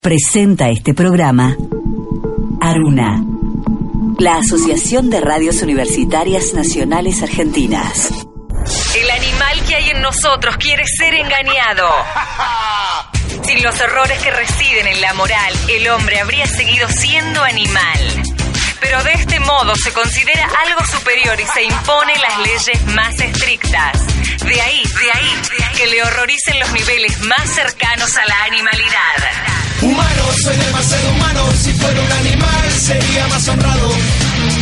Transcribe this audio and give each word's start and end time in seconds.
Presenta 0.00 0.68
este 0.68 0.94
programa 0.94 1.56
Aruna, 2.60 3.24
la 4.18 4.36
Asociación 4.36 5.10
de 5.10 5.20
Radios 5.20 5.62
Universitarias 5.62 6.54
Nacionales 6.54 7.22
Argentinas. 7.22 8.10
El 8.94 9.10
animal 9.10 9.64
que 9.66 9.74
hay 9.74 9.90
en 9.90 10.02
nosotros 10.02 10.56
quiere 10.58 10.84
ser 10.86 11.12
engañado. 11.14 11.88
Sin 13.44 13.62
los 13.64 13.80
errores 13.80 14.22
que 14.22 14.30
residen 14.30 14.86
en 14.86 15.00
la 15.00 15.12
moral, 15.14 15.54
el 15.68 15.88
hombre 15.88 16.20
habría 16.20 16.46
seguido 16.46 16.88
siendo 16.88 17.42
animal. 17.42 18.22
Pero 18.80 19.02
de 19.02 19.12
este 19.14 19.40
modo 19.40 19.74
se 19.74 19.92
considera 19.92 20.48
algo 20.66 20.84
superior 20.86 21.40
y 21.40 21.46
se 21.46 21.64
impone 21.64 22.12
las 22.18 22.38
leyes 22.38 22.86
más 22.94 23.18
estrictas. 23.18 24.06
De 24.44 24.60
ahí, 24.60 24.84
de 24.84 25.10
ahí, 25.12 25.34
que 25.76 25.86
le 25.88 26.02
horroricen 26.04 26.60
los 26.60 26.70
niveles 26.72 27.20
más 27.22 27.48
cercanos 27.50 28.16
a 28.16 28.24
la 28.24 28.44
animalidad. 28.44 29.65
Humano, 29.96 30.24
soy 30.42 30.56
demasiado 30.56 31.10
humano. 31.10 31.42
Si 31.58 31.72
fuera 31.72 31.98
un 32.02 32.12
animal, 32.12 32.70
sería 32.70 33.26
más 33.28 33.48
honrado. 33.48 33.88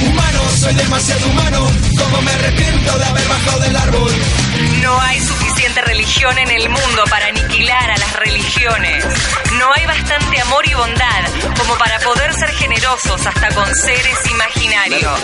Humano, 0.07 0.41
soy 0.61 0.75
demasiado 0.75 1.27
humano. 1.29 1.67
Como 1.99 2.23
me 2.23 2.31
arrepiento 2.31 2.99
de 2.99 3.05
haber 3.05 3.29
bajado 3.29 3.59
del 3.59 3.77
árbol. 3.77 4.13
No 4.85 5.01
hay 5.01 5.19
suficiente 5.19 5.81
religión 5.81 6.37
en 6.37 6.51
el 6.51 6.69
mundo 6.69 7.05
para 7.09 7.29
aniquilar 7.29 7.91
a 7.91 7.97
las 7.97 8.13
religiones. 8.17 9.03
No 9.55 9.73
hay 9.73 9.87
bastante 9.87 10.39
amor 10.43 10.69
y 10.69 10.75
bondad 10.75 11.25
como 11.57 11.79
para 11.79 11.99
poder 12.01 12.35
ser 12.35 12.51
generosos 12.51 13.27
hasta 13.27 13.49
con 13.55 13.75
seres 13.75 14.19
imaginarios. 14.31 15.21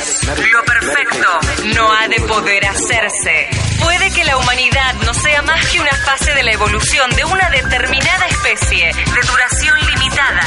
Lo 0.50 0.64
perfecto 0.64 1.40
no 1.74 1.92
ha 1.92 2.08
de 2.08 2.20
poder 2.22 2.64
hacerse. 2.64 3.50
Puede 3.82 4.10
que 4.12 4.24
la 4.24 4.38
humanidad 4.38 4.94
no 5.04 5.12
sea 5.12 5.42
más 5.42 5.66
que 5.66 5.78
una 5.78 5.94
fase 6.06 6.32
de 6.32 6.42
la 6.42 6.52
evolución 6.52 7.10
de 7.10 7.24
una 7.26 7.50
determinada 7.50 8.26
especie 8.28 8.86
de 8.94 9.26
duración 9.26 9.78
limitada. 9.88 10.40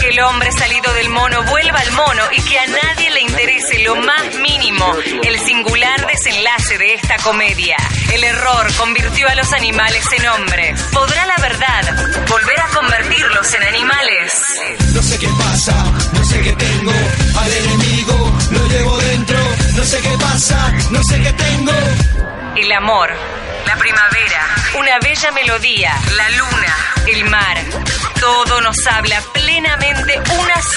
Que 0.00 0.08
el 0.08 0.20
hombre 0.20 0.50
salido 0.52 0.92
del 0.94 1.10
mono 1.10 1.42
vuelva 1.44 1.80
al 1.80 1.92
mono 1.92 2.22
y 2.32 2.40
que 2.42 2.58
a 2.58 2.66
nadie 2.66 3.10
le 3.10 3.20
interese 3.20 3.80
lo 3.80 3.96
más 3.96 4.34
mínimo 4.36 4.94
el 5.22 5.38
singular 5.40 6.06
desenlace 6.06 6.78
de 6.78 6.94
esta 6.94 7.16
comedia. 7.18 7.76
El 8.12 8.24
error 8.24 8.45
convirtió 8.78 9.28
a 9.28 9.34
los 9.34 9.52
animales 9.52 10.04
en 10.16 10.28
hombres. 10.28 10.80
¿Podrá 10.92 11.26
la 11.26 11.36
verdad 11.38 12.26
volver 12.28 12.60
a 12.60 12.68
convertirlos 12.68 13.54
en 13.54 13.62
animales? 13.64 14.32
No 14.94 15.02
sé 15.02 15.18
qué 15.18 15.28
pasa, 15.38 15.74
no 16.12 16.24
sé 16.24 16.40
qué 16.42 16.52
tengo. 16.52 16.92
Al 17.40 17.52
enemigo 17.52 18.38
lo 18.52 18.68
llevo 18.68 18.98
dentro. 18.98 19.38
No 19.74 19.84
sé 19.84 20.00
qué 20.00 20.16
pasa, 20.20 20.72
no 20.90 21.02
sé 21.02 21.20
qué 21.22 21.32
tengo. 21.32 21.72
El 22.54 22.70
amor, 22.72 23.10
la 23.66 23.76
primavera, 23.76 24.46
una 24.78 24.98
bella 25.00 25.30
melodía, 25.32 25.92
la 26.16 26.30
luna, 26.30 26.76
el 27.08 27.24
mar. 27.24 27.58
Todo 28.20 28.60
nos 28.60 28.86
habla 28.86 29.20
plenamente 29.32 30.15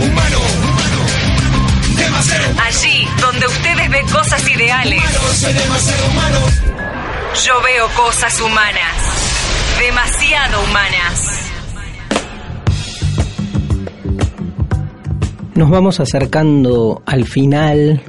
Humano, 0.00 0.38
humano, 0.38 1.00
demasiado 1.96 2.50
humano. 2.50 2.66
Allí 2.66 3.08
donde 3.20 3.46
ustedes 3.46 3.90
ven 3.90 4.06
cosas 4.08 4.48
ideales, 4.48 5.00
Humano, 5.02 5.18
soy 5.34 5.52
demasiado 5.52 6.06
humano. 6.10 6.38
yo 7.44 7.62
veo 7.62 7.88
cosas 7.96 8.40
humanas. 8.40 8.96
Demasiado 9.78 10.62
humanas. 10.64 11.32
Nos 15.54 15.70
vamos 15.70 16.00
acercando 16.00 17.02
al 17.06 17.24
final, 17.24 18.02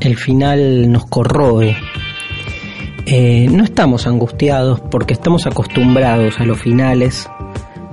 el 0.00 0.16
final 0.16 0.90
nos 0.92 1.06
corroe. 1.06 1.76
Eh, 3.06 3.48
no 3.50 3.64
estamos 3.64 4.06
angustiados 4.06 4.80
porque 4.90 5.14
estamos 5.14 5.46
acostumbrados 5.46 6.38
a 6.38 6.44
los 6.44 6.60
finales. 6.60 7.28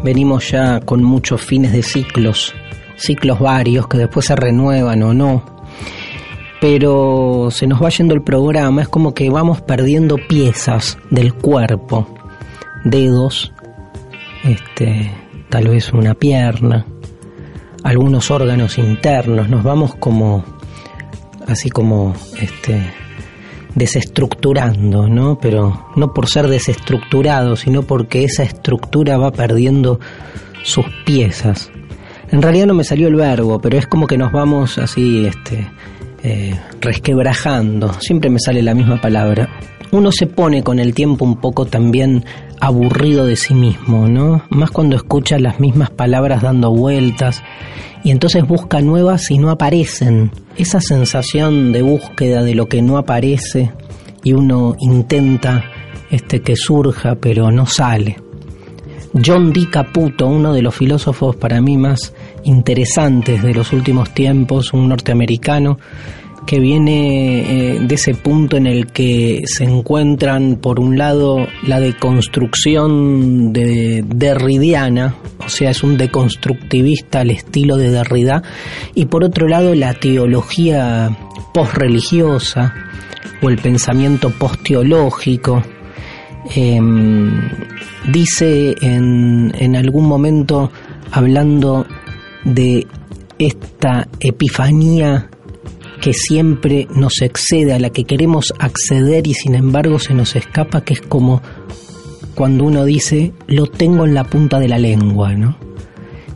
Venimos 0.03 0.52
ya 0.52 0.81
con 0.81 1.03
muchos 1.03 1.41
fines 1.41 1.72
de 1.72 1.81
ciclos, 1.81 2.53
ciclos 2.98 3.40
varios 3.40 3.88
que 3.88 3.98
después 3.98 4.26
se 4.26 4.36
renuevan 4.36 5.04
o 5.04 5.14
no. 5.14 5.44
Pero 6.62 7.50
se 7.52 7.68
nos 7.68 7.84
va 7.84 7.90
yendo 7.90 8.14
el 8.14 8.24
programa, 8.24 8.82
es 8.82 8.88
como 8.88 9.14
que 9.14 9.30
vamos 9.30 9.62
perdiendo 9.62 10.18
piezas 10.18 10.98
del 11.10 11.34
cuerpo, 11.34 12.08
dedos, 12.84 13.54
este, 14.44 15.12
tal 15.50 15.68
vez 15.68 15.92
una 15.94 16.14
pierna, 16.14 16.86
algunos 17.84 18.32
órganos 18.32 18.78
internos, 18.78 19.50
nos 19.50 19.64
vamos 19.64 19.96
como 19.96 20.44
así 21.48 21.70
como 21.70 22.14
este 22.40 22.82
desestructurando, 23.76 25.08
¿no? 25.08 25.38
Pero 25.38 25.88
no 25.96 26.14
por 26.14 26.28
ser 26.30 26.48
desestructurado, 26.48 27.56
sino 27.56 27.84
porque 27.84 28.24
esa 28.24 28.44
estructura 28.44 29.18
va 29.18 29.32
perdiendo 29.32 30.00
sus 30.64 30.86
piezas. 31.06 31.70
En 32.31 32.41
realidad 32.41 32.68
no 32.68 32.74
me 32.74 32.84
salió 32.84 33.08
el 33.08 33.16
verbo, 33.16 33.59
pero 33.59 33.78
es 33.78 33.88
como 33.88 34.08
que 34.08 34.18
nos 34.18 34.31
vamos 34.31 34.78
así, 34.78 35.25
este, 35.25 35.68
eh, 36.24 36.59
resquebrajando. 36.81 37.94
Siempre 38.00 38.30
me 38.30 38.40
sale 38.40 38.62
la 38.62 38.74
misma 38.74 39.00
palabra. 39.00 39.50
Uno 39.91 40.12
se 40.12 40.28
pone 40.28 40.64
con 40.64 40.80
el 40.80 40.94
tiempo 40.94 41.24
un 41.24 41.38
poco 41.38 41.66
también 41.66 42.25
aburrido 42.59 43.25
de 43.25 43.35
sí 43.35 43.53
mismo, 43.53 44.08
¿no? 44.08 44.44
Más 44.50 44.72
cuando 44.72 44.96
escucha 44.96 45.38
las 45.38 45.59
mismas 45.59 45.91
palabras 45.91 46.41
dando 46.41 46.72
vueltas 46.72 47.44
y 48.03 48.12
entonces 48.12 48.47
busca 48.47 48.81
nuevas 48.81 49.30
y 49.31 49.38
no 49.38 49.50
aparecen. 49.50 50.31
Esa 50.58 50.81
sensación 50.81 51.72
de 51.72 51.81
búsqueda 51.81 52.44
de 52.44 52.56
lo 52.56 52.68
que 52.68 52.81
no 52.81 52.97
aparece 52.97 53.72
y 54.24 54.34
uno 54.34 54.75
intenta 54.80 55.64
este 56.09 56.41
que 56.41 56.56
surja 56.56 57.16
pero 57.16 57.52
no 57.52 57.66
sale. 57.66 58.18
John 59.24 59.53
D. 59.53 59.70
Caputo, 59.70 60.28
uno 60.28 60.53
de 60.53 60.62
los 60.62 60.76
filósofos 60.76 61.36
para 61.36 61.62
mí 61.62 61.78
más 61.78 62.14
interesantes 62.44 63.42
de 63.42 63.53
los 63.53 63.72
últimos 63.72 64.14
tiempos, 64.14 64.74
un 64.74 64.90
norteamericano 64.90 65.78
que 66.46 66.59
viene 66.59 67.76
eh, 67.76 67.80
de 67.80 67.96
ese 67.96 68.14
punto 68.14 68.58
en 68.58 68.68
el 68.68 68.88
que 68.88 69.44
se 69.46 69.64
encuentran, 69.64 70.58
por 70.58 70.80
un 70.80 70.98
lado, 70.98 71.48
la 71.66 71.80
deconstrucción 71.80 73.52
de 73.52 74.03
derridiana, 74.06 75.16
o 75.44 75.50
sea, 75.50 75.72
es 75.72 75.84
un 75.84 75.97
deconstructivista 75.97 77.22
al 77.22 77.32
estilo 77.32 77.78
de 77.78 77.90
Derrida, 77.90 78.44
y 78.94 79.06
por 79.06 79.23
otro 79.23 79.47
lado, 79.47 79.73
la 79.73 79.94
teología 79.94 81.17
posreligiosa 81.53 82.73
o 83.41 83.50
el 83.50 83.58
pensamiento 83.58 84.29
posteológico. 84.29 85.64
Eh, 86.53 86.80
dice 88.12 88.76
en, 88.82 89.52
en 89.58 89.76
algún 89.76 90.08
momento, 90.08 90.72
hablando 91.12 91.86
de 92.44 92.86
esta 93.40 94.08
epifanía 94.20 95.30
que 96.02 96.14
siempre 96.14 96.88
nos 96.96 97.22
excede, 97.22 97.74
a 97.74 97.80
la 97.80 97.90
que 97.90 98.03
queremos 98.03 98.53
acceder 98.59 99.28
y 99.28 99.34
sin 99.34 99.56
embargo 99.56 99.97
se 99.97 100.14
nos 100.14 100.36
escapa, 100.36 100.82
que 100.82 100.94
es 100.94 101.02
como 101.02 101.42
cuando 102.36 102.66
uno 102.66 102.86
dice, 102.86 103.32
lo 103.48 103.66
tengo 103.66 104.06
en 104.06 104.14
la 104.14 104.26
punta 104.26 104.59
de 104.59 104.68
la 104.68 104.78
lengua, 104.78 105.34
¿no? 105.34 105.58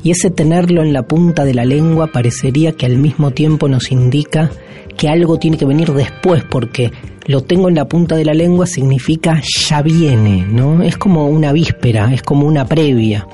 Y 0.01 0.11
ese 0.11 0.29
tenerlo 0.29 0.81
en 0.81 0.93
la 0.93 1.03
punta 1.03 1.43
de 1.43 1.53
la 1.53 1.65
lengua 1.65 2.07
parecería 2.07 2.71
que 2.71 2.85
al 2.85 2.97
mismo 2.97 3.31
tiempo 3.31 3.67
nos 3.67 3.91
indica 3.91 4.49
que 4.99 5.07
algo 5.07 5.39
tiene 5.39 5.57
que 5.57 5.63
venir 5.63 5.93
después, 5.93 6.43
porque 6.43 6.91
lo 7.25 7.41
tengo 7.41 7.69
en 7.69 7.75
la 7.75 7.87
punta 7.87 8.17
de 8.17 8.25
la 8.25 8.33
lengua 8.33 8.67
significa 8.67 9.41
ya 9.41 9.81
viene, 9.81 10.45
¿no? 10.45 10.83
Es 10.83 10.97
como 10.97 11.27
una 11.27 11.53
víspera, 11.53 12.13
es 12.13 12.21
como 12.21 12.45
una 12.45 12.65
previa. 12.65 13.25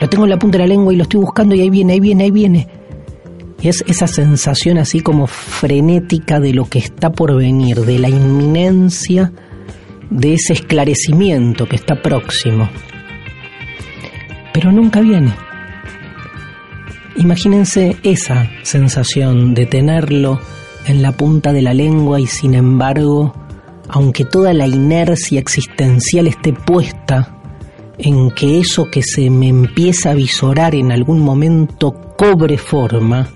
Lo 0.00 0.08
tengo 0.08 0.24
en 0.24 0.30
la 0.30 0.38
punta 0.38 0.56
de 0.56 0.64
la 0.64 0.68
lengua 0.68 0.94
y 0.94 0.96
lo 0.96 1.02
estoy 1.02 1.20
buscando 1.20 1.54
y 1.54 1.60
ahí 1.60 1.68
viene, 1.68 1.92
ahí 1.92 2.00
viene, 2.00 2.24
ahí 2.24 2.30
viene. 2.30 2.66
Y 3.60 3.68
es 3.68 3.84
esa 3.86 4.06
sensación 4.06 4.78
así 4.78 5.00
como 5.00 5.26
frenética 5.26 6.40
de 6.40 6.54
lo 6.54 6.64
que 6.64 6.78
está 6.78 7.12
por 7.12 7.36
venir, 7.36 7.82
de 7.82 7.98
la 7.98 8.08
inminencia 8.08 9.32
de 10.08 10.32
ese 10.32 10.54
esclarecimiento 10.54 11.66
que 11.66 11.76
está 11.76 12.00
próximo. 12.00 12.70
Pero 14.54 14.72
nunca 14.72 15.02
viene. 15.02 15.34
Imagínense 17.16 17.98
esa 18.02 18.48
sensación 18.62 19.52
de 19.52 19.66
tenerlo 19.66 20.40
en 20.86 21.02
la 21.02 21.12
punta 21.12 21.52
de 21.52 21.62
la 21.62 21.74
lengua 21.74 22.20
y 22.20 22.26
sin 22.26 22.54
embargo, 22.54 23.32
aunque 23.88 24.24
toda 24.24 24.52
la 24.52 24.66
inercia 24.66 25.40
existencial 25.40 26.26
esté 26.26 26.52
puesta 26.52 27.36
en 27.98 28.30
que 28.30 28.58
eso 28.58 28.90
que 28.90 29.02
se 29.02 29.28
me 29.30 29.48
empieza 29.48 30.10
a 30.10 30.14
visorar 30.14 30.74
en 30.74 30.92
algún 30.92 31.20
momento 31.20 31.92
cobre 32.16 32.56
forma, 32.56 33.28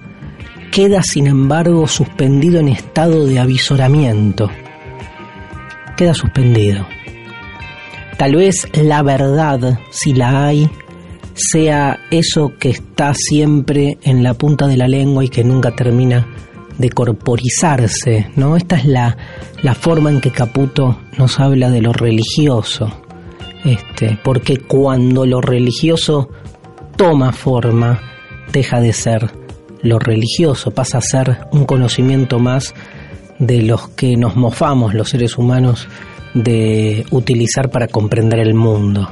queda 0.70 1.02
sin 1.02 1.26
embargo 1.26 1.86
suspendido 1.86 2.60
en 2.60 2.68
estado 2.68 3.26
de 3.26 3.38
avisoramiento. 3.38 4.50
Queda 5.96 6.14
suspendido. 6.14 6.86
Tal 8.16 8.36
vez 8.36 8.68
la 8.72 9.02
verdad, 9.02 9.78
si 9.90 10.14
la 10.14 10.46
hay, 10.46 10.70
sea 11.34 11.98
eso 12.10 12.52
que 12.58 12.70
está 12.70 13.12
siempre 13.14 13.98
en 14.02 14.22
la 14.22 14.34
punta 14.34 14.66
de 14.66 14.76
la 14.76 14.88
lengua 14.88 15.24
y 15.24 15.28
que 15.28 15.44
nunca 15.44 15.74
termina 15.74 16.26
de 16.78 16.90
corporizarse, 16.90 18.30
¿no? 18.36 18.56
Esta 18.56 18.76
es 18.76 18.84
la, 18.84 19.16
la 19.62 19.74
forma 19.74 20.10
en 20.10 20.20
que 20.20 20.30
Caputo 20.30 20.98
nos 21.18 21.38
habla 21.40 21.70
de 21.70 21.80
lo 21.80 21.92
religioso, 21.92 23.02
este, 23.64 24.18
porque 24.22 24.58
cuando 24.58 25.24
lo 25.26 25.40
religioso 25.40 26.30
toma 26.96 27.32
forma, 27.32 28.00
deja 28.52 28.80
de 28.80 28.92
ser 28.92 29.30
lo 29.82 29.98
religioso, 29.98 30.70
pasa 30.70 30.98
a 30.98 31.02
ser 31.02 31.38
un 31.52 31.64
conocimiento 31.64 32.38
más 32.38 32.74
de 33.38 33.62
los 33.62 33.88
que 33.90 34.16
nos 34.16 34.36
mofamos 34.36 34.94
los 34.94 35.10
seres 35.10 35.36
humanos 35.36 35.88
de 36.34 37.04
utilizar 37.10 37.70
para 37.70 37.88
comprender 37.88 38.40
el 38.40 38.54
mundo. 38.54 39.08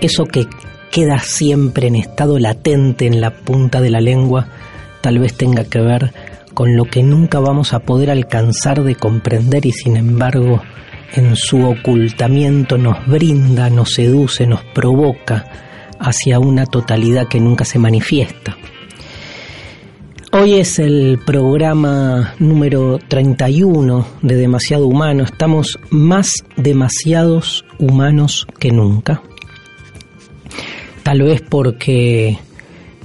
Eso 0.00 0.24
que 0.24 0.46
queda 0.90 1.18
siempre 1.18 1.88
en 1.88 1.96
estado 1.96 2.38
latente 2.38 3.06
en 3.06 3.20
la 3.20 3.30
punta 3.30 3.80
de 3.80 3.90
la 3.90 4.00
lengua, 4.00 4.48
tal 5.00 5.18
vez 5.18 5.34
tenga 5.34 5.64
que 5.64 5.80
ver 5.80 6.12
con 6.58 6.76
lo 6.76 6.86
que 6.86 7.04
nunca 7.04 7.38
vamos 7.38 7.72
a 7.72 7.78
poder 7.78 8.10
alcanzar 8.10 8.82
de 8.82 8.96
comprender 8.96 9.64
y 9.64 9.70
sin 9.70 9.96
embargo 9.96 10.60
en 11.12 11.36
su 11.36 11.64
ocultamiento 11.64 12.76
nos 12.76 13.06
brinda, 13.06 13.70
nos 13.70 13.92
seduce, 13.94 14.44
nos 14.44 14.64
provoca 14.64 15.44
hacia 16.00 16.40
una 16.40 16.66
totalidad 16.66 17.28
que 17.28 17.38
nunca 17.38 17.64
se 17.64 17.78
manifiesta. 17.78 18.56
Hoy 20.32 20.54
es 20.54 20.80
el 20.80 21.20
programa 21.24 22.34
número 22.40 22.98
31 23.06 24.04
de 24.22 24.34
Demasiado 24.34 24.88
Humano. 24.88 25.22
Estamos 25.22 25.78
más 25.90 26.44
demasiados 26.56 27.64
humanos 27.78 28.48
que 28.58 28.72
nunca 28.72 29.22
tal 31.04 31.22
vez 31.22 31.40
porque 31.40 32.36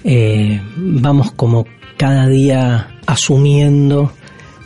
eh, 0.03 0.59
vamos 0.75 1.31
como 1.33 1.67
cada 1.97 2.27
día 2.27 2.92
asumiendo 3.05 4.11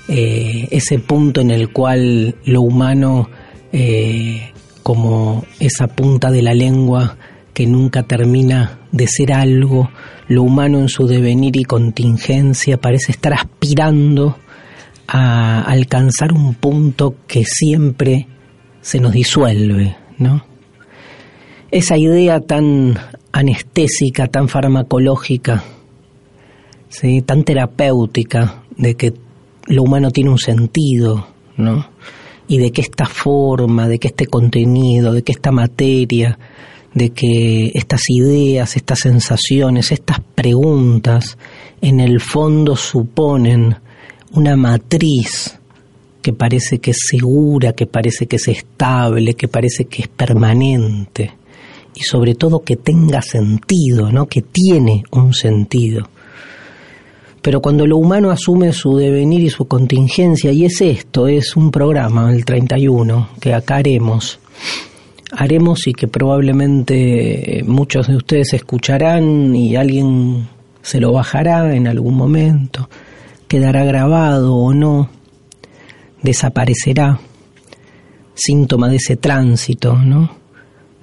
eh, 0.07 0.67
ese 0.71 0.99
punto 0.99 1.41
en 1.41 1.51
el 1.51 1.71
cual 1.71 2.35
lo 2.45 2.61
humano, 2.61 3.29
eh, 3.71 4.51
como 4.83 5.45
esa 5.59 5.87
punta 5.87 6.31
de 6.31 6.41
la 6.41 6.53
lengua 6.53 7.17
que 7.53 7.67
nunca 7.67 8.03
termina 8.03 8.79
de 8.91 9.07
ser 9.07 9.33
algo, 9.33 9.89
lo 10.27 10.43
humano 10.43 10.79
en 10.79 10.89
su 10.89 11.07
devenir 11.07 11.57
y 11.57 11.63
contingencia 11.63 12.77
parece 12.77 13.11
estar 13.11 13.33
aspirando 13.33 14.37
a 15.07 15.61
alcanzar 15.61 16.33
un 16.33 16.53
punto 16.55 17.15
que 17.27 17.43
siempre 17.45 18.27
se 18.81 18.99
nos 18.99 19.13
disuelve, 19.13 19.95
¿no? 20.17 20.45
Esa 21.71 21.97
idea 21.97 22.39
tan 22.39 22.97
anestésica, 23.31 24.27
tan 24.27 24.47
farmacológica, 24.47 25.63
tan 27.25 27.43
terapéutica, 27.43 28.63
de 28.75 28.95
que 28.95 29.13
lo 29.67 29.83
humano 29.83 30.11
tiene 30.11 30.29
un 30.29 30.37
sentido, 30.37 31.27
¿no? 31.57 31.87
Y 32.47 32.57
de 32.59 32.71
que 32.71 32.81
esta 32.81 33.05
forma, 33.05 33.87
de 33.87 33.99
que 33.99 34.07
este 34.07 34.27
contenido, 34.27 35.13
de 35.13 35.21
que 35.21 35.33
esta 35.33 35.51
materia, 35.51 36.39
de 36.93 37.09
que 37.09 37.71
estas 37.73 38.01
ideas, 38.09 38.75
estas 38.75 38.99
sensaciones, 38.99 39.91
estas 39.91 40.19
preguntas, 40.33 41.37
en 41.81 41.99
el 41.99 42.21
fondo 42.21 42.75
suponen 42.75 43.75
una 44.31 44.55
matriz 44.55 45.59
que 46.21 46.33
parece 46.33 46.79
que 46.79 46.91
es 46.91 46.97
segura, 47.09 47.73
que 47.73 47.85
parece 47.85 48.27
que 48.27 48.37
es 48.37 48.47
estable, 48.47 49.35
que 49.35 49.47
parece 49.47 49.85
que 49.85 50.03
es 50.03 50.07
permanente 50.07 51.33
y 51.95 52.03
sobre 52.03 52.35
todo 52.35 52.59
que 52.59 52.75
tenga 52.75 53.21
sentido, 53.21 54.11
¿no? 54.11 54.27
que 54.27 54.41
tiene 54.41 55.03
un 55.11 55.33
sentido. 55.33 56.07
Pero 57.41 57.61
cuando 57.61 57.85
lo 57.85 57.97
humano 57.97 58.31
asume 58.31 58.73
su 58.73 58.97
devenir 58.97 59.41
y 59.41 59.49
su 59.49 59.65
contingencia, 59.65 60.51
y 60.51 60.65
es 60.65 60.81
esto, 60.81 61.27
es 61.27 61.55
un 61.55 61.71
programa, 61.71 62.31
el 62.33 62.43
31, 62.45 63.29
que 63.39 63.53
acá 63.53 63.77
haremos, 63.77 64.39
haremos 65.31 65.87
y 65.87 65.93
que 65.93 66.07
probablemente 66.07 67.63
muchos 67.65 68.07
de 68.07 68.15
ustedes 68.15 68.53
escucharán 68.53 69.55
y 69.55 69.75
alguien 69.75 70.47
se 70.81 70.99
lo 70.99 71.11
bajará 71.11 71.75
en 71.75 71.87
algún 71.87 72.15
momento, 72.15 72.89
quedará 73.47 73.83
grabado 73.83 74.55
o 74.55 74.73
no, 74.73 75.09
desaparecerá, 76.21 77.19
síntoma 78.33 78.89
de 78.89 78.97
ese 78.97 79.17
tránsito, 79.17 79.97
¿no? 79.97 80.46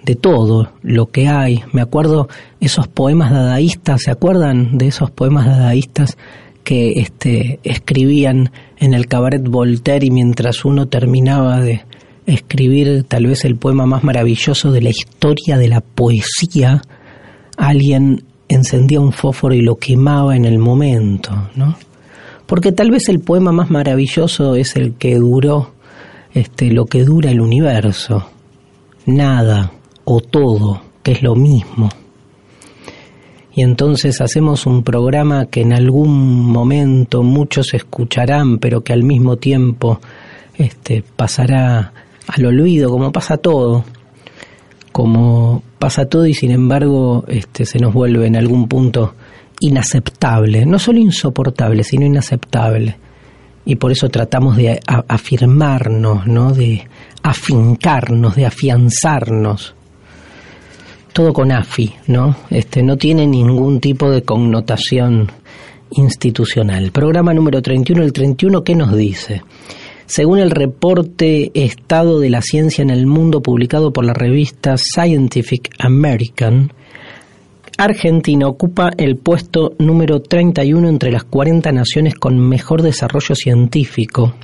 De 0.04 0.14
todo 0.14 0.72
lo 0.82 1.06
que 1.06 1.28
hay. 1.28 1.62
Me 1.72 1.80
acuerdo 1.80 2.28
esos 2.60 2.88
poemas 2.88 3.32
dadaístas, 3.32 4.02
¿se 4.02 4.10
acuerdan 4.10 4.78
de 4.78 4.88
esos 4.88 5.10
poemas 5.10 5.46
dadaístas 5.46 6.16
que 6.62 6.92
este, 7.00 7.60
escribían 7.62 8.50
en 8.78 8.94
el 8.94 9.06
cabaret 9.06 9.42
Voltaire 9.46 10.06
y 10.06 10.10
mientras 10.10 10.64
uno 10.64 10.86
terminaba 10.86 11.60
de 11.60 11.84
escribir 12.26 13.04
tal 13.04 13.26
vez 13.26 13.44
el 13.44 13.56
poema 13.56 13.86
más 13.86 14.02
maravilloso 14.02 14.72
de 14.72 14.80
la 14.80 14.90
historia 14.90 15.58
de 15.58 15.68
la 15.68 15.80
poesía, 15.80 16.82
alguien 17.56 18.24
encendía 18.48 19.00
un 19.00 19.12
fósforo 19.12 19.54
y 19.54 19.60
lo 19.60 19.76
quemaba 19.76 20.36
en 20.36 20.44
el 20.44 20.58
momento, 20.58 21.50
¿no? 21.54 21.76
Porque 22.46 22.72
tal 22.72 22.90
vez 22.90 23.08
el 23.08 23.20
poema 23.20 23.52
más 23.52 23.70
maravilloso 23.70 24.54
es 24.54 24.76
el 24.76 24.94
que 24.94 25.16
duró 25.16 25.72
este, 26.34 26.70
lo 26.70 26.86
que 26.86 27.04
dura 27.04 27.30
el 27.30 27.40
universo. 27.40 28.26
Nada, 29.06 29.72
o 30.04 30.20
todo, 30.20 30.80
que 31.02 31.12
es 31.12 31.22
lo 31.22 31.34
mismo. 31.34 31.88
Y 33.56 33.62
entonces 33.62 34.20
hacemos 34.20 34.66
un 34.66 34.82
programa 34.82 35.46
que 35.46 35.60
en 35.60 35.72
algún 35.72 36.44
momento 36.50 37.22
muchos 37.22 37.72
escucharán, 37.72 38.58
pero 38.58 38.82
que 38.82 38.92
al 38.92 39.04
mismo 39.04 39.36
tiempo 39.36 40.00
este, 40.56 41.04
pasará 41.16 41.92
al 42.26 42.46
olvido, 42.46 42.90
como 42.90 43.12
pasa 43.12 43.36
todo, 43.36 43.84
como 44.90 45.62
pasa 45.78 46.06
todo 46.06 46.26
y 46.26 46.34
sin 46.34 46.50
embargo 46.50 47.24
este, 47.28 47.64
se 47.64 47.78
nos 47.78 47.94
vuelve 47.94 48.26
en 48.26 48.36
algún 48.36 48.66
punto 48.66 49.14
inaceptable, 49.60 50.66
no 50.66 50.80
solo 50.80 50.98
insoportable, 50.98 51.84
sino 51.84 52.06
inaceptable. 52.06 52.96
Y 53.64 53.76
por 53.76 53.92
eso 53.92 54.08
tratamos 54.08 54.56
de 54.56 54.80
afirmarnos, 54.86 56.26
¿no? 56.26 56.52
de 56.52 56.86
afincarnos, 57.22 58.34
de 58.34 58.46
afianzarnos 58.46 59.74
todo 61.14 61.32
con 61.32 61.52
AFI, 61.52 61.94
¿no? 62.08 62.36
Este, 62.50 62.82
no 62.82 62.98
tiene 62.98 63.26
ningún 63.26 63.80
tipo 63.80 64.10
de 64.10 64.22
connotación 64.22 65.30
institucional. 65.92 66.90
Programa 66.90 67.32
número 67.32 67.62
31, 67.62 68.02
el 68.02 68.12
31, 68.12 68.64
¿qué 68.64 68.74
nos 68.74 68.94
dice? 68.94 69.42
Según 70.06 70.40
el 70.40 70.50
reporte 70.50 71.52
Estado 71.54 72.18
de 72.18 72.30
la 72.30 72.42
Ciencia 72.42 72.82
en 72.82 72.90
el 72.90 73.06
Mundo 73.06 73.42
publicado 73.42 73.92
por 73.92 74.04
la 74.04 74.12
revista 74.12 74.74
Scientific 74.76 75.70
American, 75.78 76.72
Argentina 77.78 78.48
ocupa 78.48 78.90
el 78.98 79.16
puesto 79.16 79.74
número 79.78 80.20
31 80.20 80.88
entre 80.88 81.12
las 81.12 81.22
40 81.22 81.70
naciones 81.70 82.16
con 82.16 82.38
mejor 82.38 82.82
desarrollo 82.82 83.36
científico 83.36 84.34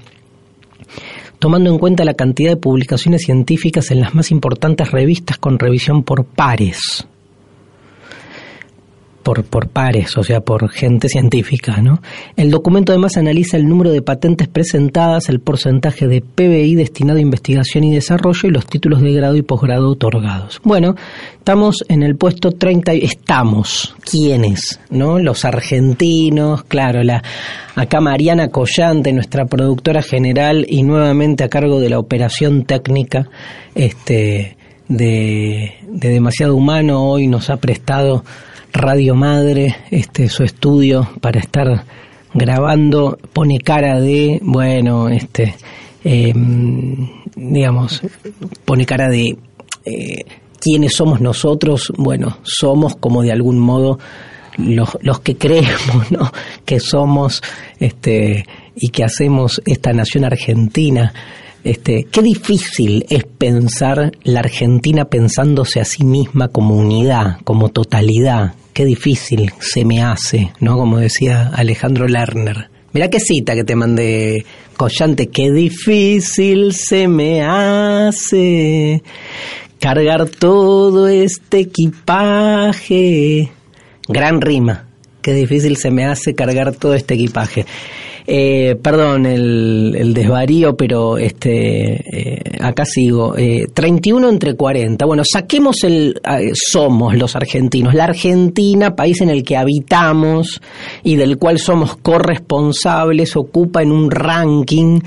tomando 1.41 1.71
en 1.71 1.79
cuenta 1.79 2.05
la 2.05 2.15
cantidad 2.15 2.51
de 2.51 2.57
publicaciones 2.57 3.23
científicas 3.23 3.91
en 3.91 4.01
las 4.01 4.15
más 4.15 4.31
importantes 4.31 4.93
revistas 4.93 5.39
con 5.39 5.59
revisión 5.59 6.05
por 6.05 6.25
pares. 6.25 7.09
Por, 9.23 9.45
por 9.45 9.69
pares, 9.69 10.17
o 10.17 10.23
sea, 10.23 10.41
por 10.41 10.71
gente 10.71 11.09
científica. 11.09 11.81
¿no? 11.83 12.01
El 12.37 12.51
documento 12.51 12.93
además 12.93 13.17
analiza 13.17 13.57
el 13.57 13.69
número 13.69 13.91
de 13.91 14.03
patentes 14.03 14.49
presentadas, 14.49 15.29
el 15.29 15.41
porcentaje 15.41 16.07
de 16.07 16.21
PBI 16.21 16.75
destinado 16.75 17.19
a 17.19 17.23
investigación 17.23 17.85
y 17.85 17.95
desarrollo 17.95 18.49
y 18.49 18.51
los 18.51 18.67
títulos 18.67 19.03
de 19.03 19.13
grado 19.13 19.37
y 19.37 19.43
posgrado 19.43 19.91
otorgados. 19.91 20.61
Bueno, 20.65 20.95
estamos 21.39 21.77
en 21.89 22.03
el 22.03 22.17
puesto 22.17 22.53
30, 22.53 22.93
estamos, 22.93 23.95
¿quiénes? 24.09 24.81
¿No? 24.91 25.19
Los 25.19 25.45
argentinos, 25.45 26.65
claro, 26.65 27.03
la, 27.03 27.23
acá 27.75 28.01
Mariana 28.01 28.49
Collante, 28.49 29.13
nuestra 29.13 29.47
productora 29.47 30.03
general 30.03 30.67
y 30.69 30.83
nuevamente 30.83 31.45
a 31.45 31.49
cargo 31.49 31.81
de 31.81 31.91
la 31.91 31.99
operación 31.99 32.65
técnica, 32.65 33.29
este 33.75 34.57
de, 34.89 35.75
Demasiado 35.89 36.57
Humano 36.57 37.05
hoy 37.05 37.27
nos 37.27 37.49
ha 37.51 37.57
prestado 37.57 38.25
Radio 38.73 39.15
Madre, 39.15 39.77
este 39.91 40.29
su 40.29 40.45
estudio 40.45 41.09
para 41.21 41.41
estar 41.41 41.85
grabando, 42.33 43.19
pone 43.33 43.59
cara 43.59 44.01
de, 44.01 44.39
bueno, 44.43 45.09
este, 45.09 45.55
em, 46.05 47.09
digamos, 47.35 48.03
pone 48.65 48.87
cara 48.87 49.09
de 49.09 49.37
eh, 49.85 50.25
quiénes 50.61 50.95
somos 50.95 51.21
nosotros, 51.21 51.93
bueno, 51.97 52.39
somos 52.43 52.97
como 52.97 53.23
de 53.23 53.33
algún 53.33 53.59
modo 53.59 53.99
los, 54.57 54.97
los 55.03 55.21
que 55.21 55.37
creemos, 55.39 56.11
¿no? 56.11 56.31
Que 56.65 56.81
somos, 56.81 57.43
este, 57.79 58.45
y 58.77 58.89
que 58.89 59.05
hacemos 59.05 59.61
esta 59.67 59.93
nación 59.93 60.25
argentina 60.25 61.13
este, 61.63 62.07
qué 62.11 62.23
difícil 62.23 63.05
es 63.11 63.25
pensar 63.25 64.13
la 64.23 64.41
Argentina 64.41 65.05
pensándose 65.05 65.81
a 65.81 65.85
sí 65.85 66.05
misma 66.05 66.49
como 66.49 66.75
unidad, 66.75 67.39
como 67.45 67.69
totalidad. 67.69 68.55
Qué 68.73 68.85
difícil 68.85 69.53
se 69.59 69.85
me 69.85 70.03
hace, 70.03 70.53
¿no? 70.61 70.77
Como 70.77 70.99
decía 70.99 71.51
Alejandro 71.55 72.07
Lerner. 72.07 72.71
Mirá 72.93 73.09
qué 73.09 73.21
cita 73.21 73.55
que 73.55 73.65
te 73.65 73.77
mandé, 73.77 74.45
Collante, 74.77 75.29
qué 75.29 75.51
difícil 75.51 76.73
se 76.73 77.07
me 77.07 77.43
hace 77.43 79.03
cargar 79.79 80.29
todo 80.29 81.09
este 81.09 81.61
equipaje. 81.61 83.51
Gran 84.09 84.41
rima, 84.41 84.89
qué 85.23 85.35
difícil 85.35 85.77
se 85.77 85.91
me 85.91 86.05
hace 86.05 86.35
cargar 86.35 86.73
todo 86.73 86.95
este 86.95 87.15
equipaje. 87.15 87.67
Eh, 88.33 88.77
perdón 88.81 89.27
el, 89.27 90.15
desvarío, 90.15 90.77
pero 90.77 91.19
este 91.19 91.95
eh, 91.97 92.41
acá 92.61 92.85
sigo. 92.85 93.37
Eh, 93.37 93.67
31 93.75 94.29
entre 94.29 94.55
40. 94.55 95.05
Bueno, 95.05 95.25
saquemos 95.29 95.83
el... 95.83 96.21
somos 96.55 97.17
los 97.17 97.35
argentinos. 97.35 97.93
La 97.93 98.05
Argentina, 98.05 98.95
país 98.95 99.21
en 99.21 99.31
el 99.31 99.43
que 99.43 99.57
habitamos 99.57 100.61
y 101.03 101.17
del 101.17 101.39
cual 101.39 101.59
somos 101.59 101.97
corresponsables, 101.97 103.35
ocupa 103.35 103.83
en 103.83 103.91
un 103.91 104.13
ranking 104.13 105.01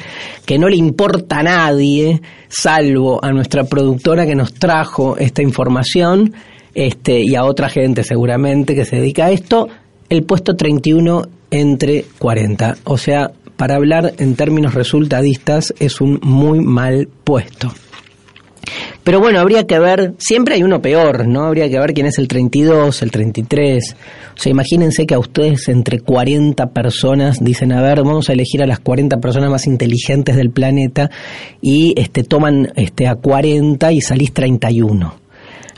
que 0.46 0.60
no 0.60 0.68
le 0.68 0.75
importa 0.75 1.39
a 1.39 1.44
nadie, 1.44 2.22
salvo 2.50 3.24
a 3.24 3.32
nuestra 3.32 3.63
productora 3.63 4.25
que 4.25 4.36
nos 4.36 4.53
trajo 4.53 5.15
esta 5.15 5.42
información 5.42 6.34
este, 6.75 7.22
y 7.22 7.36
a 7.36 7.46
otra 7.46 7.70
gente 7.70 8.03
seguramente 8.03 8.75
que 8.75 8.84
se 8.84 8.98
dedica 8.98 9.27
a 9.27 9.32
esto, 9.32 9.70
el 10.10 10.24
puesto 10.24 10.58
31 10.58 11.24
entre 11.54 12.06
40. 12.18 12.78
O 12.84 12.98
sea, 12.98 13.32
para 13.56 13.76
hablar 13.76 14.14
en 14.18 14.36
términos 14.36 14.74
resultadistas 14.74 15.74
es 15.80 16.02
un 16.02 16.20
muy 16.24 16.60
mal 16.60 17.08
puesto. 17.24 17.72
Pero 19.04 19.20
bueno, 19.20 19.40
habría 19.40 19.68
que 19.68 19.78
ver, 19.78 20.14
siempre 20.18 20.56
hay 20.56 20.64
uno 20.64 20.82
peor, 20.82 21.28
¿no? 21.28 21.44
Habría 21.44 21.70
que 21.70 21.78
ver 21.78 21.94
quién 21.94 22.08
es 22.08 22.18
el 22.18 22.28
32, 22.28 23.02
el 23.04 23.12
33. 23.12 23.96
O 24.36 24.40
sea, 24.40 24.50
imagínense 24.50 25.06
que 25.06 25.14
a 25.14 25.20
ustedes 25.20 25.68
entre 25.68 26.00
40 26.00 26.72
personas 26.72 27.44
dicen, 27.44 27.72
a 27.74 27.82
ver, 27.82 27.98
vamos 28.00 28.30
a 28.30 28.34
elegir 28.34 28.64
a 28.64 28.66
las 28.66 28.80
40 28.80 29.20
personas 29.20 29.52
más 29.52 29.68
inteligentes 29.68 30.36
del 30.36 30.50
planeta 30.50 31.12
y 31.62 31.94
este 32.00 32.24
toman 32.24 32.72
este 32.76 33.08
a 33.08 33.16
40 33.16 33.92
y 33.92 34.02
salís 34.02 34.34
31 34.34 35.23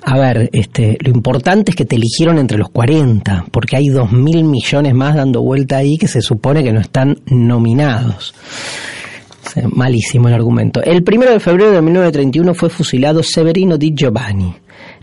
a 0.07 0.19
ver, 0.19 0.51
este, 0.53 1.00
lo 1.01 1.09
importante 1.09 1.71
es 1.71 1.75
que 1.75 1.85
te 1.85 1.95
eligieron 1.95 2.38
entre 2.38 2.59
los 2.59 2.69
40, 2.69 3.45
porque 3.50 3.75
hay 3.75 3.88
dos 3.88 4.12
mil 4.12 4.43
millones 4.43 4.93
más 4.93 5.15
dando 5.15 5.41
vuelta 5.41 5.77
ahí 5.77 5.97
que 5.97 6.07
se 6.07 6.21
supone 6.21 6.63
que 6.63 6.71
no 6.71 6.79
están 6.79 7.17
nominados. 7.25 8.35
malísimo 9.74 10.27
el 10.27 10.35
argumento. 10.35 10.83
El 10.83 11.03
primero 11.03 11.31
de 11.31 11.39
febrero 11.39 11.71
de 11.71 11.81
1931 11.81 12.53
fue 12.53 12.69
fusilado 12.69 13.24
Severino 13.24 13.79
Di 13.79 13.95
Giovanni. 13.95 14.53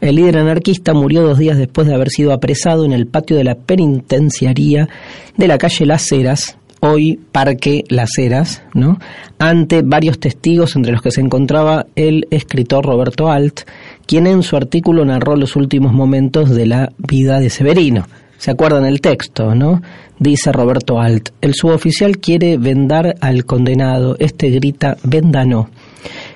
El 0.00 0.14
líder 0.14 0.38
anarquista 0.38 0.94
murió 0.94 1.23
dos 1.23 1.38
días 1.38 1.59
después 1.59 1.88
de 1.88 1.94
haber 1.94 2.11
sido 2.11 2.32
apresado 2.32 2.85
en 2.85 2.92
el 2.92 3.09
patio 3.09 3.37
de 3.37 3.42
la 3.44 3.56
penitenciaría 3.56 4.88
de 5.37 5.49
la 5.49 5.59
calle 5.59 5.85
Las 5.85 6.12
Heras, 6.12 6.59
hoy 6.78 7.18
Parque 7.32 7.82
Las 7.88 8.18
Heras, 8.18 8.62
¿no? 8.75 8.99
ante 9.38 9.82
varios 9.82 10.18
testigos 10.21 10.76
entre 10.76 10.92
los 10.92 11.02
que 11.02 11.11
se 11.11 11.21
encontraba 11.21 11.87
el 11.97 12.26
escritor 12.30 12.85
Roberto 12.85 13.28
Alt, 13.30 13.62
quien 14.06 14.26
en 14.26 14.42
su 14.42 14.56
artículo 14.56 15.04
narró 15.04 15.37
los 15.37 15.56
últimos 15.56 15.92
momentos 15.92 16.50
de 16.50 16.66
la 16.66 16.92
vida 16.99 17.40
de 17.40 17.50
Severino. 17.50 18.06
¿Se 18.38 18.50
acuerdan 18.50 18.85
el 18.85 19.00
texto, 19.00 19.54
no? 19.54 19.80
Dice 20.18 20.52
Roberto 20.52 21.00
Alt, 21.00 21.30
el 21.40 21.54
suboficial 21.54 22.18
quiere 22.18 22.59
vendar 22.59 23.14
al 23.21 23.44
condenado, 23.44 24.16
este 24.18 24.50
grita, 24.50 24.97
venda 25.04 25.44
no. 25.44 25.71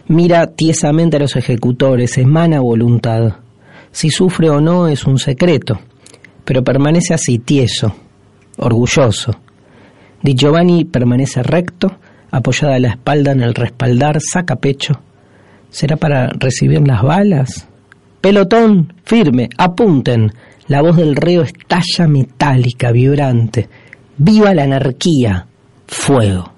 Mira 0.08 0.46
tiesamente 0.46 1.16
a 1.16 1.20
los 1.20 1.36
ejecutores, 1.36 2.16
emana 2.18 2.60
voluntad. 2.60 3.36
Si 3.90 4.10
sufre 4.10 4.50
o 4.50 4.60
no 4.60 4.88
es 4.88 5.04
un 5.04 5.18
secreto, 5.18 5.80
pero 6.44 6.62
permanece 6.62 7.14
así, 7.14 7.38
tieso, 7.38 7.94
orgulloso 8.56 9.32
Di 10.22 10.34
Giovanni 10.34 10.84
permanece 10.84 11.42
recto, 11.42 11.98
apoyada 12.30 12.78
la 12.78 12.88
espalda 12.88 13.32
en 13.32 13.42
el 13.42 13.54
respaldar, 13.54 14.18
saca 14.20 14.56
pecho. 14.56 15.00
¿Será 15.76 15.98
para 15.98 16.28
recibir 16.28 16.88
las 16.88 17.02
balas? 17.02 17.68
Pelotón, 18.22 18.94
firme, 19.04 19.50
apunten. 19.58 20.32
La 20.68 20.80
voz 20.80 20.96
del 20.96 21.14
reo 21.14 21.42
estalla 21.42 22.08
metálica, 22.08 22.92
vibrante. 22.92 23.68
¡Viva 24.16 24.54
la 24.54 24.62
anarquía! 24.62 25.46
Fuego. 25.86 26.50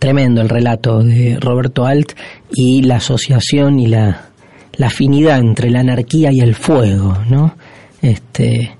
Tremendo 0.00 0.40
el 0.40 0.48
relato 0.48 1.04
de 1.04 1.38
Roberto 1.40 1.86
Alt 1.86 2.14
y 2.50 2.82
la 2.82 2.96
asociación 2.96 3.78
y 3.78 3.86
la, 3.86 4.30
la 4.72 4.88
afinidad 4.88 5.38
entre 5.38 5.70
la 5.70 5.82
anarquía 5.82 6.30
y 6.32 6.40
el 6.40 6.56
fuego, 6.56 7.16
¿no? 7.30 7.54
Este, 8.02 8.72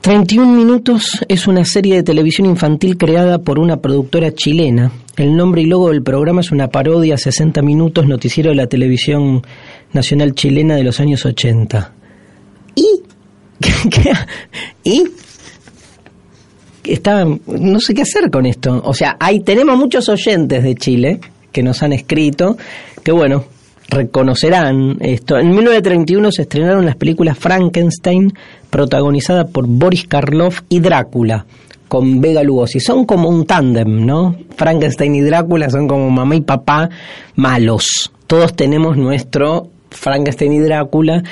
31 0.00 0.46
minutos 0.46 1.24
es 1.26 1.48
una 1.48 1.64
serie 1.64 1.96
de 1.96 2.02
televisión 2.04 2.46
infantil 2.46 2.96
creada 2.96 3.40
por 3.40 3.58
una 3.58 3.78
productora 3.78 4.32
chilena. 4.32 4.92
El 5.16 5.36
nombre 5.36 5.60
y 5.62 5.66
logo 5.66 5.90
del 5.90 6.02
programa 6.02 6.40
es 6.40 6.52
una 6.52 6.68
parodia 6.68 7.14
a 7.14 7.18
60 7.18 7.60
minutos 7.60 8.06
noticiero 8.06 8.50
de 8.50 8.56
la 8.56 8.66
televisión 8.66 9.42
nacional 9.92 10.34
chilena 10.34 10.74
de 10.76 10.84
los 10.84 11.00
años 11.00 11.26
80. 11.26 11.92
¿Y? 12.74 13.02
¿Y? 14.84 15.04
Está, 16.84 17.24
no 17.24 17.80
sé 17.80 17.94
qué 17.94 18.02
hacer 18.02 18.30
con 18.30 18.46
esto. 18.46 18.80
O 18.84 18.94
sea, 18.94 19.16
ahí 19.20 19.40
tenemos 19.40 19.76
muchos 19.76 20.08
oyentes 20.08 20.62
de 20.62 20.74
Chile 20.74 21.20
que 21.52 21.62
nos 21.62 21.82
han 21.82 21.92
escrito, 21.92 22.56
que 23.04 23.12
bueno, 23.12 23.44
reconocerán 23.88 24.96
esto. 25.00 25.38
En 25.38 25.50
1931 25.50 26.32
se 26.32 26.42
estrenaron 26.42 26.86
las 26.86 26.96
películas 26.96 27.38
Frankenstein, 27.38 28.32
protagonizada 28.70 29.44
por 29.44 29.66
Boris 29.68 30.06
Karloff, 30.06 30.62
y 30.70 30.80
Drácula, 30.80 31.44
con 31.92 32.22
Vega 32.22 32.42
Lugosi. 32.42 32.80
Son 32.80 33.04
como 33.04 33.28
un 33.28 33.44
tándem, 33.44 34.06
¿no? 34.06 34.34
Frankenstein 34.56 35.14
y 35.14 35.20
Drácula 35.20 35.68
son 35.68 35.86
como 35.86 36.08
mamá 36.08 36.34
y 36.34 36.40
papá 36.40 36.88
malos. 37.34 38.10
Todos 38.26 38.56
tenemos 38.56 38.96
nuestro 38.96 39.68
Frankenstein 39.90 40.54
y 40.54 40.60
Drácula, 40.60 41.22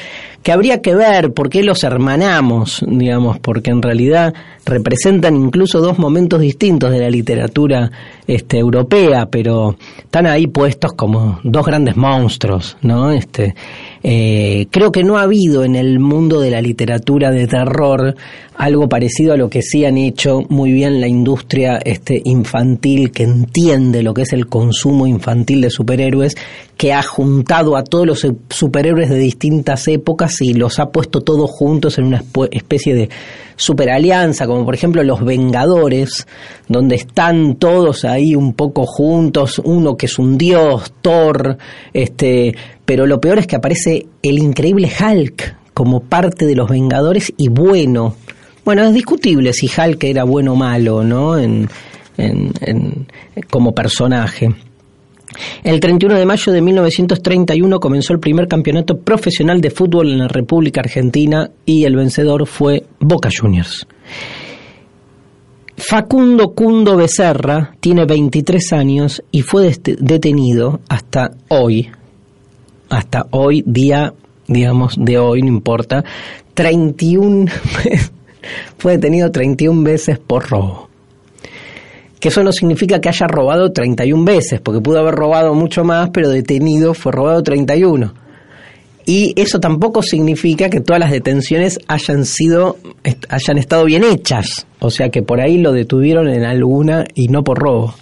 que 0.43 0.53
habría 0.53 0.83
que 0.83 0.95
ver 0.95 1.33
por 1.33 1.49
qué 1.49 1.63
los 1.63 1.83
hermanamos, 1.83 2.85
digamos, 2.87 3.39
porque 3.39 3.71
en 3.71 3.81
realidad 3.81 4.35
representan 4.67 5.35
incluso 5.35 5.81
dos 5.81 5.99
momentos 5.99 6.43
distintos 6.43 6.91
de 6.91 7.01
la 7.01 7.09
literatura 7.09 7.91
este, 8.31 8.59
europea, 8.59 9.27
pero 9.27 9.77
están 9.99 10.27
ahí 10.27 10.47
puestos 10.47 10.93
como 10.93 11.41
dos 11.43 11.67
grandes 11.67 11.97
monstruos, 11.97 12.77
¿no? 12.81 13.11
Este, 13.11 13.57
eh, 14.05 14.67
creo 14.71 14.93
que 14.93 15.03
no 15.03 15.19
ha 15.19 15.23
habido 15.23 15.65
en 15.65 15.75
el 15.75 15.99
mundo 15.99 16.41
de 16.41 16.51
la 16.51 16.63
literatura 16.63 17.33
de 17.33 17.49
terror 17.49 18.15
algo 18.55 18.89
parecido 18.89 19.33
a 19.33 19.37
lo 19.37 19.49
que 19.49 19.63
sí 19.63 19.85
han 19.85 19.97
hecho 19.97 20.43
muy 20.49 20.71
bien 20.71 21.01
la 21.01 21.09
industria 21.09 21.81
este, 21.83 22.21
infantil 22.25 23.11
que 23.11 23.25
entiende 23.25 24.03
lo 24.03 24.15
que 24.15 24.23
es 24.23 24.33
el 24.33 24.47
consumo 24.47 25.07
infantil 25.07 25.63
de 25.63 25.71
superhéroes, 25.71 26.37
que 26.77 26.93
ha 26.93 27.03
juntado 27.03 27.77
a 27.77 27.83
todos 27.83 28.07
los 28.07 28.27
superhéroes 28.51 29.09
de 29.11 29.19
distintas 29.19 29.89
épocas 29.89 30.41
y 30.41 30.55
los 30.55 30.79
ha 30.79 30.91
puesto 30.91 31.23
todos 31.23 31.51
juntos 31.51 31.99
en 31.99 32.05
una 32.05 32.23
especie 32.53 32.95
de 32.95 33.09
superalianza, 33.57 34.47
como 34.47 34.65
por 34.65 34.75
ejemplo 34.75 35.03
los 35.05 35.23
Vengadores, 35.23 36.27
donde 36.69 36.97
están 36.97 37.57
todos 37.57 38.05
ahí 38.05 38.20
un 38.35 38.55
poco 38.55 38.87
juntos, 38.87 39.61
uno 39.65 39.97
que 39.97 40.07
es 40.07 40.19
un 40.19 40.39
dios, 40.39 40.93
Thor, 41.01 41.57
este, 41.93 42.55
pero 42.85 43.07
lo 43.07 43.21
peor 43.21 43.39
es 43.39 43.47
que 43.47 43.57
aparece 43.57 44.07
el 44.23 44.39
increíble 44.39 44.91
Hulk 44.91 45.57
como 45.75 46.01
parte 46.01 46.47
de 46.47 46.55
los 46.55 46.69
Vengadores 46.69 47.33
y 47.37 47.49
bueno. 47.49 48.15
Bueno, 48.65 48.85
es 48.85 48.93
discutible 48.93 49.53
si 49.53 49.67
Hulk 49.67 50.05
era 50.05 50.25
bueno 50.25 50.53
o 50.53 50.57
malo, 50.57 51.03
¿no? 51.03 51.39
En, 51.39 51.69
en, 52.19 53.07
como 53.49 53.75
personaje. 53.75 54.55
El 55.63 55.81
31 55.81 56.19
de 56.19 56.27
mayo 56.27 56.53
de 56.53 56.61
1931 56.61 57.81
comenzó 57.81 58.13
el 58.13 58.19
primer 58.19 58.49
campeonato 58.49 58.99
profesional 58.99 59.61
de 59.61 59.71
fútbol 59.71 60.11
en 60.11 60.19
la 60.19 60.29
República 60.29 60.81
Argentina 60.81 61.51
y 61.65 61.85
el 61.85 61.97
vencedor 61.97 62.47
fue 62.47 62.85
Boca 62.99 63.29
Juniors. 63.35 63.87
Facundo 65.81 66.53
Cundo 66.53 66.95
Becerra 66.95 67.75
tiene 67.81 68.05
23 68.05 68.73
años 68.75 69.23
y 69.31 69.41
fue 69.41 69.73
detenido 69.99 70.81
hasta 70.89 71.31
hoy, 71.49 71.89
hasta 72.91 73.27
hoy, 73.31 73.65
día, 73.67 74.13
digamos, 74.47 74.95
de 74.99 75.19
hoy, 75.19 75.41
no 75.41 75.49
importa, 75.49 76.05
31, 76.53 77.47
fue 78.77 78.93
detenido 78.93 79.33
31 79.33 79.83
veces 79.83 80.19
por 80.19 80.51
robo. 80.51 80.91
Que 82.21 82.29
eso 82.29 82.43
no 82.43 82.53
significa 82.53 83.01
que 83.01 83.09
haya 83.09 83.27
robado 83.27 83.73
31 83.73 84.23
veces, 84.23 84.61
porque 84.61 84.83
pudo 84.83 84.99
haber 84.99 85.15
robado 85.15 85.55
mucho 85.55 85.83
más, 85.83 86.11
pero 86.11 86.29
detenido 86.29 86.93
fue 86.93 87.11
robado 87.13 87.43
31. 87.43 88.13
Y 89.11 89.33
eso 89.35 89.59
tampoco 89.59 90.05
significa 90.05 90.71
que 90.71 90.79
todas 90.79 91.01
las 91.01 91.11
detenciones 91.11 91.81
hayan 91.89 92.25
sido, 92.25 92.77
hayan 93.29 93.59
estado 93.59 93.85
bien 93.85 94.05
hechas. 94.05 94.69
O 94.79 94.89
sea 94.89 95.09
que 95.09 95.21
por 95.21 95.41
ahí 95.41 95.59
lo 95.59 95.73
detuvieron 95.73 96.29
en 96.29 96.45
alguna 96.45 97.05
y 97.17 97.27
no 97.27 97.43
por 97.43 97.59
robo. 97.59 97.93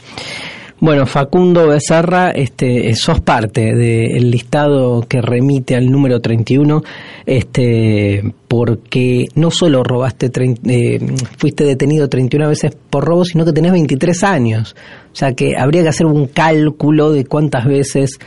Bueno, 0.80 1.06
Facundo 1.06 1.66
Becerra, 1.66 2.30
este, 2.32 2.94
sos 2.94 3.22
parte 3.22 3.74
del 3.74 4.30
listado 4.30 5.00
que 5.08 5.22
remite 5.22 5.74
al 5.76 5.90
número 5.90 6.20
31, 6.20 6.82
este, 7.24 8.22
porque 8.46 9.28
no 9.34 9.50
solo 9.50 9.82
robaste, 9.82 10.30
eh, 10.66 11.00
fuiste 11.38 11.64
detenido 11.64 12.08
31 12.10 12.50
veces 12.50 12.76
por 12.90 13.06
robo, 13.06 13.24
sino 13.24 13.46
que 13.46 13.54
tenés 13.54 13.72
23 13.72 14.24
años. 14.24 14.76
O 15.10 15.16
sea 15.16 15.32
que 15.32 15.56
habría 15.56 15.82
que 15.82 15.88
hacer 15.88 16.06
un 16.06 16.26
cálculo 16.26 17.12
de 17.12 17.24
cuántas 17.24 17.64
veces 17.64 18.18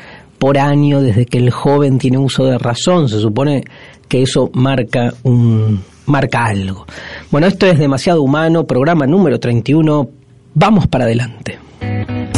por 0.41 0.57
año 0.57 1.01
desde 1.01 1.27
que 1.27 1.37
el 1.37 1.51
joven 1.51 1.99
tiene 1.99 2.17
uso 2.17 2.45
de 2.45 2.57
razón. 2.57 3.07
Se 3.07 3.19
supone 3.19 3.63
que 4.09 4.23
eso 4.23 4.49
marca 4.55 5.13
un 5.21 5.83
marca 6.07 6.45
algo. 6.45 6.87
Bueno, 7.29 7.45
esto 7.45 7.67
es 7.67 7.77
demasiado 7.77 8.23
humano, 8.23 8.65
programa 8.65 9.05
número 9.05 9.39
31. 9.39 10.09
Vamos 10.55 10.87
para 10.87 11.03
adelante. 11.03 11.59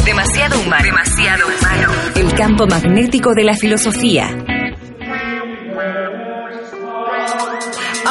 Demasiado 0.04 0.60
humano. 0.60 0.84
Demasiado 0.84 1.46
humano. 1.46 1.88
El 2.14 2.34
campo 2.34 2.66
magnético 2.66 3.32
de 3.34 3.44
la 3.44 3.54
filosofía. 3.54 4.53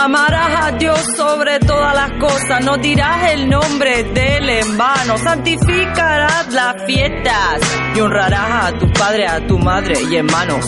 Amarás 0.04 0.66
a 0.66 0.72
Dios 0.74 1.00
sobre 1.16 1.60
todas 1.60 1.96
las 1.96 2.12
cosas, 2.20 2.62
no 2.66 2.76
dirás 2.76 3.32
el 3.32 3.50
nombre 3.50 4.04
del 4.04 4.50
en 4.50 4.78
vano, 4.78 5.18
santificarás 5.18 6.52
las 6.52 6.84
fiestas 6.84 7.62
y 7.96 8.02
honrarás 8.02 8.66
a 8.66 8.78
tu 8.78 8.92
padre, 8.92 9.26
a 9.26 9.48
tu 9.48 9.58
madre 9.58 9.96
y 10.12 10.18
hermanos. 10.18 10.66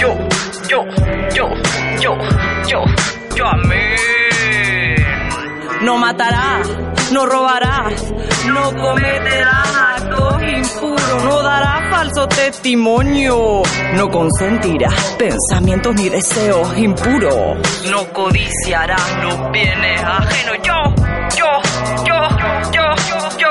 Yo, 0.00 0.16
yo, 0.70 0.84
yo, 1.34 1.50
yo, 2.00 2.16
yo, 2.66 2.84
yo, 3.36 3.46
amén. 3.46 4.21
No 5.82 5.98
matarás 5.98 6.68
no 7.12 7.26
robarás, 7.26 8.10
no 8.46 8.74
cometerás 8.74 9.76
actos 9.96 10.42
impuros, 10.42 11.24
no 11.24 11.42
darás 11.42 11.90
falso 11.90 12.26
testimonio, 12.26 13.62
no 13.94 14.10
consentirás 14.10 15.16
pensamientos 15.18 15.94
ni 15.94 16.08
deseos 16.08 16.76
impuros, 16.78 17.58
no 17.90 18.12
codiciarás 18.12 19.22
los 19.22 19.52
bienes 19.52 20.02
ajenos. 20.02 20.56
Yo, 20.62 20.72
yo, 21.36 21.46
yo, 22.06 22.14
yo, 22.72 22.82
yo, 23.38 23.48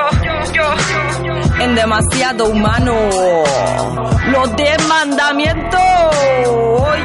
yo, 0.54 0.54
yo, 0.54 1.64
en 1.64 1.76
demasiado 1.76 2.46
humano, 2.46 2.96
los 4.32 4.56
diez 4.56 4.88
mandamientos. 4.88 5.80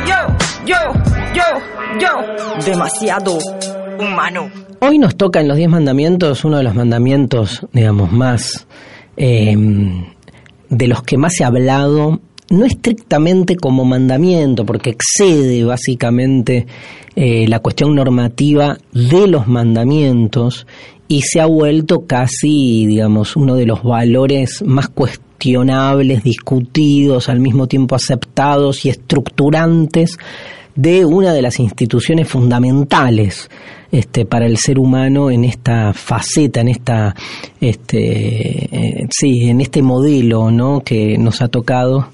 Yo, 0.07 0.29
yo, 0.65 0.93
yo, 1.35 1.45
yo, 1.99 2.65
demasiado 2.65 3.39
Hoy 4.81 4.99
nos 4.99 5.17
toca 5.17 5.41
en 5.41 5.49
los 5.49 5.57
diez 5.57 5.71
mandamientos 5.71 6.45
uno 6.45 6.59
de 6.59 6.65
los 6.65 6.75
mandamientos, 6.75 7.67
digamos, 7.73 8.13
más 8.13 8.67
em, 9.17 10.05
de 10.69 10.89
los 10.89 11.03
que 11.03 11.17
más 11.17 11.35
se 11.35 11.45
ha 11.45 11.49
hablado, 11.49 12.21
no 12.51 12.65
estrictamente 12.65 13.57
como 13.57 13.85
mandamiento, 13.85 14.65
porque 14.65 14.91
excede 14.91 15.65
básicamente 15.65 16.67
eh, 17.15 17.49
la 17.49 17.61
cuestión 17.61 17.95
normativa 17.95 18.79
de 18.93 19.27
los 19.27 19.49
mandamientos 19.49 20.67
y 21.09 21.23
se 21.23 21.41
ha 21.41 21.47
vuelto 21.47 22.07
casi, 22.07 22.87
digamos, 22.87 23.37
uno 23.37 23.55
de 23.55 23.67
los 23.67 23.83
valores 23.83 24.63
más 24.67 24.89
cuestionables, 24.89 26.23
discutidos, 26.23 27.29
al 27.29 27.41
mismo 27.41 27.67
tiempo 27.69 27.95
aceptados 27.95 28.85
y 28.85 28.91
estructurantes 28.91 30.19
de 30.77 31.05
una 31.05 31.33
de 31.33 31.43
las 31.43 31.59
instituciones 31.59 32.29
fundamentales 32.29 33.51
este, 33.91 34.27
para 34.27 34.47
el 34.47 34.59
ser 34.59 34.79
humano 34.79 35.31
en 35.31 35.45
esta 35.45 35.93
faceta, 35.93 36.61
en 36.61 36.69
esta, 36.69 37.15
este, 37.61 38.65
eh, 38.65 39.07
sí, 39.11 39.49
en 39.49 39.61
este 39.61 39.83
modelo, 39.83 40.51
¿no? 40.51 40.81
Que 40.81 41.17
nos 41.19 41.41
ha 41.41 41.49
tocado. 41.49 42.09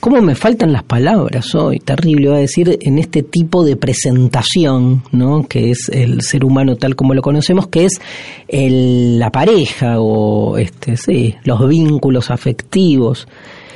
¿Cómo 0.00 0.20
me 0.22 0.34
faltan 0.34 0.72
las 0.72 0.84
palabras 0.84 1.54
hoy? 1.54 1.78
Terrible, 1.80 2.28
va 2.28 2.36
a 2.36 2.40
decir, 2.40 2.78
en 2.80 2.98
este 2.98 3.22
tipo 3.22 3.64
de 3.64 3.76
presentación, 3.76 5.02
¿no? 5.10 5.46
Que 5.48 5.70
es 5.70 5.88
el 5.88 6.22
ser 6.22 6.44
humano 6.44 6.76
tal 6.76 6.94
como 6.94 7.12
lo 7.12 7.22
conocemos, 7.22 7.66
que 7.68 7.86
es 7.86 8.00
el, 8.46 9.18
la 9.18 9.30
pareja 9.30 9.98
o, 9.98 10.58
este, 10.58 10.96
sí, 10.96 11.34
los 11.44 11.68
vínculos 11.68 12.30
afectivos. 12.30 13.26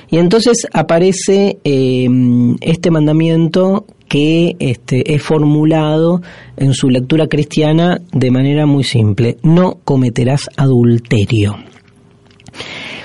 Y 0.08 0.18
entonces 0.18 0.66
aparece 0.72 1.58
eh, 1.64 2.08
este 2.60 2.90
mandamiento 2.90 3.86
que 4.10 4.56
este, 4.58 5.14
es 5.14 5.22
formulado 5.22 6.20
en 6.56 6.74
su 6.74 6.90
lectura 6.90 7.28
cristiana 7.28 8.00
de 8.12 8.32
manera 8.32 8.66
muy 8.66 8.82
simple. 8.82 9.36
No 9.44 9.78
cometerás 9.84 10.48
adulterio. 10.56 11.54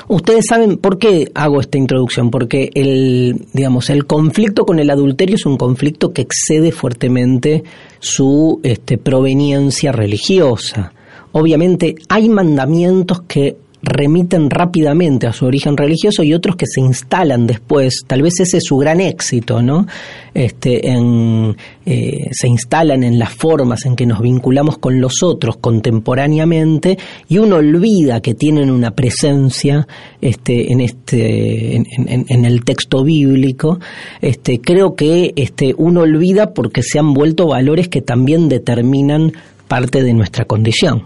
Ustedes 0.08 0.48
saben 0.50 0.78
por 0.78 0.98
qué 0.98 1.30
hago 1.36 1.62
esta 1.62 1.78
introducción, 1.78 2.32
porque 2.32 2.72
el, 2.74 3.46
digamos, 3.54 3.92
el 3.92 4.08
conflicto 4.08 4.66
con 4.66 4.80
el 4.80 4.90
adulterio 4.90 5.36
es 5.36 5.46
un 5.46 5.58
conflicto 5.58 6.12
que 6.12 6.24
excede 6.24 6.72
fuertemente 6.72 7.64
su 8.00 8.60
este, 8.64 8.98
proveniencia 8.98 9.92
religiosa. 9.92 10.92
Obviamente 11.34 11.94
hay 12.10 12.30
mandamientos 12.30 13.22
que 13.28 13.58
remiten 13.86 14.50
rápidamente 14.50 15.28
a 15.28 15.34
su 15.34 15.46
origen 15.46 15.78
religioso 15.78 16.24
y 16.24 16.34
otros 16.34 16.56
que 16.56 16.66
se 16.68 16.82
instalan 16.82 17.48
después. 17.48 18.04
Tal 18.08 18.22
vez 18.22 18.40
ese 18.40 18.58
es 18.58 18.64
su 18.66 18.78
gran 18.78 19.00
éxito, 19.00 19.62
¿no? 19.62 19.86
Este, 20.34 20.90
en, 20.90 21.56
eh, 21.86 22.28
se 22.32 22.48
instalan 22.48 23.04
en 23.04 23.18
las 23.18 23.34
formas 23.34 23.86
en 23.86 23.96
que 23.96 24.06
nos 24.06 24.20
vinculamos 24.22 24.78
con 24.80 25.00
los 25.00 25.24
otros 25.24 25.58
contemporáneamente 25.58 26.98
y 27.30 27.38
uno 27.38 27.58
olvida 27.58 28.20
que 28.22 28.34
tienen 28.34 28.70
una 28.70 28.92
presencia 28.92 29.88
este, 30.20 30.74
en, 30.74 30.82
este, 30.82 31.76
en, 31.76 32.46
el 32.46 32.66
texto 32.66 33.04
bíblico. 33.04 33.80
Este, 34.22 34.60
creo 34.60 34.96
que 34.96 35.32
este, 35.38 35.74
uno 35.78 36.02
olvida 36.02 36.54
porque 36.54 36.84
se 36.84 37.00
han 37.00 37.14
vuelto 37.14 37.48
valores 37.48 37.88
que 37.88 38.02
también 38.02 38.50
determinan 38.50 39.32
parte 39.68 40.04
de 40.04 40.14
nuestra 40.14 40.46
condición. 40.46 41.04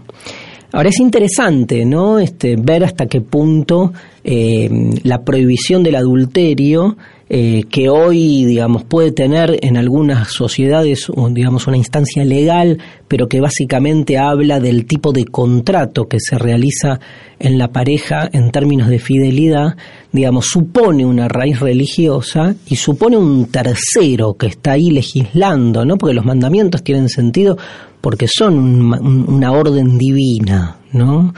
Ahora 0.72 0.88
es 0.88 1.00
interesante, 1.00 1.84
¿no? 1.84 2.18
Este, 2.18 2.56
ver 2.56 2.84
hasta 2.84 3.06
qué 3.06 3.20
punto 3.20 3.92
eh, 4.22 4.68
la 5.02 5.24
prohibición 5.24 5.82
del 5.82 5.96
adulterio 5.96 6.96
eh, 7.32 7.62
que 7.70 7.88
hoy, 7.88 8.44
digamos, 8.44 8.82
puede 8.82 9.12
tener 9.12 9.56
en 9.62 9.76
algunas 9.76 10.32
sociedades, 10.32 11.06
digamos, 11.30 11.68
una 11.68 11.76
instancia 11.76 12.24
legal, 12.24 12.78
pero 13.06 13.28
que 13.28 13.40
básicamente 13.40 14.18
habla 14.18 14.58
del 14.58 14.84
tipo 14.84 15.12
de 15.12 15.24
contrato 15.24 16.08
que 16.08 16.18
se 16.18 16.36
realiza 16.38 16.98
en 17.38 17.56
la 17.56 17.68
pareja 17.68 18.28
en 18.32 18.50
términos 18.50 18.88
de 18.88 18.98
fidelidad, 18.98 19.76
digamos, 20.10 20.46
supone 20.46 21.06
una 21.06 21.28
raíz 21.28 21.60
religiosa 21.60 22.56
y 22.66 22.74
supone 22.74 23.16
un 23.16 23.46
tercero 23.46 24.34
que 24.34 24.48
está 24.48 24.72
ahí 24.72 24.90
legislando, 24.90 25.84
¿no? 25.84 25.98
Porque 25.98 26.14
los 26.14 26.24
mandamientos 26.24 26.82
tienen 26.82 27.08
sentido 27.08 27.56
porque 28.00 28.26
son 28.28 28.92
una 29.28 29.52
orden 29.52 29.98
divina, 29.98 30.78
¿no? 30.92 31.34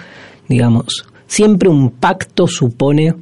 Digamos, 0.48 1.04
siempre 1.26 1.68
un 1.68 1.90
pacto 1.90 2.46
supone 2.46 3.14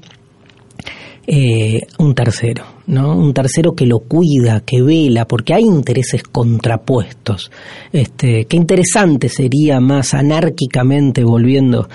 eh, 1.26 1.82
un 1.98 2.14
tercero, 2.14 2.64
¿no? 2.88 3.16
Un 3.16 3.32
tercero 3.32 3.74
que 3.74 3.86
lo 3.86 4.00
cuida, 4.00 4.62
que 4.66 4.82
vela, 4.82 5.26
porque 5.26 5.54
hay 5.54 5.62
intereses 5.62 6.24
contrapuestos. 6.24 7.50
Este, 7.92 8.46
qué 8.46 8.56
interesante 8.56 9.28
sería 9.28 9.78
más 9.78 10.12
anárquicamente 10.12 11.22
volviendo 11.22 11.88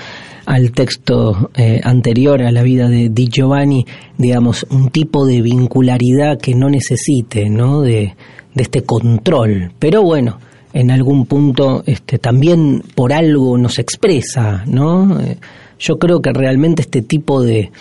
al 0.46 0.72
texto 0.72 1.50
eh, 1.56 1.82
anterior 1.84 2.44
a 2.44 2.52
la 2.52 2.64
vida 2.64 2.88
de 2.88 3.10
Di 3.10 3.28
Giovanni, 3.28 3.86
digamos, 4.18 4.66
un 4.70 4.90
tipo 4.90 5.26
de 5.26 5.42
vincularidad 5.42 6.40
que 6.40 6.56
no 6.56 6.70
necesite, 6.70 7.50
¿no? 7.50 7.82
De 7.82 8.16
este 8.56 8.84
control. 8.84 9.74
Pero 9.80 10.02
bueno, 10.02 10.40
en 10.76 10.92
algún 10.92 11.26
punto 11.26 11.84
este, 11.86 12.20
también 12.20 12.84
por 12.96 13.14
algo 13.14 13.58
nos 13.58 13.80
expresa, 13.80 14.66
¿no? 14.68 15.22
Eh, 15.22 15.38
yo 15.80 15.98
creo 15.98 16.22
que 16.22 16.34
realmente 16.34 16.82
este 16.82 17.02
tipo 17.02 17.42
de, 17.42 17.72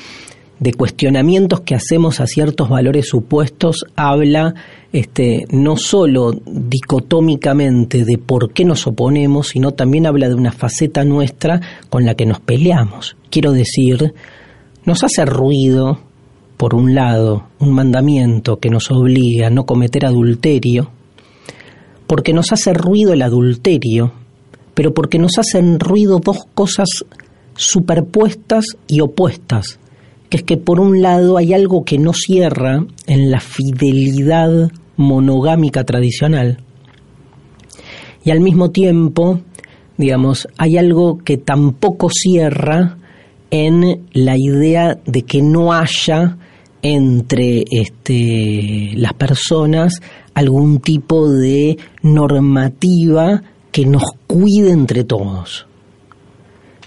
de 0.60 0.72
cuestionamientos 0.74 1.62
que 1.62 1.74
hacemos 1.74 2.20
a 2.20 2.28
ciertos 2.28 2.68
valores 2.68 3.08
supuestos 3.08 3.84
habla 3.96 4.54
este, 4.92 5.44
no 5.50 5.76
solo 5.76 6.40
dicotómicamente 6.46 8.04
de 8.04 8.16
por 8.16 8.52
qué 8.52 8.64
nos 8.64 8.86
oponemos, 8.86 9.48
sino 9.48 9.72
también 9.72 10.06
habla 10.06 10.28
de 10.28 10.34
una 10.36 10.52
faceta 10.52 11.02
nuestra 11.04 11.60
con 11.90 12.04
la 12.04 12.14
que 12.14 12.26
nos 12.26 12.38
peleamos. 12.38 13.16
Quiero 13.28 13.50
decir, 13.50 14.14
nos 14.84 15.02
hace 15.02 15.24
ruido, 15.24 15.98
por 16.56 16.76
un 16.76 16.94
lado, 16.94 17.48
un 17.58 17.72
mandamiento 17.72 18.60
que 18.60 18.70
nos 18.70 18.92
obliga 18.92 19.48
a 19.48 19.50
no 19.50 19.66
cometer 19.66 20.06
adulterio, 20.06 20.92
porque 22.06 22.32
nos 22.32 22.52
hace 22.52 22.72
ruido 22.72 23.12
el 23.12 23.22
adulterio, 23.22 24.12
pero 24.74 24.94
porque 24.94 25.18
nos 25.18 25.38
hacen 25.38 25.78
ruido 25.80 26.20
dos 26.20 26.38
cosas 26.54 26.88
superpuestas 27.56 28.64
y 28.86 29.00
opuestas 29.00 29.78
que 30.28 30.38
es 30.38 30.42
que 30.42 30.56
por 30.56 30.80
un 30.80 31.02
lado 31.02 31.36
hay 31.36 31.52
algo 31.52 31.84
que 31.84 31.98
no 31.98 32.12
cierra 32.12 32.84
en 33.06 33.30
la 33.30 33.38
fidelidad 33.40 34.70
monogámica 34.96 35.84
tradicional 35.84 36.58
y 38.24 38.30
al 38.30 38.40
mismo 38.40 38.70
tiempo, 38.70 39.40
digamos, 39.98 40.48
hay 40.56 40.78
algo 40.78 41.18
que 41.18 41.36
tampoco 41.36 42.08
cierra 42.10 42.96
en 43.50 44.06
la 44.12 44.36
idea 44.38 44.98
de 45.04 45.22
que 45.22 45.42
no 45.42 45.74
haya 45.74 46.38
entre 46.80 47.64
este, 47.70 48.92
las 48.96 49.12
personas 49.12 50.00
algún 50.34 50.80
tipo 50.80 51.30
de 51.30 51.78
normativa 52.02 53.42
que 53.70 53.86
nos 53.86 54.04
cuide 54.26 54.70
entre 54.70 55.04
todos. 55.04 55.66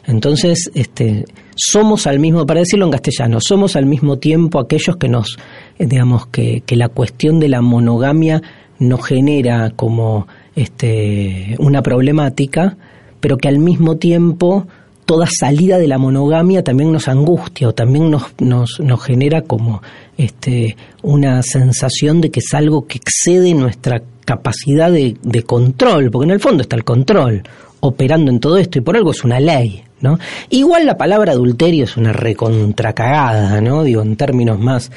Entonces, 0.05 0.71
este, 0.73 1.25
somos 1.55 2.07
al 2.07 2.19
mismo, 2.19 2.45
para 2.45 2.61
decirlo 2.61 2.85
en 2.85 2.91
castellano, 2.91 3.39
somos 3.41 3.75
al 3.75 3.85
mismo 3.85 4.19
tiempo 4.19 4.59
aquellos 4.59 4.95
que 4.95 5.09
nos, 5.09 5.37
eh, 5.77 5.85
digamos, 5.85 6.27
que, 6.27 6.61
que 6.65 6.77
la 6.77 6.87
cuestión 6.87 7.39
de 7.39 7.49
la 7.49 7.61
monogamia 7.61 8.41
nos 8.79 9.05
genera 9.05 9.71
como 9.71 10.27
este, 10.55 11.55
una 11.59 11.81
problemática, 11.81 12.77
pero 13.19 13.37
que 13.37 13.47
al 13.47 13.59
mismo 13.59 13.97
tiempo 13.97 14.67
toda 15.07 15.25
salida 15.25 15.79
de 15.79 15.87
la 15.87 15.97
monogamia 15.97 16.63
también 16.63 16.91
nos 16.91 17.07
angustia 17.07 17.69
o 17.69 17.73
también 17.73 18.11
nos, 18.11 18.25
nos, 18.39 18.79
nos 18.81 19.01
genera 19.01 19.41
como 19.41 19.81
este, 20.17 20.75
una 21.01 21.41
sensación 21.41 22.21
de 22.21 22.29
que 22.29 22.41
es 22.41 22.53
algo 22.53 22.85
que 22.85 22.99
excede 22.99 23.53
nuestra 23.55 24.03
capacidad 24.25 24.91
de, 24.91 25.15
de 25.23 25.43
control, 25.43 26.11
porque 26.11 26.25
en 26.25 26.31
el 26.31 26.41
fondo 26.41 26.61
está 26.61 26.75
el 26.75 26.83
control 26.83 27.41
operando 27.79 28.29
en 28.29 28.41
todo 28.41 28.57
esto 28.57 28.79
y 28.79 28.81
por 28.81 28.97
algo 28.97 29.11
es 29.11 29.23
una 29.23 29.39
ley. 29.39 29.81
¿no? 30.01 30.19
Igual 30.49 30.85
la 30.85 30.97
palabra 30.97 31.31
adulterio 31.31 31.85
es 31.85 31.97
una 31.97 32.13
recontracagada, 32.13 33.59
¿no? 33.61 33.83
Digo, 33.83 34.03
en 34.03 34.15
términos 34.15 34.59
más, 34.59 34.91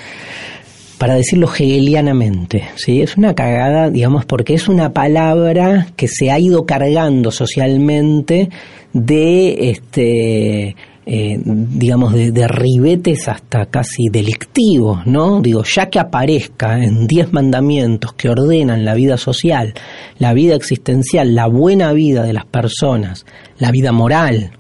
para 1.01 1.15
decirlo 1.15 1.51
hegelianamente, 1.51 2.65
¿sí? 2.77 3.01
Es 3.01 3.17
una 3.17 3.35
cagada, 3.35 3.89
digamos, 3.89 4.27
porque 4.27 4.53
es 4.53 4.69
una 4.69 4.93
palabra 4.93 5.87
que 5.97 6.09
se 6.09 6.31
ha 6.31 6.39
ido 6.39 6.67
cargando 6.67 7.31
socialmente 7.31 8.51
de, 8.93 9.71
este, 9.71 10.77
eh, 11.07 11.41
digamos, 11.43 12.13
de, 12.13 12.33
de, 12.33 12.47
ribetes 12.47 13.29
hasta 13.29 13.65
casi 13.65 14.11
delictivos, 14.13 15.07
¿no? 15.07 15.41
Digo, 15.41 15.63
ya 15.65 15.89
que 15.89 15.99
aparezca 15.99 16.77
en 16.85 17.07
diez 17.07 17.33
mandamientos 17.33 18.13
que 18.13 18.29
ordenan 18.29 18.85
la 18.85 18.93
vida 18.93 19.17
social, 19.17 19.73
la 20.19 20.35
vida 20.35 20.55
existencial, 20.55 21.35
la 21.35 21.47
buena 21.47 21.95
vida 21.95 22.25
de 22.25 22.35
las 22.35 22.45
personas, 22.45 23.25
la 23.59 23.71
vida 23.71 23.91
moral, 23.91 24.51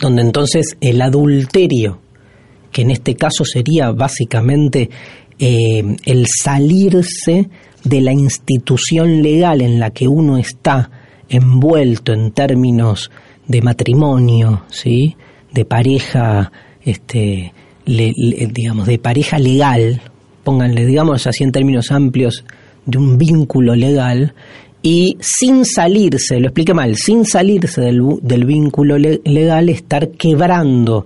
donde 0.00 0.22
entonces 0.22 0.76
el 0.80 1.00
adulterio, 1.00 2.00
que 2.70 2.82
en 2.82 2.90
este 2.90 3.14
caso 3.14 3.44
sería 3.44 3.90
básicamente 3.90 4.90
eh, 5.38 5.82
el 6.04 6.26
salirse 6.26 7.48
de 7.84 8.00
la 8.00 8.12
institución 8.12 9.22
legal 9.22 9.60
en 9.60 9.80
la 9.80 9.90
que 9.90 10.06
uno 10.06 10.36
está 10.36 10.90
envuelto 11.28 12.12
en 12.12 12.32
términos 12.32 13.10
de 13.46 13.62
matrimonio, 13.62 14.64
¿sí? 14.68 15.16
de 15.52 15.64
pareja, 15.64 16.52
este, 16.82 17.52
digamos, 17.86 18.86
de 18.86 18.98
pareja 18.98 19.38
legal, 19.38 20.02
pónganle, 20.44 20.86
digamos 20.86 21.26
así 21.26 21.44
en 21.44 21.52
términos 21.52 21.90
amplios, 21.90 22.44
de 22.86 22.98
un 22.98 23.18
vínculo 23.18 23.74
legal, 23.74 24.34
y 24.82 25.16
sin 25.20 25.64
salirse, 25.64 26.40
lo 26.40 26.48
expliqué 26.48 26.72
mal, 26.72 26.96
sin 26.96 27.24
salirse 27.24 27.80
del, 27.80 28.00
del 28.22 28.44
vínculo 28.46 28.96
legal, 28.98 29.68
estar 29.68 30.08
quebrando 30.10 31.04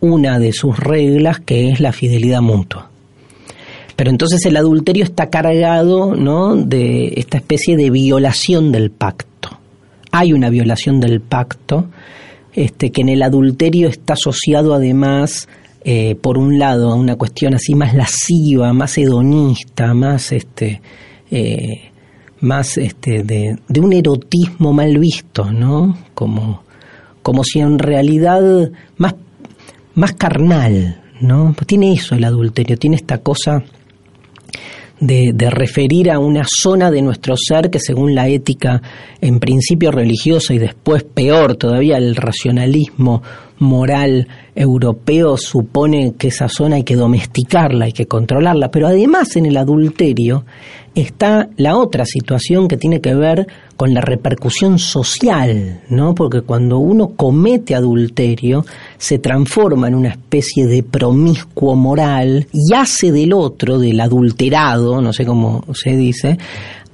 una 0.00 0.38
de 0.38 0.52
sus 0.52 0.78
reglas 0.78 1.40
que 1.40 1.70
es 1.70 1.80
la 1.80 1.92
fidelidad 1.92 2.40
mutua. 2.40 2.90
Pero 3.96 4.10
entonces 4.10 4.44
el 4.44 4.56
adulterio 4.56 5.04
está 5.04 5.30
cargado 5.30 6.14
¿no? 6.14 6.54
de 6.54 7.14
esta 7.16 7.38
especie 7.38 7.76
de 7.76 7.90
violación 7.90 8.70
del 8.70 8.90
pacto. 8.90 9.58
Hay 10.12 10.32
una 10.32 10.50
violación 10.50 11.00
del 11.00 11.20
pacto 11.20 11.86
este, 12.52 12.90
que 12.90 13.00
en 13.00 13.08
el 13.08 13.22
adulterio 13.22 13.88
está 13.88 14.12
asociado 14.14 14.74
además, 14.74 15.48
eh, 15.84 16.14
por 16.14 16.38
un 16.38 16.58
lado, 16.58 16.90
a 16.90 16.94
una 16.94 17.16
cuestión 17.16 17.54
así 17.54 17.74
más 17.74 17.94
lasciva, 17.94 18.72
más 18.72 18.96
hedonista, 18.98 19.94
más 19.94 20.32
este, 20.32 20.80
eh, 21.30 21.90
más 22.46 22.78
este, 22.78 23.22
de, 23.22 23.58
de, 23.68 23.80
un 23.80 23.92
erotismo 23.92 24.72
mal 24.72 24.96
visto, 24.98 25.52
¿no? 25.52 25.98
Como, 26.14 26.62
como 27.22 27.44
si 27.44 27.60
en 27.60 27.78
realidad 27.78 28.70
más, 28.96 29.14
más 29.94 30.12
carnal, 30.12 31.02
¿no? 31.20 31.52
Pues 31.54 31.66
tiene 31.66 31.92
eso 31.92 32.14
el 32.14 32.24
adulterio, 32.24 32.78
tiene 32.78 32.96
esta 32.96 33.18
cosa 33.18 33.62
de, 35.00 35.32
de, 35.34 35.50
referir 35.50 36.10
a 36.10 36.18
una 36.18 36.44
zona 36.46 36.90
de 36.90 37.02
nuestro 37.02 37.36
ser 37.36 37.68
que 37.68 37.80
según 37.80 38.14
la 38.14 38.28
ética 38.28 38.80
en 39.20 39.40
principio 39.40 39.90
religiosa 39.90 40.54
y 40.54 40.58
después 40.58 41.02
peor 41.02 41.56
todavía 41.56 41.98
el 41.98 42.16
racionalismo 42.16 43.22
moral 43.58 44.28
europeo 44.54 45.36
supone 45.36 46.14
que 46.18 46.28
esa 46.28 46.48
zona 46.48 46.76
hay 46.76 46.84
que 46.84 46.96
domesticarla, 46.96 47.86
hay 47.86 47.92
que 47.92 48.06
controlarla, 48.06 48.70
pero 48.70 48.86
además 48.86 49.36
en 49.36 49.46
el 49.46 49.56
adulterio 49.56 50.44
está 50.96 51.50
la 51.56 51.76
otra 51.76 52.06
situación 52.06 52.68
que 52.68 52.78
tiene 52.78 53.00
que 53.00 53.14
ver 53.14 53.46
con 53.76 53.92
la 53.92 54.00
repercusión 54.00 54.78
social, 54.78 55.82
¿no? 55.90 56.14
Porque 56.14 56.40
cuando 56.40 56.78
uno 56.78 57.08
comete 57.14 57.74
adulterio 57.74 58.64
se 58.96 59.18
transforma 59.18 59.88
en 59.88 59.94
una 59.94 60.08
especie 60.08 60.66
de 60.66 60.82
promiscuo 60.82 61.76
moral 61.76 62.46
y 62.50 62.74
hace 62.74 63.12
del 63.12 63.34
otro, 63.34 63.78
del 63.78 64.00
adulterado, 64.00 65.02
no 65.02 65.12
sé 65.12 65.26
cómo 65.26 65.64
se 65.74 65.94
dice, 65.96 66.38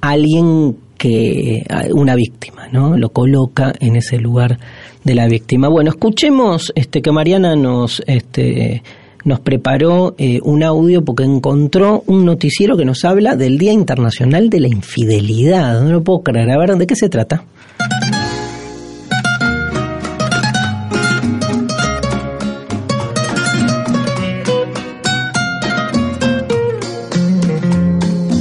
alguien 0.01 0.75
que 0.97 1.65
una 1.93 2.15
víctima, 2.15 2.67
¿no? 2.71 2.97
Lo 2.97 3.09
coloca 3.09 3.73
en 3.79 3.95
ese 3.95 4.17
lugar 4.17 4.59
de 5.03 5.15
la 5.15 5.27
víctima. 5.27 5.69
Bueno, 5.69 5.91
escuchemos 5.91 6.73
este 6.75 7.01
que 7.01 7.11
Mariana 7.11 7.55
nos 7.55 8.03
este 8.05 8.83
nos 9.25 9.39
preparó 9.39 10.15
eh, 10.17 10.39
un 10.43 10.63
audio 10.63 11.03
porque 11.03 11.23
encontró 11.23 12.03
un 12.07 12.25
noticiero 12.25 12.77
que 12.77 12.85
nos 12.85 13.05
habla 13.05 13.35
del 13.35 13.57
Día 13.57 13.71
Internacional 13.71 14.49
de 14.49 14.59
la 14.59 14.67
Infidelidad. 14.67 15.81
No 15.81 15.91
lo 15.91 16.03
puedo 16.03 16.23
creer. 16.23 16.51
A 16.51 16.57
ver, 16.57 16.77
¿de 16.77 16.87
qué 16.87 16.95
se 16.95 17.09
trata? 17.09 17.43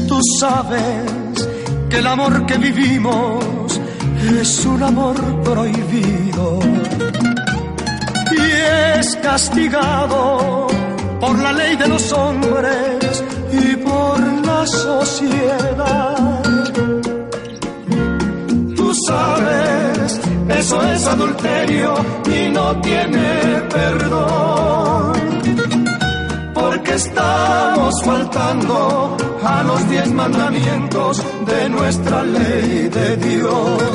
Tú 0.09 0.19
sabes 0.41 1.49
que 1.89 1.99
el 1.99 2.07
amor 2.07 2.47
que 2.47 2.59
vivimos 2.59 3.81
es 4.41 4.67
un 4.67 4.83
amor 4.83 5.17
prohibido 5.43 6.61
y 9.03 9.05
es 9.05 9.17
castigado 9.17 10.67
por 11.21 11.39
la 11.39 11.53
ley 11.53 11.77
de 11.77 11.89
los 11.89 12.13
hombres 12.13 13.25
y 13.53 13.77
por 13.77 14.21
la 14.47 14.67
sociedad. 14.67 16.43
Tú 18.77 18.95
sabes, 19.09 20.21
eso 20.61 20.83
es 20.83 21.07
adulterio 21.07 21.95
y 22.27 22.51
no 22.53 22.81
tiene 22.81 23.63
perdón. 23.71 25.13
Porque 26.55 26.95
estamos 26.95 28.03
faltando 28.05 29.17
a 29.43 29.63
los 29.65 29.91
diez 29.91 30.13
mandamientos 30.13 31.23
de 31.47 31.69
nuestra 31.71 32.23
ley 32.23 32.89
de 32.89 33.17
Dios. 33.17 33.92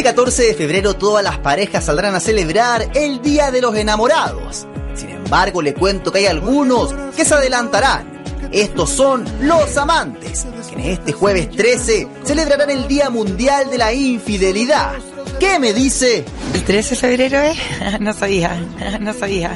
Este 0.00 0.08
14 0.14 0.42
de 0.44 0.54
febrero 0.54 0.94
todas 0.94 1.22
las 1.22 1.36
parejas 1.40 1.84
saldrán 1.84 2.14
a 2.14 2.20
celebrar 2.20 2.90
el 2.94 3.20
Día 3.20 3.50
de 3.50 3.60
los 3.60 3.76
Enamorados. 3.76 4.66
Sin 4.94 5.10
embargo, 5.10 5.60
le 5.60 5.74
cuento 5.74 6.10
que 6.10 6.20
hay 6.20 6.26
algunos 6.26 6.94
que 7.14 7.22
se 7.22 7.34
adelantarán 7.34 8.22
Estos 8.50 8.88
son 8.88 9.26
los 9.42 9.76
amantes, 9.76 10.46
que 10.70 10.74
en 10.74 10.80
este 10.80 11.12
jueves 11.12 11.50
13 11.50 12.08
celebrarán 12.24 12.70
el 12.70 12.88
Día 12.88 13.10
Mundial 13.10 13.68
de 13.68 13.76
la 13.76 13.92
Infidelidad. 13.92 14.94
¿Qué 15.38 15.58
me 15.58 15.74
dice? 15.74 16.24
¿El 16.54 16.64
13 16.64 16.94
de 16.94 16.96
febrero 16.96 17.38
es? 17.38 17.58
No 18.00 18.14
sabía, 18.14 18.58
no 19.00 19.12
sabía. 19.12 19.50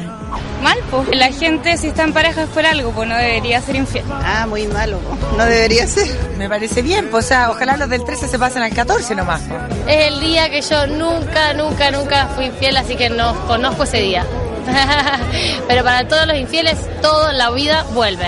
Mal, 0.64 0.79
pues. 0.90 1.14
La 1.14 1.31
gente, 1.31 1.77
si 1.77 1.88
está 1.88 2.05
en 2.05 2.14
pareja 2.14 2.44
es 2.44 2.48
por 2.48 2.64
algo, 2.64 2.90
pues 2.92 3.07
no 3.07 3.14
debería 3.14 3.61
ser 3.61 3.77
infiel. 3.77 4.03
Ah, 4.11 4.46
muy 4.48 4.66
malo, 4.66 4.98
po. 4.98 5.37
no 5.37 5.44
debería 5.44 5.87
ser. 5.87 6.09
Me 6.38 6.48
parece 6.48 6.81
bien, 6.81 7.11
pues, 7.11 7.27
o 7.27 7.29
sea, 7.29 7.50
ojalá 7.50 7.77
los 7.77 7.90
del 7.90 8.03
13 8.03 8.29
se 8.29 8.38
pasen 8.38 8.62
al 8.62 8.72
14 8.72 9.14
nomás. 9.14 9.42
po. 9.42 9.57
Es 9.87 10.09
el 10.09 10.20
día 10.20 10.48
que 10.48 10.62
yo 10.62 10.87
nunca, 10.87 11.53
nunca, 11.53 11.90
nunca 11.90 12.29
fui 12.29 12.46
infiel, 12.46 12.79
así 12.79 12.96
que 12.96 13.11
no 13.11 13.35
conozco 13.46 13.83
ese 13.83 13.98
día. 13.98 14.24
Pero 15.68 15.85
para 15.85 16.09
todos 16.09 16.27
los 16.27 16.37
infieles, 16.38 16.79
toda 17.03 17.35
la 17.35 17.50
vida 17.50 17.85
vuelve. 17.92 18.27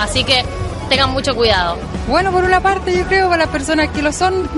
Así 0.00 0.24
que 0.24 0.44
tengan 0.88 1.10
mucho 1.10 1.36
cuidado. 1.36 1.78
Bueno, 2.08 2.32
por 2.32 2.42
una 2.42 2.60
parte, 2.60 2.98
yo 2.98 3.06
creo, 3.06 3.28
para 3.28 3.44
las 3.44 3.52
personas 3.52 3.90
que 3.90 4.02
lo 4.02 4.12
son, 4.12 4.50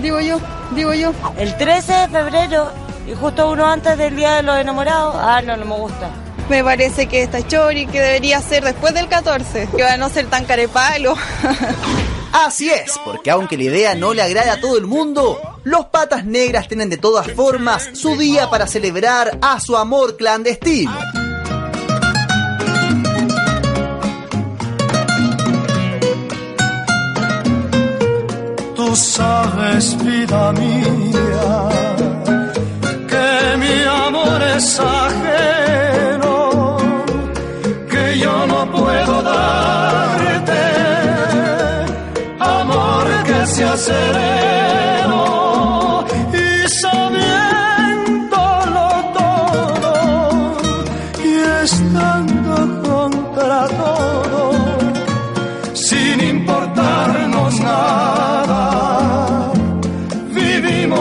digo 0.00 0.18
yo, 0.22 0.40
digo 0.74 0.94
yo. 0.94 1.12
El 1.36 1.54
13 1.58 1.92
de 1.92 2.08
febrero, 2.08 2.72
y 3.06 3.14
justo 3.14 3.50
uno 3.50 3.66
antes 3.66 3.98
del 3.98 4.16
Día 4.16 4.36
de 4.36 4.42
los 4.44 4.56
Enamorados, 4.56 5.14
ah, 5.18 5.42
no, 5.44 5.58
no 5.58 5.66
me 5.66 5.74
gusta. 5.74 6.08
Me 6.50 6.64
parece 6.64 7.06
que 7.06 7.22
está 7.22 7.46
chori, 7.46 7.86
que 7.86 8.00
debería 8.00 8.40
ser 8.42 8.64
después 8.64 8.92
del 8.92 9.06
14, 9.06 9.68
que 9.76 9.82
va 9.84 9.92
a 9.92 9.96
no 9.96 10.08
ser 10.08 10.26
tan 10.26 10.44
carepalo. 10.44 11.14
Así 12.32 12.68
es, 12.68 12.98
porque 13.04 13.30
aunque 13.30 13.56
la 13.56 13.62
idea 13.62 13.94
no 13.94 14.12
le 14.12 14.20
agrada 14.20 14.54
a 14.54 14.60
todo 14.60 14.76
el 14.76 14.84
mundo, 14.84 15.40
los 15.62 15.86
patas 15.86 16.24
negras 16.24 16.66
tienen 16.66 16.90
de 16.90 16.96
todas 16.96 17.30
formas 17.34 17.90
su 17.92 18.16
día 18.16 18.50
para 18.50 18.66
celebrar 18.66 19.38
a 19.40 19.60
su 19.60 19.76
amor 19.76 20.16
clandestino. 20.16 20.92
Tú 28.74 28.96
sabes, 28.96 30.04
vida 30.04 30.52
mía, 30.54 31.68
que 33.06 33.56
mi 33.56 33.82
amor 33.84 34.42
es 34.56 34.80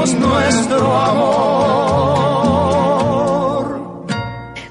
nuestro 0.05 0.95
amor. 0.95 1.39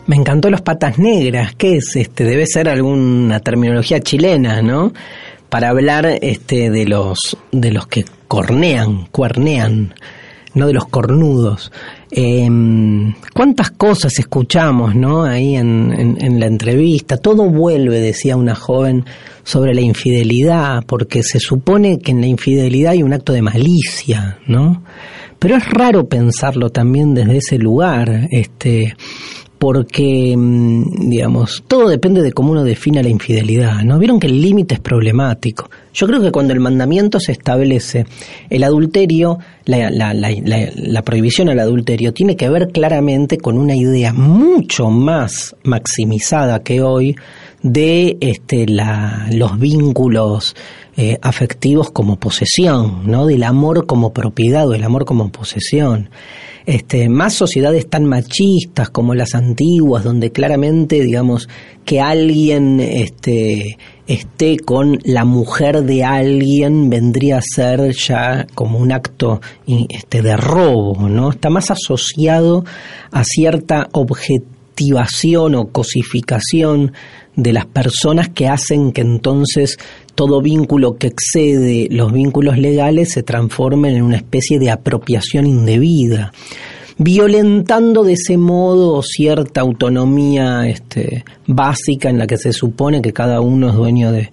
Me 0.07 0.17
encantó 0.17 0.49
los 0.49 0.63
patas 0.63 0.99
negras. 0.99 1.55
¿Qué 1.55 1.77
es 1.77 1.95
este? 1.97 2.25
Debe 2.25 2.47
ser 2.47 2.69
alguna 2.69 3.41
terminología 3.41 4.01
chilena, 4.01 4.63
¿no? 4.63 4.95
Para 5.51 5.69
hablar 5.69 6.07
este 6.23 6.71
de 6.71 6.87
los 6.87 7.37
de 7.53 7.73
los 7.73 7.87
que 7.87 8.07
cornean, 8.27 9.07
cuernean, 9.11 9.95
no 10.55 10.67
de 10.67 10.73
los 10.73 10.87
cornudos. 10.87 11.71
Em, 12.11 13.15
¿Cuántas 13.35 13.71
cosas 13.71 14.19
escuchamos, 14.19 14.95
no? 14.95 15.25
Ahí 15.25 15.57
en, 15.57 15.93
en- 15.99 16.19
en 16.25 16.41
la 16.41 16.47
entrevista. 16.47 17.17
Todo 17.17 17.45
vuelve, 17.51 18.01
decía 18.01 18.37
una 18.37 18.55
joven, 18.55 19.05
sobre 19.45 19.75
la 19.75 19.81
infidelidad, 19.81 20.85
porque 20.87 21.23
se 21.23 21.39
supone 21.41 21.99
que 22.01 22.11
en 22.13 22.21
la 22.21 22.27
infidelidad 22.27 22.93
hay 22.93 23.03
un 23.03 23.13
acto 23.15 23.33
de 23.33 23.41
malicia, 23.43 24.39
¿no? 24.47 24.83
Pero 25.39 25.57
es 25.57 25.67
raro 25.71 26.07
pensarlo 26.09 26.71
también 26.71 27.15
desde 27.15 27.37
ese 27.39 27.59
lugar, 27.59 28.27
este, 28.31 28.95
porque, 29.59 30.35
mm, 30.37 31.09
digamos, 31.11 31.65
todo 31.67 31.89
depende 31.89 32.23
de 32.23 32.33
cómo 32.33 32.53
uno 32.53 32.65
defina 32.65 33.03
la 33.03 33.09
infidelidad, 33.09 33.83
¿no? 33.83 33.99
Vieron 33.99 34.21
que 34.21 34.29
el 34.29 34.41
límite 34.41 34.75
es 34.75 34.81
problemático. 34.81 35.69
Yo 35.93 36.07
creo 36.07 36.21
que 36.23 36.31
cuando 36.31 36.53
el 36.53 36.61
mandamiento 36.61 37.19
se 37.19 37.33
establece, 37.33 38.07
el 38.51 38.63
adulterio, 38.63 39.39
la, 39.65 39.91
la- 39.91 40.15
la- 40.15 40.31
la- 40.77 41.03
prohibición 41.03 41.49
al 41.49 41.59
adulterio, 41.59 42.13
tiene 42.13 42.37
que 42.37 42.49
ver 42.49 42.69
claramente 42.73 43.39
con 43.39 43.59
una 43.59 43.75
idea 43.75 44.13
mucho 44.13 44.91
más 44.91 45.57
maximizada 45.65 46.61
que 46.63 46.81
hoy 46.83 47.17
de 47.63 48.17
este, 48.21 48.67
los 49.33 49.59
vínculos 49.59 50.55
eh, 51.01 51.17
afectivos 51.23 51.93
como 51.93 52.17
posesión, 52.17 53.07
¿no? 53.07 53.25
Del 53.27 53.45
amor 53.45 53.87
como 53.87 54.13
propiedad 54.13 54.67
o 54.67 54.75
el 54.75 54.83
amor 54.83 55.05
como 55.05 55.31
posesión. 55.31 56.11
Este, 56.67 57.09
más 57.09 57.35
sociedades 57.35 57.89
tan 57.89 58.05
machistas 58.05 58.91
como 58.91 59.15
las 59.15 59.37
antiguas, 59.37 60.03
donde 60.03 60.33
claramente, 60.33 61.01
digamos, 61.01 61.49
que 61.85 62.01
alguien 62.01 62.81
este, 62.81 63.79
esté 64.09 64.57
con 64.59 64.99
la 65.05 65.25
mujer 65.25 65.85
de 65.85 66.03
alguien 66.03 66.91
vendría 66.91 67.39
a 67.39 67.43
ser 67.43 67.95
ya 67.95 68.49
como 68.57 68.81
un 68.81 68.91
acto 68.91 69.41
este, 69.69 70.21
de 70.21 70.37
robo, 70.37 71.09
¿no? 71.09 71.31
Está 71.31 71.49
más 71.49 71.71
asociado 71.71 72.65
a 73.13 73.23
cierta 73.23 73.89
objetivación 73.93 75.55
o 75.55 75.69
cosificación 75.69 76.93
de 77.39 77.53
las 77.53 77.67
personas 77.67 78.31
que 78.31 78.49
hacen 78.49 78.91
que 78.91 79.01
entonces 79.01 79.79
todo 80.19 80.43
vínculo 80.43 80.97
que 80.97 81.07
excede 81.07 81.87
los 81.93 82.13
vínculos 82.13 82.59
legales 82.59 83.13
se 83.13 83.23
transforme 83.23 83.95
en 83.95 84.03
una 84.03 84.17
especie 84.17 84.59
de 84.59 84.69
apropiación 84.69 85.47
indebida, 85.47 86.33
violentando 86.99 88.03
de 88.03 88.15
ese 88.15 88.37
modo 88.37 89.01
cierta 89.05 89.61
autonomía 89.61 90.67
este, 90.67 91.25
básica 91.47 92.11
en 92.11 92.19
la 92.19 92.27
que 92.27 92.37
se 92.37 92.53
supone 92.53 93.01
que 93.01 93.13
cada 93.13 93.41
uno 93.41 93.69
es 93.69 93.77
dueño 93.77 94.11
de, 94.11 94.33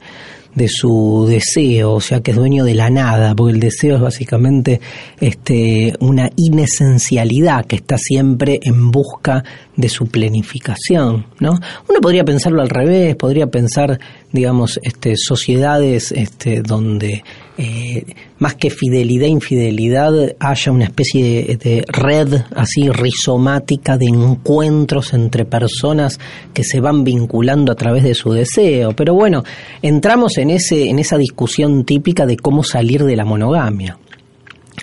de 0.55 0.69
su 0.69 1.25
deseo, 1.27 1.93
o 1.93 2.01
sea 2.01 2.21
que 2.21 2.31
es 2.31 2.37
dueño 2.37 2.63
de 2.63 2.73
la 2.73 2.89
nada, 2.89 3.35
porque 3.35 3.53
el 3.53 3.59
deseo 3.59 3.95
es 3.95 4.01
básicamente 4.01 4.79
este, 5.19 5.93
una 5.99 6.29
inesencialidad 6.37 7.65
que 7.65 7.75
está 7.75 7.97
siempre 7.97 8.59
en 8.63 8.89
busca 8.89 9.43
de 9.75 9.89
su 9.89 10.07
planificación, 10.07 11.25
¿no? 11.39 11.51
Uno 11.89 12.01
podría 12.01 12.23
pensarlo 12.23 12.61
al 12.61 12.69
revés, 12.69 13.15
podría 13.15 13.47
pensar, 13.47 13.99
digamos, 14.31 14.79
este, 14.81 15.15
sociedades 15.17 16.13
este, 16.13 16.61
donde 16.61 17.23
eh, 17.57 18.05
más 18.39 18.55
que 18.55 18.69
fidelidad 18.69 19.27
e 19.27 19.29
infidelidad 19.29 20.35
haya 20.39 20.71
una 20.71 20.83
especie 20.85 21.23
de, 21.23 21.57
de 21.57 21.85
red 21.87 22.41
así 22.55 22.89
rizomática 22.89 23.97
de 23.97 24.07
encuentros 24.07 25.13
entre 25.13 25.45
personas 25.45 26.19
que 26.53 26.63
se 26.63 26.81
van 26.81 27.03
vinculando 27.03 27.71
a 27.71 27.75
través 27.75 28.03
de 28.03 28.13
su 28.13 28.31
deseo. 28.31 28.93
Pero 28.93 29.13
bueno, 29.13 29.43
entramos 29.81 30.37
en 30.37 30.49
ese, 30.49 30.89
en 30.89 30.99
esa 30.99 31.17
discusión 31.17 31.85
típica 31.85 32.25
de 32.25 32.37
cómo 32.37 32.63
salir 32.63 33.03
de 33.03 33.15
la 33.15 33.23
monogamia. 33.23 33.97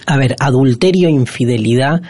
A 0.06 0.16
ver, 0.16 0.34
adulterio 0.40 1.08
e 1.08 1.12
infidelidad 1.12 2.00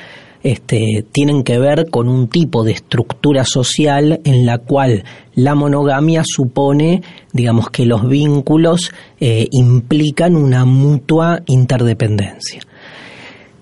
este, 0.42 1.04
tienen 1.12 1.44
que 1.44 1.58
ver 1.58 1.88
con 1.90 2.08
un 2.08 2.28
tipo 2.28 2.64
de 2.64 2.72
estructura 2.72 3.44
social 3.44 4.20
en 4.24 4.44
la 4.44 4.58
cual 4.58 5.04
la 5.34 5.54
monogamia 5.54 6.22
supone, 6.24 7.02
digamos, 7.32 7.70
que 7.70 7.86
los 7.86 8.08
vínculos 8.08 8.90
eh, 9.20 9.46
implican 9.50 10.36
una 10.36 10.64
mutua 10.64 11.42
interdependencia. 11.46 12.60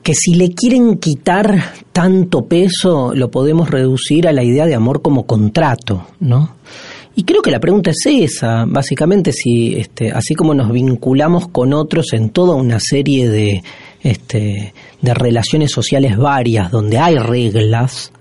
Que 0.02 0.14
si 0.14 0.34
le 0.34 0.52
quieren 0.54 0.96
quitar 0.96 1.74
tanto 1.92 2.46
peso, 2.46 3.12
lo 3.14 3.30
podemos 3.30 3.70
reducir 3.70 4.26
a 4.26 4.32
la 4.32 4.42
idea 4.42 4.64
de 4.64 4.74
amor 4.74 5.02
como 5.02 5.26
contrato, 5.26 6.06
¿no? 6.20 6.56
Y 7.14 7.24
creo 7.24 7.42
que 7.42 7.50
la 7.50 7.60
pregunta 7.60 7.90
es 7.90 8.06
esa, 8.06 8.64
básicamente 8.66 9.32
si, 9.32 9.74
este, 9.74 10.10
así 10.10 10.34
como 10.34 10.54
nos 10.54 10.72
vinculamos 10.72 11.48
con 11.48 11.74
otros 11.74 12.14
en 12.14 12.30
toda 12.30 12.54
una 12.54 12.78
serie 12.80 13.28
de, 13.28 13.62
este, 14.02 14.74
de 15.00 15.14
relaciones 15.14 15.70
sociales 15.70 16.16
varias 16.16 16.70
donde 16.70 16.98
hay 16.98 17.16
reglas, 17.16 18.12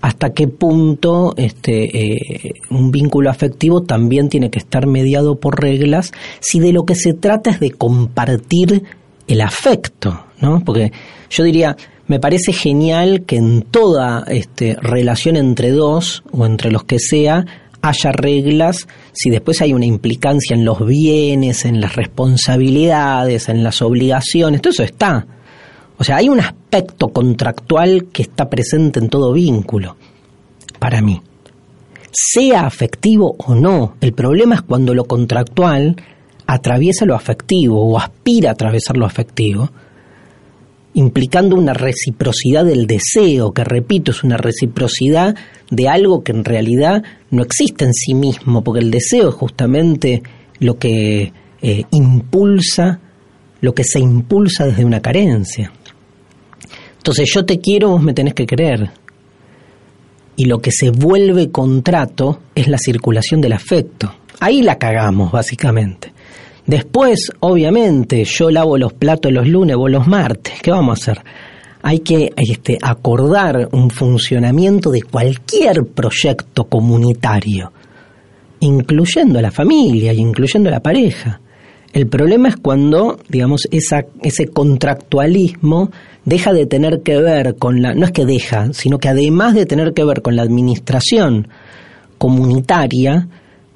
hasta 0.00 0.32
qué 0.32 0.48
punto 0.48 1.34
este, 1.36 2.14
eh, 2.14 2.52
un 2.70 2.90
vínculo 2.90 3.30
afectivo 3.30 3.82
también 3.82 4.28
tiene 4.28 4.50
que 4.50 4.58
estar 4.58 4.86
mediado 4.86 5.36
por 5.36 5.60
reglas, 5.60 6.12
si 6.40 6.60
de 6.60 6.72
lo 6.72 6.84
que 6.84 6.94
se 6.94 7.14
trata 7.14 7.50
es 7.50 7.60
de 7.60 7.70
compartir 7.70 8.84
el 9.26 9.40
afecto, 9.40 10.26
¿no? 10.40 10.62
Porque 10.64 10.92
yo 11.30 11.44
diría, 11.44 11.76
me 12.06 12.20
parece 12.20 12.52
genial 12.52 13.24
que 13.24 13.36
en 13.36 13.62
toda 13.62 14.24
este, 14.28 14.76
relación 14.80 15.36
entre 15.36 15.70
dos 15.70 16.22
o 16.32 16.44
entre 16.44 16.70
los 16.70 16.84
que 16.84 16.98
sea 16.98 17.46
haya 17.88 18.12
reglas, 18.12 18.88
si 19.12 19.30
después 19.30 19.60
hay 19.60 19.74
una 19.74 19.84
implicancia 19.84 20.54
en 20.54 20.64
los 20.64 20.84
bienes, 20.86 21.64
en 21.64 21.80
las 21.80 21.96
responsabilidades, 21.96 23.48
en 23.48 23.62
las 23.62 23.82
obligaciones, 23.82 24.62
todo 24.62 24.72
eso 24.72 24.82
está. 24.82 25.26
O 25.98 26.04
sea, 26.04 26.16
hay 26.16 26.28
un 26.28 26.40
aspecto 26.40 27.08
contractual 27.08 28.06
que 28.12 28.22
está 28.22 28.48
presente 28.48 29.00
en 29.00 29.08
todo 29.08 29.32
vínculo, 29.32 29.96
para 30.78 31.02
mí. 31.02 31.20
sea 32.10 32.66
afectivo 32.66 33.34
o 33.38 33.54
no. 33.54 33.96
El 34.00 34.12
problema 34.12 34.54
es 34.54 34.62
cuando 34.62 34.94
lo 34.94 35.04
contractual 35.04 35.96
atraviesa 36.46 37.04
lo 37.04 37.14
afectivo 37.14 37.84
o 37.84 37.98
aspira 37.98 38.50
a 38.50 38.52
atravesar 38.52 38.96
lo 38.96 39.04
afectivo, 39.04 39.70
implicando 40.94 41.56
una 41.56 41.74
reciprocidad 41.74 42.64
del 42.64 42.86
deseo, 42.86 43.52
que 43.52 43.64
repito, 43.64 44.12
es 44.12 44.22
una 44.22 44.36
reciprocidad 44.36 45.34
de 45.70 45.88
algo 45.88 46.22
que 46.22 46.32
en 46.32 46.44
realidad 46.44 47.02
no 47.30 47.42
existe 47.42 47.84
en 47.84 47.92
sí 47.92 48.14
mismo, 48.14 48.62
porque 48.62 48.80
el 48.80 48.90
deseo 48.90 49.28
es 49.28 49.34
justamente 49.34 50.22
lo 50.60 50.78
que 50.78 51.32
eh, 51.60 51.82
impulsa, 51.90 53.00
lo 53.60 53.74
que 53.74 53.84
se 53.84 53.98
impulsa 53.98 54.66
desde 54.66 54.84
una 54.84 55.00
carencia. 55.00 55.72
Entonces 56.96 57.30
yo 57.34 57.44
te 57.44 57.60
quiero, 57.60 57.90
vos 57.90 58.02
me 58.02 58.14
tenés 58.14 58.34
que 58.34 58.46
querer. 58.46 58.90
Y 60.36 60.46
lo 60.46 60.60
que 60.60 60.70
se 60.72 60.90
vuelve 60.90 61.50
contrato 61.50 62.40
es 62.54 62.66
la 62.66 62.78
circulación 62.78 63.40
del 63.40 63.52
afecto. 63.52 64.14
Ahí 64.40 64.62
la 64.62 64.78
cagamos, 64.78 65.30
básicamente. 65.30 66.13
Después, 66.66 67.30
obviamente, 67.40 68.24
yo 68.24 68.50
lavo 68.50 68.78
los 68.78 68.94
platos 68.94 69.32
los 69.32 69.46
lunes, 69.46 69.76
vos 69.76 69.90
los 69.90 70.06
martes. 70.06 70.54
¿Qué 70.62 70.70
vamos 70.70 70.98
a 70.98 71.12
hacer? 71.12 71.24
Hay 71.82 71.98
que 71.98 72.32
este, 72.36 72.78
acordar 72.80 73.68
un 73.72 73.90
funcionamiento 73.90 74.90
de 74.90 75.02
cualquier 75.02 75.84
proyecto 75.84 76.64
comunitario, 76.64 77.70
incluyendo 78.60 79.38
a 79.38 79.42
la 79.42 79.50
familia 79.50 80.14
y 80.14 80.18
incluyendo 80.18 80.70
a 80.70 80.72
la 80.72 80.80
pareja. 80.80 81.40
El 81.92 82.08
problema 82.08 82.48
es 82.48 82.56
cuando, 82.56 83.18
digamos, 83.28 83.68
ese 83.70 84.46
contractualismo 84.52 85.90
deja 86.24 86.52
de 86.52 86.66
tener 86.66 87.02
que 87.02 87.18
ver 87.18 87.56
con 87.56 87.82
la, 87.82 87.94
no 87.94 88.06
es 88.06 88.10
que 88.10 88.24
deja, 88.24 88.72
sino 88.72 88.98
que 88.98 89.08
además 89.08 89.54
de 89.54 89.66
tener 89.66 89.92
que 89.92 90.04
ver 90.04 90.22
con 90.22 90.34
la 90.34 90.42
administración 90.42 91.46
comunitaria, 92.18 93.28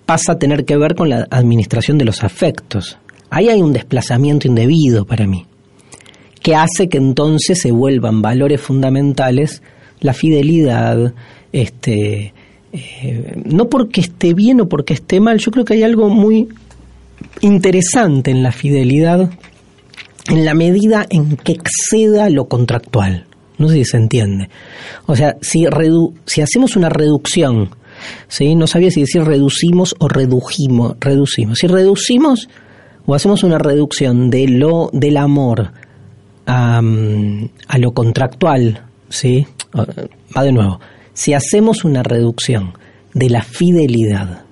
pasa 0.08 0.32
a 0.32 0.38
tener 0.38 0.64
que 0.64 0.78
ver 0.78 0.94
con 0.94 1.10
la 1.10 1.26
administración 1.30 1.98
de 1.98 2.06
los 2.06 2.24
afectos. 2.24 2.96
Ahí 3.28 3.50
hay 3.50 3.60
un 3.60 3.74
desplazamiento 3.74 4.48
indebido 4.48 5.04
para 5.04 5.26
mí, 5.26 5.44
que 6.40 6.54
hace 6.54 6.88
que 6.88 6.96
entonces 6.96 7.60
se 7.60 7.72
vuelvan 7.72 8.22
valores 8.22 8.58
fundamentales 8.58 9.62
la 10.00 10.14
fidelidad, 10.14 11.12
este, 11.52 12.32
eh, 12.72 13.42
no 13.44 13.68
porque 13.68 14.00
esté 14.00 14.32
bien 14.32 14.62
o 14.62 14.66
porque 14.66 14.94
esté 14.94 15.20
mal, 15.20 15.36
yo 15.40 15.50
creo 15.50 15.66
que 15.66 15.74
hay 15.74 15.82
algo 15.82 16.08
muy 16.08 16.48
interesante 17.42 18.30
en 18.30 18.42
la 18.42 18.52
fidelidad 18.52 19.30
en 20.30 20.46
la 20.46 20.54
medida 20.54 21.06
en 21.10 21.36
que 21.36 21.52
exceda 21.52 22.30
lo 22.30 22.48
contractual. 22.48 23.26
No 23.58 23.68
sé 23.68 23.74
si 23.74 23.84
se 23.84 23.96
entiende. 23.98 24.48
O 25.04 25.16
sea, 25.16 25.36
si, 25.42 25.66
si 26.24 26.40
hacemos 26.40 26.76
una 26.76 26.88
reducción, 26.88 27.70
¿sí? 28.28 28.54
no 28.54 28.66
sabía 28.66 28.90
si 28.90 29.00
decir 29.00 29.22
reducimos 29.24 29.94
o 29.98 30.08
redujimos, 30.08 30.96
reducimos. 31.00 31.58
Si 31.58 31.66
reducimos 31.66 32.48
o 33.06 33.14
hacemos 33.14 33.42
una 33.42 33.58
reducción 33.58 34.30
de 34.30 34.48
lo, 34.48 34.90
del 34.92 35.16
amor 35.16 35.72
a, 36.46 36.80
lo 37.78 37.92
contractual, 37.92 38.82
¿sí? 39.08 39.46
va 40.36 40.42
de 40.42 40.52
nuevo. 40.52 40.80
Si 41.12 41.34
hacemos 41.34 41.84
una 41.84 42.02
reducción 42.02 42.74
de 43.14 43.30
la 43.30 43.42
fidelidad 43.42 44.44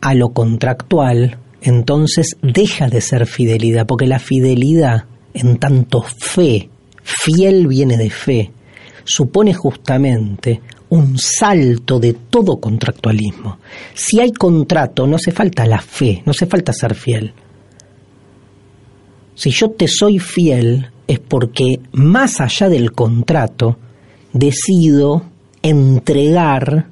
a 0.00 0.14
lo 0.14 0.30
contractual, 0.30 1.38
entonces 1.62 2.36
deja 2.42 2.88
de 2.88 3.00
ser 3.00 3.26
fidelidad, 3.26 3.86
porque 3.86 4.06
la 4.06 4.18
fidelidad, 4.18 5.04
en 5.32 5.58
tanto 5.58 6.02
fe, 6.02 6.68
fiel 7.02 7.66
viene 7.66 7.96
de 7.96 8.10
fe, 8.10 8.52
supone 9.04 9.54
justamente 9.54 10.60
un 10.90 11.18
salto 11.18 11.98
de 11.98 12.12
todo 12.12 12.60
contractualismo. 12.60 13.58
Si 13.94 14.20
hay 14.20 14.32
contrato, 14.32 15.06
no 15.06 15.16
hace 15.16 15.32
falta 15.32 15.66
la 15.66 15.80
fe, 15.80 16.22
no 16.24 16.30
hace 16.30 16.46
falta 16.46 16.72
ser 16.72 16.94
fiel. 16.94 17.32
Si 19.34 19.50
yo 19.50 19.70
te 19.70 19.88
soy 19.88 20.18
fiel 20.18 20.90
es 21.06 21.18
porque 21.18 21.80
más 21.92 22.40
allá 22.40 22.68
del 22.68 22.92
contrato 22.92 23.78
decido 24.32 25.22
entregarte 25.62 26.86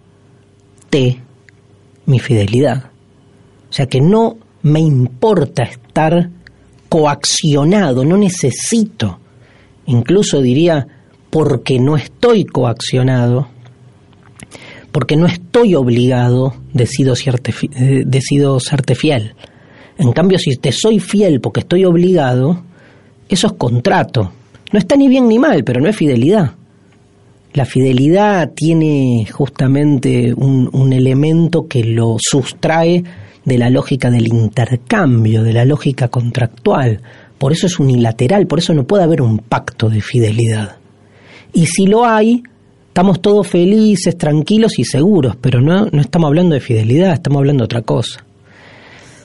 mi 2.07 2.19
fidelidad. 2.19 2.91
O 3.71 3.73
sea 3.73 3.87
que 3.87 4.01
no 4.01 4.37
me 4.63 4.81
importa 4.81 5.63
estar 5.63 6.31
coaccionado, 6.89 8.05
no 8.05 8.17
necesito, 8.19 9.19
incluso 9.87 10.43
diría, 10.43 10.87
porque 11.31 11.79
no 11.79 11.97
estoy 11.97 12.45
coaccionado, 12.45 13.49
porque 14.93 15.17
no 15.17 15.27
estoy 15.27 15.75
obligado, 15.75 16.55
decido, 16.73 17.15
eh, 17.15 18.03
decido 18.07 18.61
serte 18.61 18.95
fiel. 18.95 19.35
En 19.99 20.13
cambio, 20.13 20.39
si 20.39 20.57
te 20.57 20.71
soy 20.71 21.01
fiel 21.01 21.41
porque 21.41 21.61
estoy 21.61 21.85
obligado, 21.85 22.63
eso 23.29 23.47
es 23.47 23.53
contrato. 23.55 24.33
No 24.73 24.79
está 24.79 24.97
ni 24.97 25.09
bien 25.09 25.29
ni 25.29 25.39
mal, 25.39 25.65
pero 25.65 25.81
no 25.81 25.89
es 25.89 25.97
fidelidad. 25.97 26.53
La 27.55 27.65
fidelidad 27.65 28.53
tiene 28.55 29.27
justamente 29.31 30.33
un, 30.35 30.71
un 30.73 30.93
elemento 30.93 31.67
que 31.67 31.85
lo 31.85 32.17
sustrae 32.19 33.03
de 33.45 33.59
la 33.59 33.71
lógica 33.71 34.11
del 34.11 34.29
intercambio, 34.29 35.43
de 35.43 35.53
la 35.53 35.65
lógica 35.65 36.09
contractual. 36.09 37.01
Por 37.39 37.53
eso 37.53 37.67
es 37.67 37.79
unilateral, 37.79 38.47
por 38.47 38.59
eso 38.59 38.73
no 38.73 38.85
puede 38.85 39.05
haber 39.05 39.21
un 39.21 39.39
pacto 39.39 39.89
de 39.91 40.01
fidelidad. 40.01 40.77
Y 41.53 41.67
si 41.67 41.87
lo 41.87 42.07
hay, 42.07 42.43
estamos 42.93 43.23
todos 43.23 43.49
felices, 43.49 44.19
tranquilos 44.19 44.79
y 44.79 44.85
seguros, 44.85 45.35
pero 45.41 45.63
no, 45.63 45.87
no 45.87 46.03
estamos 46.03 46.29
hablando 46.29 46.55
de 46.55 46.61
fidelidad, 46.61 47.15
estamos 47.15 47.39
hablando 47.39 47.63
de 47.63 47.65
otra 47.65 47.81
cosa. 47.81 48.23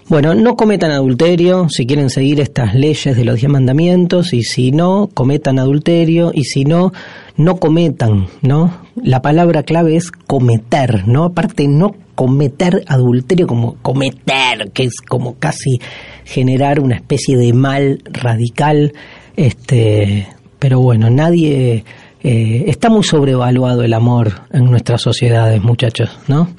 Bueno, 0.08 0.36
no 0.36 0.56
cometan 0.56 0.92
adulterio 0.92 1.68
si 1.70 1.86
quieren 1.86 2.10
seguir 2.10 2.40
estas 2.40 2.76
leyes 2.76 3.18
de 3.18 3.26
los 3.26 3.36
diez 3.36 3.52
mandamientos 3.52 4.32
y 4.34 4.44
si 4.44 4.72
no, 4.72 5.10
cometan 5.14 5.60
adulterio 5.60 6.32
y 6.34 6.46
si 6.46 6.64
no, 6.64 6.94
no 7.36 7.58
cometan, 7.58 8.28
¿no? 8.42 8.74
La 8.96 9.22
palabra 9.22 9.64
clave 9.64 9.98
es 9.98 10.12
cometer, 10.12 11.06
¿no? 11.06 11.26
Aparte, 11.26 11.68
no 11.68 11.94
cometer 12.16 12.86
adulterio 12.88 13.48
como 13.48 13.76
cometer, 13.82 14.72
que 14.74 14.84
es 14.84 15.02
como 15.02 15.36
casi 15.36 15.82
generar 16.24 16.80
una 16.80 16.96
especie 16.96 17.36
de 17.36 17.52
mal 17.52 18.02
radical, 18.06 18.94
este, 19.36 20.26
pero 20.58 20.80
bueno, 20.80 21.10
nadie... 21.10 21.84
Eh, 22.30 22.66
está 22.68 22.90
muy 22.90 23.04
sobrevaluado 23.04 23.84
el 23.84 23.94
amor 23.94 24.42
en 24.52 24.66
nuestras 24.66 25.02
sociedades, 25.02 25.64
muchachos, 25.64 26.10
¿no? 26.28 26.50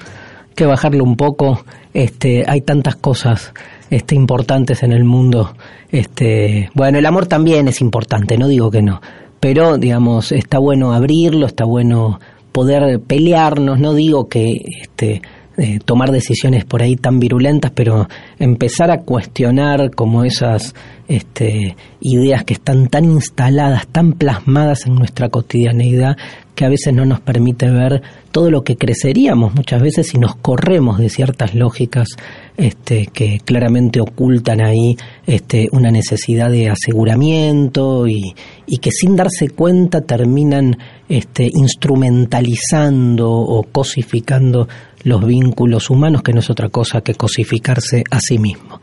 que 0.55 0.65
bajarlo 0.65 1.03
un 1.03 1.15
poco. 1.15 1.63
Este, 1.93 2.43
hay 2.47 2.61
tantas 2.61 2.95
cosas 2.95 3.53
este, 3.91 4.15
importantes 4.15 4.81
en 4.81 4.91
el 4.91 5.03
mundo. 5.03 5.53
Este, 5.91 6.71
bueno, 6.73 6.97
el 6.97 7.05
amor 7.05 7.27
también 7.27 7.67
es 7.67 7.81
importante, 7.81 8.35
no 8.37 8.47
digo 8.47 8.71
que 8.71 8.81
no, 8.81 8.99
pero 9.39 9.77
digamos, 9.77 10.31
está 10.31 10.57
bueno 10.57 10.91
abrirlo, 10.91 11.45
está 11.45 11.65
bueno 11.65 12.19
poder 12.51 12.99
pelearnos, 12.99 13.79
no 13.79 13.93
digo 13.93 14.27
que 14.27 14.63
este, 14.81 15.21
eh, 15.59 15.79
tomar 15.83 16.11
decisiones 16.11 16.63
por 16.63 16.81
ahí 16.81 16.95
tan 16.95 17.19
virulentas, 17.19 17.71
pero 17.75 18.07
empezar 18.39 18.91
a 18.91 19.01
cuestionar 19.01 19.91
como 19.93 20.23
esas 20.23 20.73
este, 21.09 21.75
ideas 21.99 22.45
que 22.45 22.53
están 22.53 22.87
tan 22.87 23.03
instaladas, 23.03 23.87
tan 23.87 24.13
plasmadas 24.13 24.85
en 24.85 24.95
nuestra 24.95 25.27
cotidianeidad, 25.29 26.15
que 26.55 26.65
a 26.65 26.69
veces 26.69 26.93
no 26.93 27.05
nos 27.05 27.21
permite 27.21 27.69
ver 27.69 28.01
todo 28.31 28.51
lo 28.51 28.63
que 28.63 28.75
creceríamos 28.75 29.55
muchas 29.55 29.81
veces 29.81 30.07
si 30.07 30.17
nos 30.17 30.35
corremos 30.35 30.97
de 30.97 31.09
ciertas 31.09 31.55
lógicas 31.55 32.09
este, 32.57 33.07
que 33.07 33.39
claramente 33.43 34.01
ocultan 34.01 34.61
ahí 34.61 34.97
este, 35.25 35.67
una 35.71 35.89
necesidad 35.89 36.51
de 36.51 36.69
aseguramiento 36.69 38.07
y, 38.07 38.35
y 38.67 38.77
que 38.77 38.91
sin 38.91 39.15
darse 39.15 39.49
cuenta 39.49 40.01
terminan 40.01 40.77
este, 41.07 41.49
instrumentalizando 41.51 43.31
o 43.31 43.63
cosificando 43.63 44.67
los 45.03 45.25
vínculos 45.25 45.89
humanos, 45.89 46.21
que 46.21 46.33
no 46.33 46.39
es 46.39 46.49
otra 46.49 46.69
cosa 46.69 47.01
que 47.01 47.15
cosificarse 47.15 48.03
a 48.11 48.19
sí 48.19 48.37
mismo. 48.37 48.81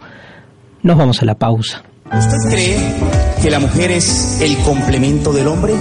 Nos 0.83 0.97
vamos 0.97 1.23
a 1.23 1.25
la 1.27 1.35
pausa. 1.35 1.83
¿Usted 2.07 2.37
cree 2.51 2.79
que 3.43 3.51
la 3.51 3.59
mujer 3.59 3.91
es 3.91 4.41
el 4.41 4.57
complemento 4.59 5.33
del 5.33 5.49
hombre? 5.49 5.75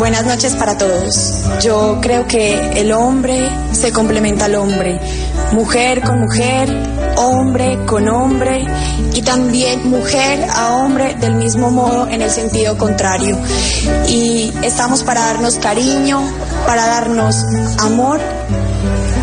Buenas 0.00 0.24
noches 0.24 0.54
para 0.54 0.78
todos. 0.78 1.44
Yo 1.60 1.98
creo 2.00 2.26
que 2.26 2.80
el 2.80 2.90
hombre 2.90 3.50
se 3.72 3.92
complementa 3.92 4.46
al 4.46 4.54
hombre, 4.54 4.98
mujer 5.52 6.00
con 6.00 6.20
mujer, 6.20 6.74
hombre 7.16 7.78
con 7.84 8.08
hombre 8.08 8.64
y 9.12 9.20
también 9.20 9.90
mujer 9.90 10.46
a 10.56 10.76
hombre 10.76 11.16
del 11.16 11.34
mismo 11.34 11.70
modo 11.70 12.08
en 12.08 12.22
el 12.22 12.30
sentido 12.30 12.78
contrario. 12.78 13.36
Y 14.08 14.50
estamos 14.62 15.02
para 15.02 15.20
darnos 15.20 15.56
cariño, 15.56 16.22
para 16.66 16.86
darnos 16.86 17.36
amor 17.80 18.20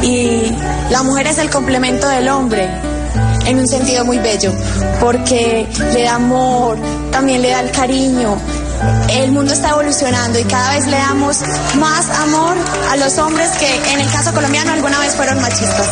y 0.03 0.53
la 0.91 1.01
mujer 1.01 1.25
es 1.25 1.39
el 1.39 1.49
complemento 1.49 2.07
del 2.07 2.29
hombre 2.29 2.69
en 3.47 3.57
un 3.57 3.67
sentido 3.67 4.05
muy 4.05 4.19
bello, 4.19 4.53
porque 4.99 5.65
le 5.93 6.03
da 6.03 6.15
amor, 6.15 6.77
también 7.11 7.41
le 7.41 7.49
da 7.49 7.61
el 7.61 7.71
cariño, 7.71 8.37
el 9.09 9.31
mundo 9.31 9.53
está 9.53 9.69
evolucionando 9.69 10.39
y 10.39 10.43
cada 10.43 10.71
vez 10.71 10.85
le 10.85 10.97
damos 10.97 11.41
más 11.79 12.09
amor 12.19 12.55
a 12.91 12.97
los 12.97 13.17
hombres 13.17 13.49
que 13.57 13.93
en 13.93 13.99
el 13.99 14.11
caso 14.11 14.33
colombiano 14.33 14.71
alguna 14.71 14.99
vez 14.99 15.15
fueron 15.15 15.41
machistas. 15.41 15.89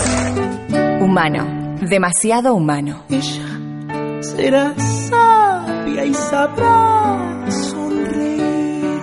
Humano, 1.02 1.78
demasiado 1.82 2.54
humano. 2.54 3.04
será 4.22 4.74
sabia 5.10 6.06
y 6.06 6.14
sabrá 6.14 7.46
sonreír 7.50 9.00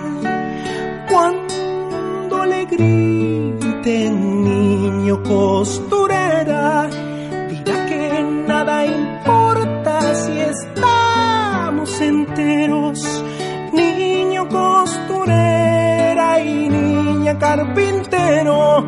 cuando 1.09 2.45
le 2.45 2.65
griten 2.65 4.43
niño 4.43 5.23
costurera 5.23 6.87
dirá 7.49 7.85
que 7.85 8.23
nada 8.47 8.85
importa 8.85 10.15
si 10.15 10.39
estamos 10.39 12.01
enteros 12.01 13.23
niña 17.23 17.39
carpintero 17.39 18.85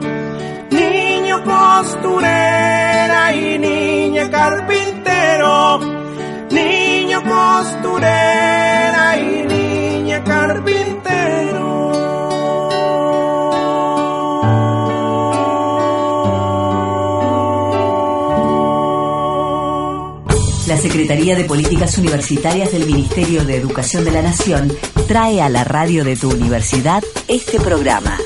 niño 0.70 1.42
costurera 1.46 3.34
y 3.34 3.58
niña 3.58 4.30
carpintero 4.30 5.80
niño 6.52 7.24
costurera 7.24 9.18
y 9.18 9.46
niña 9.48 10.22
carpintero. 10.26 11.75
La 20.76 20.82
Secretaría 20.82 21.38
de 21.38 21.46
Políticas 21.46 21.98
Universitarias 21.98 22.74
del 22.74 22.86
Ministerio 22.86 23.46
de 23.46 23.56
Educación 23.56 24.04
de 24.04 24.12
la 24.12 24.22
Nación 24.22 24.76
trae 25.08 25.42
a 25.42 25.48
la 25.48 25.64
radio 25.64 26.04
de 26.04 26.18
tu 26.18 26.30
universidad 26.30 27.02
este 27.30 27.62
programa. 27.62 28.18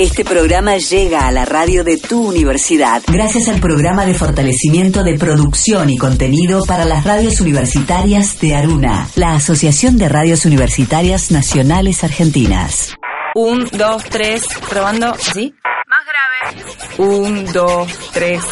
Este 0.00 0.24
programa 0.24 0.78
llega 0.78 1.28
a 1.28 1.30
la 1.30 1.44
radio 1.44 1.84
de 1.84 1.96
tu 1.96 2.26
universidad 2.26 3.04
gracias 3.06 3.46
al 3.46 3.60
programa 3.60 4.04
de 4.04 4.14
fortalecimiento 4.14 5.04
de 5.04 5.16
producción 5.16 5.90
y 5.90 5.96
contenido 5.96 6.64
para 6.64 6.84
las 6.84 7.04
radios 7.04 7.40
universitarias 7.40 8.40
de 8.40 8.56
Aruna, 8.56 9.08
la 9.14 9.36
Asociación 9.36 9.98
de 9.98 10.08
Radios 10.08 10.44
Universitarias 10.44 11.30
Nacionales 11.30 12.02
Argentinas. 12.02 12.96
Un, 13.36 13.68
dos, 13.72 14.02
tres, 14.10 14.42
probando. 14.68 15.14
¿Sí? 15.20 15.54
Más 15.86 16.00
grave. 16.04 16.64
Un, 16.98 17.44
dos, 17.52 17.88
tres, 18.12 18.42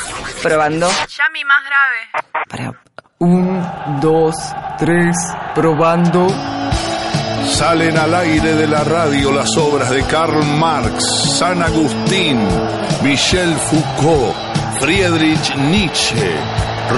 probando. 0.43 0.89
Yami, 0.89 1.45
más 1.45 1.63
grave. 1.65 2.35
Para. 2.49 2.83
Un, 3.19 4.01
dos, 4.01 4.35
tres, 4.79 5.17
probando. 5.55 6.27
Salen 7.47 7.99
al 7.99 8.15
aire 8.15 8.55
de 8.55 8.67
la 8.67 8.83
radio 8.85 9.33
las 9.33 9.55
obras 9.57 9.91
de 9.91 10.03
Karl 10.05 10.43
Marx, 10.59 11.05
San 11.39 11.63
Agustín, 11.63 12.39
Michel 13.03 13.55
Foucault, 13.55 14.35
Friedrich 14.81 15.55
Nietzsche, 15.57 16.35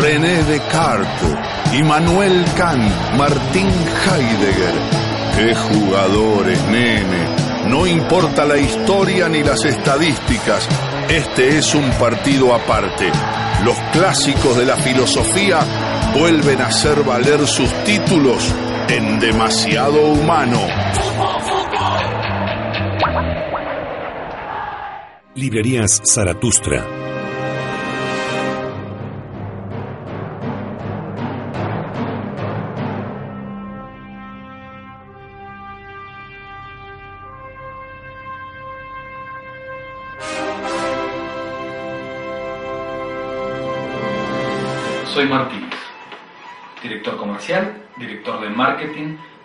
René 0.01 0.45
Descartes, 0.45 1.37
Immanuel 1.73 2.45
Kant, 2.57 2.93
Martín 3.17 3.69
Heidegger. 4.07 4.75
¡Qué 5.37 5.55
jugadores, 5.55 6.63
nene! 6.69 7.43
No 7.69 7.87
importa 7.87 8.45
la 8.45 8.59
historia 8.59 9.29
ni 9.29 9.43
las 9.43 9.65
estadísticas, 9.65 10.69
este 11.09 11.59
es 11.59 11.75
un 11.75 11.91
partido 11.93 12.55
aparte. 12.55 13.11
Los 13.65 13.77
clásicos 13.93 14.57
de 14.57 14.67
la 14.67 14.77
filosofía 14.77 15.61
vuelven 16.15 16.61
a 16.61 16.67
hacer 16.67 17.03
valer 17.05 17.47
sus 17.47 17.73
títulos 17.85 18.53
en 18.89 19.21
demasiado 19.21 20.13
humano. 20.13 20.61
Librerías 25.35 26.03
Zaratustra. 26.05 27.02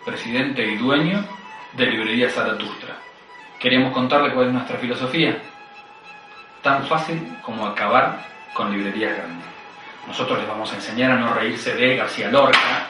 Presidente 0.06 0.66
y 0.66 0.78
dueño 0.78 1.24
de 1.74 1.86
Librería 1.86 2.30
Zaratustra. 2.30 2.98
Queremos 3.60 3.94
contarle 3.94 4.34
cuál 4.34 4.48
es 4.48 4.54
nuestra 4.54 4.78
filosofía. 4.78 5.38
Tan 6.62 6.86
fácil 6.88 7.22
como 7.42 7.66
acabar 7.66 8.26
con 8.54 8.72
librerías 8.72 9.16
grandes. 9.18 9.46
Nosotros 10.08 10.40
les 10.40 10.48
vamos 10.48 10.72
a 10.72 10.76
enseñar 10.76 11.12
a 11.12 11.20
no 11.20 11.34
reírse 11.34 11.74
de 11.76 11.98
García 11.98 12.30
Lorca, 12.30 12.88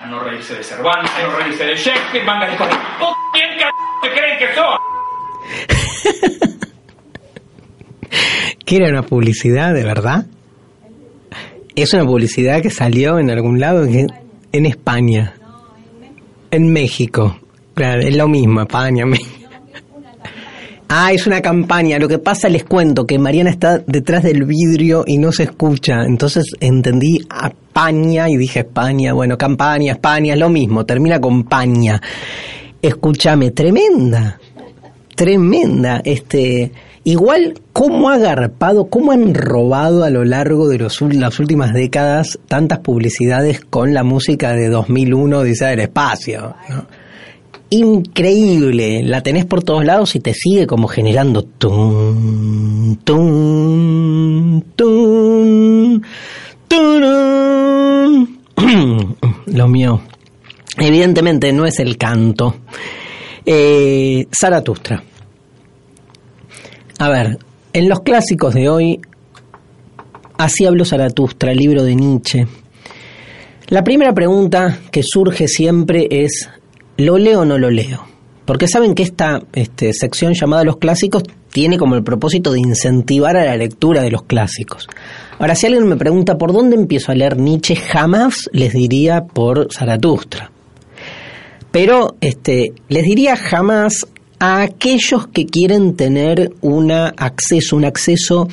a 0.00 0.06
no 0.06 0.20
reírse 0.20 0.54
de 0.54 0.62
Cervantes, 0.62 1.10
a 1.16 1.22
no 1.26 1.36
reírse 1.36 1.64
de 1.64 1.74
Shakespeare, 1.74 2.24
manga 2.24 2.46
de. 2.46 2.56
¿Quién 2.56 3.58
c 4.02 4.10
creen 4.10 4.38
que 4.38 4.54
son? 4.54 4.78
¿Qué 8.64 8.76
era 8.76 8.88
una 8.88 9.02
publicidad 9.02 9.74
de 9.74 9.84
verdad? 9.84 10.26
Es 11.74 11.92
una 11.94 12.04
publicidad 12.04 12.62
que 12.62 12.70
salió 12.70 13.18
en 13.18 13.30
algún 13.30 13.58
lado 13.58 13.84
en 13.84 14.66
España. 14.66 15.34
En 16.52 16.70
México. 16.70 17.38
Claro, 17.74 18.02
es 18.02 18.14
lo 18.14 18.28
mismo, 18.28 18.60
España, 18.60 19.06
México. 19.06 19.30
Ah, 20.86 21.10
es 21.10 21.26
una 21.26 21.40
campaña. 21.40 21.98
Lo 21.98 22.06
que 22.06 22.18
pasa, 22.18 22.50
les 22.50 22.64
cuento 22.64 23.06
que 23.06 23.18
Mariana 23.18 23.48
está 23.48 23.78
detrás 23.78 24.22
del 24.22 24.44
vidrio 24.44 25.04
y 25.06 25.16
no 25.16 25.32
se 25.32 25.44
escucha. 25.44 26.04
Entonces 26.04 26.44
entendí 26.60 27.16
España 27.42 28.28
y 28.28 28.36
dije 28.36 28.60
España. 28.60 29.14
Bueno, 29.14 29.38
campaña, 29.38 29.92
España, 29.92 30.34
es 30.34 30.38
lo 30.38 30.50
mismo. 30.50 30.84
Termina 30.84 31.18
con 31.18 31.44
paña. 31.44 31.98
Escúchame, 32.82 33.52
tremenda. 33.52 34.38
Tremenda. 35.16 36.02
Este. 36.04 36.70
Igual, 37.04 37.54
¿cómo 37.72 38.10
ha 38.10 38.14
agarpado, 38.14 38.84
cómo 38.84 39.10
han 39.10 39.34
robado 39.34 40.04
a 40.04 40.10
lo 40.10 40.24
largo 40.24 40.68
de 40.68 40.78
los, 40.78 41.00
las 41.00 41.40
últimas 41.40 41.72
décadas 41.72 42.38
tantas 42.46 42.78
publicidades 42.78 43.60
con 43.60 43.92
la 43.92 44.04
música 44.04 44.52
de 44.52 44.68
2001, 44.68 45.42
dice 45.42 45.64
del 45.64 45.80
espacio? 45.80 46.54
Increíble, 47.70 49.02
la 49.02 49.20
tenés 49.20 49.46
por 49.46 49.64
todos 49.64 49.84
lados 49.84 50.14
y 50.14 50.20
te 50.20 50.32
sigue 50.32 50.68
como 50.68 50.86
generando 50.86 51.42
tum, 51.42 52.96
tum, 53.02 54.60
tum, 54.76 56.00
turum. 56.68 58.26
Lo 59.46 59.66
mío, 59.66 60.02
evidentemente 60.78 61.52
no 61.52 61.66
es 61.66 61.80
el 61.80 61.96
canto. 61.96 62.54
Eh, 63.44 64.24
Zaratustra. 64.30 65.02
A 67.02 67.08
ver, 67.08 67.36
en 67.72 67.88
los 67.88 68.02
clásicos 68.02 68.54
de 68.54 68.68
hoy, 68.68 69.00
así 70.38 70.66
habló 70.66 70.84
Zaratustra, 70.84 71.50
el 71.50 71.58
libro 71.58 71.82
de 71.82 71.96
Nietzsche. 71.96 72.46
La 73.70 73.82
primera 73.82 74.14
pregunta 74.14 74.78
que 74.92 75.02
surge 75.02 75.48
siempre 75.48 76.06
es, 76.08 76.48
¿lo 76.98 77.18
leo 77.18 77.40
o 77.40 77.44
no 77.44 77.58
lo 77.58 77.72
leo? 77.72 78.06
Porque 78.44 78.68
saben 78.68 78.94
que 78.94 79.02
esta 79.02 79.42
este, 79.52 79.92
sección 79.94 80.34
llamada 80.34 80.62
Los 80.62 80.76
Clásicos 80.76 81.24
tiene 81.50 81.76
como 81.76 81.96
el 81.96 82.04
propósito 82.04 82.52
de 82.52 82.60
incentivar 82.60 83.36
a 83.36 83.46
la 83.46 83.56
lectura 83.56 84.02
de 84.02 84.12
los 84.12 84.22
clásicos. 84.22 84.86
Ahora, 85.40 85.56
si 85.56 85.66
alguien 85.66 85.88
me 85.88 85.96
pregunta 85.96 86.38
por 86.38 86.52
dónde 86.52 86.76
empiezo 86.76 87.10
a 87.10 87.16
leer 87.16 87.36
Nietzsche, 87.36 87.74
jamás 87.74 88.48
les 88.52 88.74
diría 88.74 89.24
por 89.24 89.72
Zaratustra. 89.72 90.52
Pero 91.72 92.14
este, 92.20 92.74
les 92.88 93.02
diría 93.02 93.34
jamás 93.34 94.06
a 94.42 94.62
aquellos 94.62 95.28
que 95.28 95.46
quieren 95.46 95.94
tener 95.94 96.52
una 96.62 97.14
acceso, 97.16 97.76
un 97.76 97.84
acceso, 97.84 98.48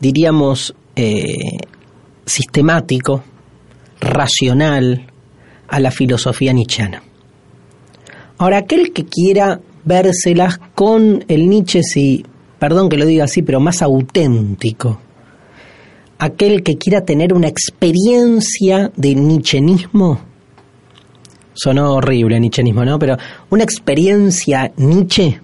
diríamos, 0.00 0.74
eh, 0.96 1.60
sistemático, 2.26 3.22
racional 4.00 5.06
a 5.68 5.78
la 5.78 5.92
filosofía 5.92 6.52
nietzscheana. 6.52 7.04
Ahora, 8.38 8.58
aquel 8.58 8.92
que 8.92 9.04
quiera 9.04 9.60
vérselas 9.84 10.58
con 10.74 11.24
el 11.28 11.48
Nietzsche, 11.48 11.84
sí, 11.84 12.24
perdón 12.58 12.88
que 12.88 12.96
lo 12.96 13.06
diga 13.06 13.22
así, 13.22 13.42
pero 13.42 13.60
más 13.60 13.80
auténtico, 13.80 15.00
aquel 16.18 16.64
que 16.64 16.78
quiera 16.78 17.04
tener 17.04 17.32
una 17.32 17.46
experiencia 17.46 18.90
de 18.96 19.14
nietzschenismo, 19.14 20.18
sonó 21.58 21.94
horrible 21.94 22.38
nietzschenismo, 22.38 22.84
¿no? 22.84 22.98
Pero 22.98 23.16
una 23.50 23.64
experiencia 23.64 24.72
Nietzsche, 24.76 25.40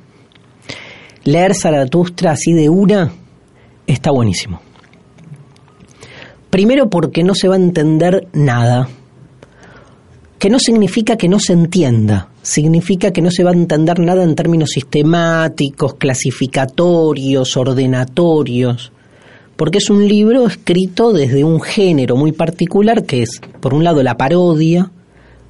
leer 1.24 1.54
Zaratustra 1.54 2.32
así 2.32 2.52
de 2.52 2.68
una, 2.68 3.10
está 3.86 4.12
buenísimo. 4.12 4.60
Primero 6.50 6.88
porque 6.88 7.24
no 7.24 7.34
se 7.34 7.48
va 7.48 7.56
a 7.56 7.58
entender 7.58 8.28
nada 8.32 8.88
que 10.38 10.50
no 10.50 10.58
significa 10.58 11.16
que 11.16 11.28
no 11.28 11.38
se 11.40 11.54
entienda, 11.54 12.28
significa 12.42 13.12
que 13.12 13.22
no 13.22 13.30
se 13.30 13.42
va 13.42 13.50
a 13.50 13.54
entender 13.54 13.98
nada 13.98 14.22
en 14.22 14.34
términos 14.34 14.70
sistemáticos, 14.70 15.94
clasificatorios, 15.94 17.56
ordenatorios, 17.56 18.92
porque 19.56 19.78
es 19.78 19.88
un 19.88 20.06
libro 20.06 20.46
escrito 20.46 21.12
desde 21.12 21.44
un 21.44 21.60
género 21.60 22.16
muy 22.16 22.32
particular 22.32 23.04
que 23.04 23.22
es, 23.22 23.40
por 23.60 23.72
un 23.72 23.84
lado, 23.84 24.02
la 24.02 24.16
parodia, 24.16 24.90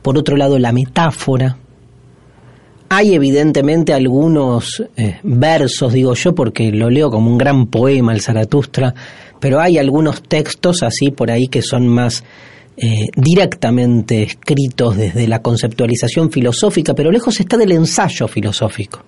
por 0.04 0.18
otro 0.18 0.36
lado, 0.36 0.58
la 0.58 0.70
metáfora. 0.70 1.56
Hay 2.90 3.14
evidentemente 3.14 3.94
algunos 3.94 4.84
eh, 4.98 5.18
versos, 5.22 5.94
digo 5.94 6.12
yo, 6.12 6.34
porque 6.34 6.70
lo 6.70 6.90
leo 6.90 7.10
como 7.10 7.30
un 7.30 7.38
gran 7.38 7.68
poema, 7.68 8.12
el 8.12 8.20
Zaratustra, 8.20 8.94
pero 9.40 9.60
hay 9.60 9.78
algunos 9.78 10.22
textos 10.22 10.82
así 10.82 11.10
por 11.10 11.30
ahí 11.30 11.46
que 11.46 11.62
son 11.62 11.88
más 11.88 12.22
eh, 12.76 13.06
directamente 13.16 14.22
escritos 14.22 14.94
desde 14.94 15.26
la 15.26 15.40
conceptualización 15.40 16.30
filosófica, 16.30 16.92
pero 16.92 17.10
lejos 17.10 17.40
está 17.40 17.56
del 17.56 17.72
ensayo 17.72 18.28
filosófico. 18.28 19.02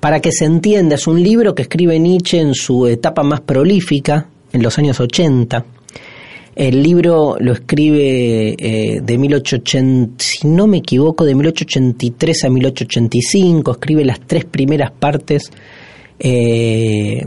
Para 0.00 0.20
que 0.20 0.32
se 0.32 0.46
entienda, 0.46 0.94
es 0.94 1.06
un 1.06 1.22
libro 1.22 1.54
que 1.54 1.62
escribe 1.62 2.00
Nietzsche 2.00 2.40
en 2.40 2.54
su 2.54 2.86
etapa 2.86 3.22
más 3.22 3.42
prolífica, 3.42 4.28
en 4.50 4.62
los 4.62 4.78
años 4.78 4.98
80. 4.98 5.62
El 6.60 6.82
libro 6.82 7.38
lo 7.40 7.54
escribe 7.54 8.54
eh, 8.58 9.00
de 9.02 9.16
1880, 9.16 10.22
si 10.22 10.46
no 10.46 10.66
me 10.66 10.76
equivoco, 10.76 11.24
de 11.24 11.34
1883 11.34 12.44
a 12.44 12.50
1885, 12.50 13.70
escribe 13.70 14.04
las 14.04 14.20
tres 14.20 14.44
primeras 14.44 14.90
partes 14.90 15.50
eh, 16.18 17.22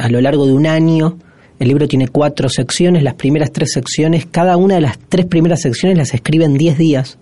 a 0.00 0.08
lo 0.08 0.18
largo 0.22 0.46
de 0.46 0.54
un 0.54 0.66
año. 0.66 1.18
El 1.58 1.68
libro 1.68 1.86
tiene 1.86 2.08
cuatro 2.08 2.48
secciones, 2.48 3.02
las 3.02 3.16
primeras 3.16 3.52
tres 3.52 3.70
secciones, 3.70 4.24
cada 4.24 4.56
una 4.56 4.76
de 4.76 4.80
las 4.80 4.98
tres 5.10 5.26
primeras 5.26 5.60
secciones 5.60 5.98
las 5.98 6.14
escribe 6.14 6.46
en 6.46 6.54
diez 6.54 6.78
días, 6.78 7.18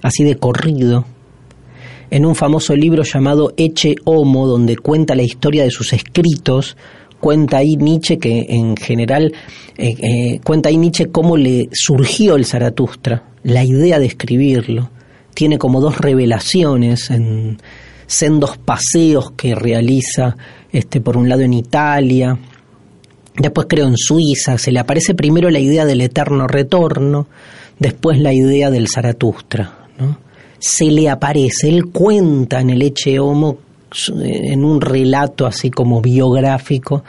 así 0.00 0.24
de 0.24 0.36
corrido 0.36 1.04
en 2.10 2.24
un 2.24 2.34
famoso 2.34 2.74
libro 2.74 3.02
llamado 3.02 3.52
Eche 3.58 3.96
Homo, 4.04 4.46
donde 4.46 4.78
cuenta 4.78 5.14
la 5.14 5.22
historia 5.24 5.62
de 5.62 5.70
sus 5.70 5.92
escritos, 5.92 6.74
cuenta 7.20 7.58
ahí 7.58 7.76
Nietzsche 7.76 8.18
que 8.18 8.46
en 8.48 8.76
general, 8.76 9.32
eh, 9.76 9.94
eh, 9.98 10.40
cuenta 10.44 10.68
ahí 10.68 10.76
Nietzsche 10.76 11.06
cómo 11.06 11.36
le 11.36 11.68
surgió 11.72 12.36
el 12.36 12.44
Zaratustra, 12.44 13.24
la 13.42 13.64
idea 13.64 13.98
de 13.98 14.06
escribirlo. 14.06 14.90
Tiene 15.34 15.58
como 15.58 15.80
dos 15.80 15.98
revelaciones 15.98 17.10
en 17.10 17.58
sendos 18.06 18.58
paseos 18.58 19.32
que 19.32 19.54
realiza, 19.54 20.36
este, 20.72 21.00
por 21.00 21.16
un 21.16 21.28
lado 21.28 21.42
en 21.42 21.52
Italia, 21.52 22.38
después 23.36 23.66
creo 23.68 23.86
en 23.86 23.96
Suiza, 23.96 24.58
se 24.58 24.72
le 24.72 24.80
aparece 24.80 25.14
primero 25.14 25.50
la 25.50 25.60
idea 25.60 25.84
del 25.84 26.00
eterno 26.00 26.46
retorno, 26.46 27.28
después 27.78 28.18
la 28.18 28.32
idea 28.32 28.70
del 28.70 28.88
Zaratustra. 28.88 29.86
¿no? 29.98 30.28
se 30.58 30.86
le 30.86 31.08
aparece, 31.08 31.68
él 31.68 31.86
cuenta 31.86 32.60
en 32.60 32.70
el 32.70 32.82
Eche 32.82 33.18
Homo, 33.18 33.58
en 34.20 34.64
un 34.64 34.80
relato 34.80 35.46
así 35.46 35.70
como 35.70 36.00
biográfico, 36.00 37.04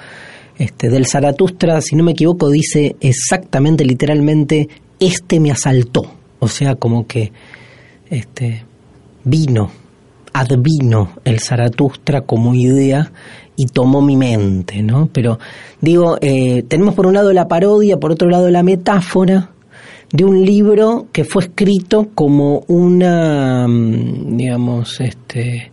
este, 0.58 0.90
del 0.90 1.06
Zaratustra, 1.06 1.82
si 1.82 1.96
no 1.96 2.04
me 2.04 2.12
equivoco, 2.12 2.50
dice 2.50 2.96
exactamente, 3.00 3.86
literalmente, 3.86 4.68
este 5.00 5.40
me 5.40 5.52
asaltó. 5.52 6.12
O 6.40 6.48
sea, 6.48 6.76
como 6.76 7.08
que 7.08 7.32
este, 8.10 8.66
vino, 9.24 9.72
advino 10.34 11.12
el 11.24 11.40
Zaratustra 11.40 12.22
como 12.22 12.54
idea 12.54 13.12
y 13.56 13.66
tomó 13.68 14.02
mi 14.02 14.16
mente, 14.16 14.82
¿no? 14.82 15.10
Pero 15.12 15.40
digo, 15.82 16.18
eh, 16.22 16.64
tenemos 16.68 16.94
por 16.96 17.08
un 17.08 17.14
lado 17.14 17.34
la 17.34 17.48
parodia, 17.48 17.98
por 17.98 18.12
otro 18.12 18.30
lado 18.30 18.50
la 18.50 18.64
metáfora, 18.64 19.52
de 20.12 20.26
un 20.26 20.44
libro 20.44 21.08
que 21.12 21.24
fue 21.24 21.44
escrito 21.44 22.10
como 22.16 22.64
una, 22.68 23.68
mm, 23.68 24.38
digamos, 24.38 25.00
este, 25.02 25.72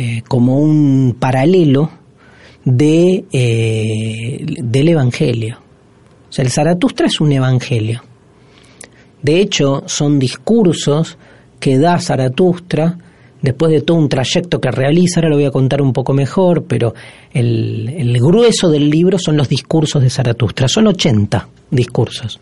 eh, 0.00 0.22
como 0.28 0.60
un 0.60 1.16
paralelo 1.18 1.90
de, 2.64 3.24
eh, 3.32 4.46
del 4.46 4.90
Evangelio. 4.90 5.58
O 6.30 6.32
sea, 6.32 6.44
el 6.44 6.52
Zaratustra 6.52 7.08
es 7.08 7.20
un 7.20 7.32
Evangelio. 7.32 8.04
De 9.20 9.40
hecho, 9.40 9.82
son 9.86 10.20
discursos 10.20 11.18
que 11.58 11.78
da 11.78 11.98
Zaratustra 11.98 12.96
después 13.42 13.72
de 13.72 13.80
todo 13.80 13.96
un 13.96 14.08
trayecto 14.08 14.60
que 14.60 14.70
realiza, 14.70 15.18
ahora 15.18 15.30
lo 15.30 15.34
voy 15.34 15.46
a 15.46 15.50
contar 15.50 15.82
un 15.82 15.92
poco 15.92 16.12
mejor, 16.12 16.62
pero 16.62 16.94
el, 17.32 18.16
grueso 18.20 18.70
del 18.70 18.88
libro 18.88 19.18
son 19.18 19.36
los 19.36 19.48
discursos 19.48 20.00
de 20.00 20.10
Zaratustra. 20.10 20.68
Son 20.68 20.86
80 20.86 21.48
discursos 21.72 22.38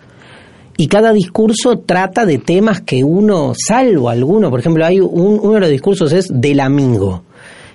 y 0.77 0.89
cada 0.89 1.15
discurso 1.15 1.79
trata 1.79 2.27
de 2.27 2.37
temas 2.37 2.83
que 2.83 3.03
uno, 3.03 3.55
salvo 3.57 4.11
alguno, 4.11 4.51
por 4.51 4.61
ejemplo, 4.61 4.85
hay 4.85 5.01
un, 5.01 5.41
uno 5.43 5.55
de 5.55 5.61
los 5.61 5.71
discursos 5.71 6.13
es 6.13 6.29
del 6.31 6.61
amigo. 6.61 7.23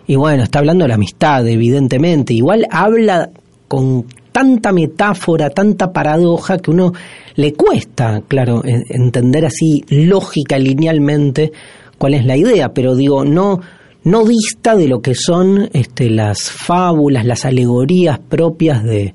Y 0.07 0.15
bueno, 0.15 0.43
está 0.43 0.59
hablando 0.59 0.83
de 0.83 0.89
la 0.89 0.95
amistad, 0.95 1.47
evidentemente. 1.47 2.33
Igual 2.33 2.67
habla 2.69 3.29
con 3.67 4.05
tanta 4.31 4.71
metáfora, 4.71 5.49
tanta 5.49 5.91
paradoja 5.91 6.57
que 6.57 6.71
uno 6.71 6.93
le 7.35 7.53
cuesta, 7.53 8.21
claro, 8.27 8.61
entender 8.65 9.45
así 9.45 9.83
lógica, 9.89 10.57
linealmente 10.57 11.51
cuál 11.97 12.15
es 12.15 12.25
la 12.25 12.35
idea, 12.37 12.73
pero 12.73 12.95
digo, 12.95 13.23
no 13.23 13.59
no 14.03 14.25
dista 14.25 14.75
de 14.75 14.87
lo 14.87 15.01
que 15.01 15.13
son 15.15 15.69
este, 15.73 16.09
las 16.09 16.49
fábulas, 16.49 17.25
las 17.25 17.45
alegorías 17.45 18.19
propias 18.19 18.83
de, 18.83 19.13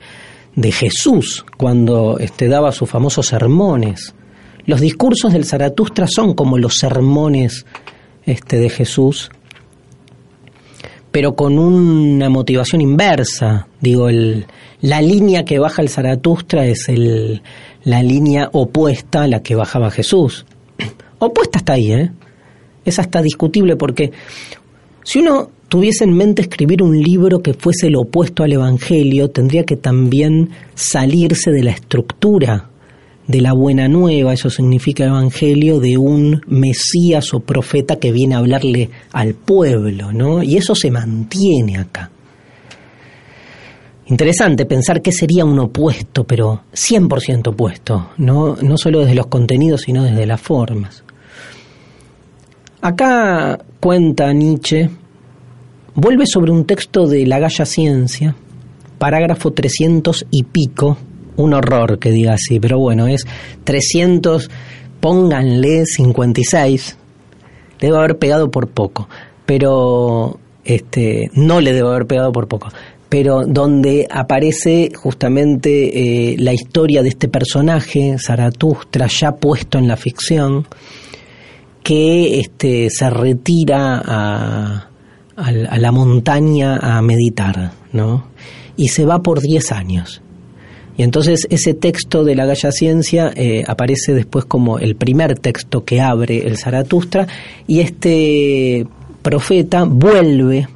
de 0.54 0.72
Jesús 0.72 1.44
cuando 1.56 2.18
este, 2.18 2.48
daba 2.48 2.72
sus 2.72 2.88
famosos 2.88 3.26
sermones. 3.26 4.14
Los 4.64 4.80
discursos 4.80 5.32
del 5.32 5.44
Zaratustra 5.44 6.06
son 6.06 6.34
como 6.34 6.58
los 6.58 6.74
sermones 6.74 7.66
este, 8.24 8.58
de 8.58 8.68
Jesús, 8.68 9.30
pero 11.16 11.34
con 11.34 11.58
una 11.58 12.28
motivación 12.28 12.82
inversa. 12.82 13.68
Digo, 13.80 14.10
el, 14.10 14.44
la 14.82 15.00
línea 15.00 15.46
que 15.46 15.58
baja 15.58 15.80
el 15.80 15.88
Zaratustra 15.88 16.66
es 16.66 16.90
el, 16.90 17.40
la 17.84 18.02
línea 18.02 18.50
opuesta 18.52 19.22
a 19.22 19.26
la 19.26 19.42
que 19.42 19.54
bajaba 19.54 19.90
Jesús. 19.90 20.44
Opuesta 21.18 21.56
está 21.56 21.72
ahí, 21.72 21.90
¿eh? 21.90 22.10
Es 22.84 22.98
hasta 22.98 23.22
discutible 23.22 23.76
porque 23.76 24.12
si 25.04 25.20
uno 25.20 25.48
tuviese 25.70 26.04
en 26.04 26.12
mente 26.12 26.42
escribir 26.42 26.82
un 26.82 27.02
libro 27.02 27.40
que 27.40 27.54
fuese 27.54 27.88
lo 27.88 28.02
opuesto 28.02 28.42
al 28.42 28.52
Evangelio, 28.52 29.30
tendría 29.30 29.64
que 29.64 29.76
también 29.76 30.50
salirse 30.74 31.50
de 31.50 31.62
la 31.62 31.70
estructura 31.70 32.68
de 33.26 33.40
la 33.40 33.52
buena 33.52 33.88
nueva, 33.88 34.32
eso 34.32 34.50
significa 34.50 35.04
Evangelio, 35.04 35.80
de 35.80 35.96
un 35.96 36.40
Mesías 36.46 37.34
o 37.34 37.40
profeta 37.40 37.96
que 37.96 38.12
viene 38.12 38.34
a 38.34 38.38
hablarle 38.38 38.90
al 39.12 39.34
pueblo, 39.34 40.12
¿no? 40.12 40.42
Y 40.42 40.56
eso 40.56 40.74
se 40.74 40.90
mantiene 40.90 41.78
acá. 41.78 42.10
Interesante 44.08 44.66
pensar 44.66 45.02
que 45.02 45.10
sería 45.10 45.44
un 45.44 45.58
opuesto, 45.58 46.22
pero 46.22 46.62
100% 46.72 47.48
opuesto, 47.48 48.10
¿no? 48.18 48.54
no 48.54 48.78
solo 48.78 49.00
desde 49.00 49.16
los 49.16 49.26
contenidos, 49.26 49.82
sino 49.82 50.04
desde 50.04 50.26
las 50.26 50.40
formas. 50.40 51.02
Acá 52.80 53.58
cuenta 53.80 54.32
Nietzsche 54.32 54.88
vuelve 55.96 56.24
sobre 56.26 56.52
un 56.52 56.66
texto 56.66 57.08
de 57.08 57.26
La 57.26 57.40
Galla 57.40 57.64
Ciencia, 57.64 58.36
parágrafo 58.98 59.52
300 59.52 60.26
y 60.30 60.44
pico, 60.44 60.98
un 61.36 61.54
horror 61.54 61.98
que 61.98 62.10
diga 62.10 62.34
así, 62.34 62.60
pero 62.60 62.78
bueno, 62.78 63.06
es 63.06 63.24
300, 63.64 64.50
pónganle 65.00 65.86
56, 65.86 66.96
debe 67.80 67.96
haber 67.96 68.18
pegado 68.18 68.50
por 68.50 68.68
poco, 68.68 69.08
pero 69.44 70.38
este, 70.64 71.30
no 71.34 71.60
le 71.60 71.72
debe 71.72 71.88
haber 71.88 72.06
pegado 72.06 72.32
por 72.32 72.48
poco, 72.48 72.68
pero 73.08 73.42
donde 73.46 74.06
aparece 74.10 74.90
justamente 74.94 76.32
eh, 76.32 76.36
la 76.38 76.52
historia 76.52 77.02
de 77.02 77.10
este 77.10 77.28
personaje, 77.28 78.16
Zaratustra, 78.18 79.06
ya 79.06 79.32
puesto 79.32 79.78
en 79.78 79.88
la 79.88 79.96
ficción, 79.96 80.66
que 81.82 82.40
este, 82.40 82.90
se 82.90 83.08
retira 83.10 84.02
a, 84.04 84.90
a 85.36 85.78
la 85.78 85.92
montaña 85.92 86.78
a 86.78 87.00
meditar, 87.00 87.72
¿no? 87.92 88.26
Y 88.76 88.88
se 88.88 89.04
va 89.04 89.22
por 89.22 89.40
10 89.40 89.72
años. 89.72 90.22
Y 90.96 91.02
entonces 91.02 91.46
ese 91.50 91.74
texto 91.74 92.24
de 92.24 92.34
la 92.34 92.46
Galla 92.46 92.72
Ciencia 92.72 93.32
eh, 93.34 93.62
aparece 93.66 94.14
después 94.14 94.46
como 94.46 94.78
el 94.78 94.96
primer 94.96 95.38
texto 95.38 95.84
que 95.84 96.00
abre 96.00 96.46
el 96.46 96.56
Zaratustra 96.56 97.26
y 97.66 97.80
este 97.80 98.86
profeta 99.22 99.84
vuelve 99.84 100.68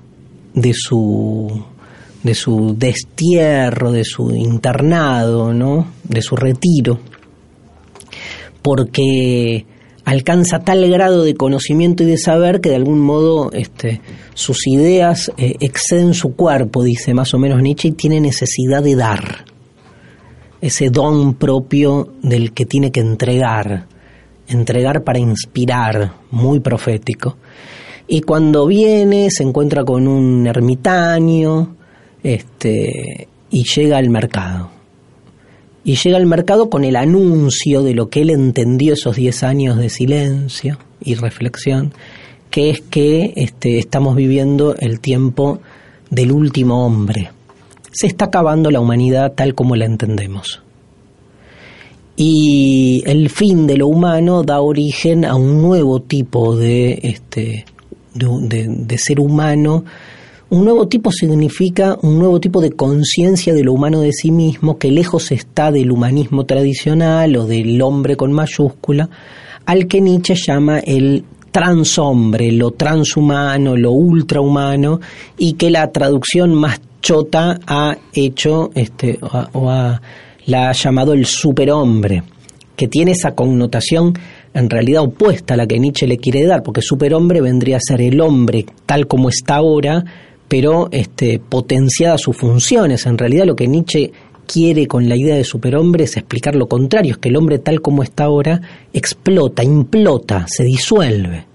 de 0.55 0.73
su 0.75 1.65
de 2.23 2.35
su 2.35 2.75
destierro, 2.77 3.93
de 3.93 4.05
su 4.05 4.31
internado, 4.33 5.55
¿no? 5.55 5.87
de 6.05 6.21
su 6.21 6.37
retiro, 6.37 6.99
porque 8.61 9.65
alcanza 10.05 10.61
tal 10.61 10.87
grado 10.91 11.25
de 11.25 11.35
conocimiento 11.35 12.03
y 12.03 12.07
de 12.07 12.19
saber 12.19 12.61
que 12.61 12.71
de 12.71 12.77
algún 12.77 13.01
modo 13.01 13.51
este, 13.53 14.01
sus 14.35 14.67
ideas 14.67 15.33
eh, 15.39 15.55
exceden 15.61 16.13
su 16.13 16.35
cuerpo, 16.35 16.83
dice 16.83 17.15
más 17.15 17.33
o 17.33 17.39
menos 17.39 17.63
Nietzsche, 17.63 17.89
y 17.89 17.93
tiene 17.93 18.21
necesidad 18.21 18.83
de 18.83 18.97
dar, 18.97 19.45
ese 20.61 20.91
don 20.91 21.35
propio 21.35 22.13
del 22.23 22.53
que 22.53 22.67
tiene 22.67 22.91
que 22.91 23.01
entregar, 23.01 23.87
entregar 24.49 25.05
para 25.05 25.19
inspirar, 25.19 26.13
muy 26.31 26.61
profético. 26.61 27.37
Y 28.07 28.23
cuando 28.23 28.67
viene 28.67 29.31
se 29.31 29.45
encuentra 29.45 29.85
con 29.85 30.09
un 30.09 30.47
ermitaño 30.47 31.77
este, 32.23 33.29
y 33.51 33.65
llega 33.65 33.99
al 33.99 34.11
mercado. 34.11 34.71
Y 35.83 35.97
llega 35.97 36.19
al 36.19 36.27
mercado 36.27 36.69
con 36.69 36.85
el 36.85 36.97
anuncio 36.97 37.83
de 37.83 37.95
lo 37.95 38.11
que 38.11 38.21
él 38.21 38.31
entendió 38.31 38.95
esos 38.95 39.17
10 39.17 39.43
años 39.45 39.79
de 39.79 39.89
silencio 39.89 40.79
y 41.03 41.15
reflexión, 41.15 41.95
que 42.51 42.71
es 42.71 42.81
que 42.83 43.33
este, 43.37 43.79
estamos 43.79 44.15
viviendo 44.15 44.75
el 44.79 45.01
tiempo 45.01 45.61
del 46.11 46.33
último 46.33 46.85
hombre. 46.85 47.31
Se 47.91 48.07
está 48.07 48.27
acabando 48.27 48.71
la 48.71 48.81
humanidad 48.81 49.33
tal 49.35 49.55
como 49.55 49.77
la 49.77 49.87
entendemos. 49.87 50.63
Y 52.17 53.03
el 53.07 53.31
fin 53.31 53.67
de 53.67 53.79
lo 53.79 53.89
humano 53.89 54.43
da 54.43 54.61
origen 54.61 55.25
a 55.25 55.37
un 55.37 55.63
nuevo 55.63 56.01
tipo 56.01 56.55
de, 56.57 56.99
este, 57.03 57.65
de, 58.15 58.67
de 58.69 58.99
ser 58.99 59.21
humano. 59.21 59.85
Un 60.51 60.65
nuevo 60.65 60.89
tipo 60.89 61.11
significa 61.13 61.97
un 62.03 62.19
nuevo 62.19 62.41
tipo 62.41 62.61
de 62.61 62.73
conciencia 62.73 63.55
de 63.55 63.65
lo 63.65 63.73
humano 63.73 64.01
de 64.01 64.13
sí 64.13 64.33
mismo 64.33 64.79
que 64.79 64.91
lejos 64.91 65.33
está 65.33 65.71
del 65.71 65.91
humanismo 65.91 66.45
tradicional 66.45 67.37
o 67.37 67.47
del 67.47 67.81
hombre 67.81 68.17
con 68.17 68.33
mayúscula, 68.33 69.09
al 69.65 69.87
que 69.87 70.01
Nietzsche 70.01 70.35
llama 70.35 70.81
el 70.81 71.25
transhombre, 71.53 72.53
lo 72.53 72.73
transhumano, 72.73 73.77
lo 73.77 73.93
ultrahumano, 73.93 75.01
y 75.39 75.55
que 75.55 75.71
la 75.71 75.91
traducción 75.91 76.55
más 76.55 76.81
chota 77.01 77.59
ha 77.67 77.97
hecho, 78.13 78.71
este, 78.75 79.19
o, 79.53 79.71
ha, 79.71 80.01
la 80.47 80.71
ha 80.71 80.73
llamado 80.73 81.13
el 81.13 81.27
superhombre, 81.27 82.23
que 82.77 82.89
tiene 82.89 83.13
esa 83.13 83.35
connotación 83.35 84.15
en 84.55 84.71
realidad 84.71 85.03
opuesta 85.03 85.55
a 85.55 85.57
la 85.57 85.67
que 85.67 85.79
Nietzsche 85.79 86.07
le 86.07 86.19
quiere 86.19 86.45
dar, 86.45 86.63
porque 86.63 86.83
superhombre 86.83 87.41
vendría 87.41 87.77
a 87.77 87.81
ser 87.81 88.01
el 88.01 88.21
hombre 88.21 88.67
tal 88.87 89.07
como 89.07 89.29
está 89.29 89.57
ahora, 89.57 90.05
pero 90.49 90.89
este, 90.91 91.39
potenciada 91.39 92.19
sus 92.19 92.37
funciones. 92.37 93.07
En 93.07 93.19
realidad 93.19 93.45
lo 93.45 93.55
que 93.55 93.69
Nietzsche 93.69 94.11
quiere 94.47 94.87
con 94.87 95.09
la 95.09 95.17
idea 95.17 95.37
de 95.37 95.45
superhombre 95.45 96.05
es 96.05 96.17
explicar 96.17 96.57
lo 96.57 96.67
contrario, 96.69 97.13
es 97.13 97.19
que 97.19 97.29
el 97.29 97.37
hombre 97.37 97.61
tal 97.61 97.81
como 97.81 98.03
está 98.03 98.25
ahora 98.25 98.61
explota, 98.93 99.63
implota, 99.63 100.47
se 100.49 100.65
disuelve. 100.65 101.50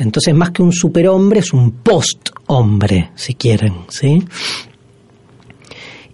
Entonces, 0.00 0.34
más 0.34 0.50
que 0.50 0.62
un 0.62 0.72
superhombre, 0.72 1.40
es 1.40 1.52
un 1.52 1.72
post-hombre, 1.72 3.10
si 3.14 3.34
quieren, 3.34 3.74
¿sí? 3.88 4.24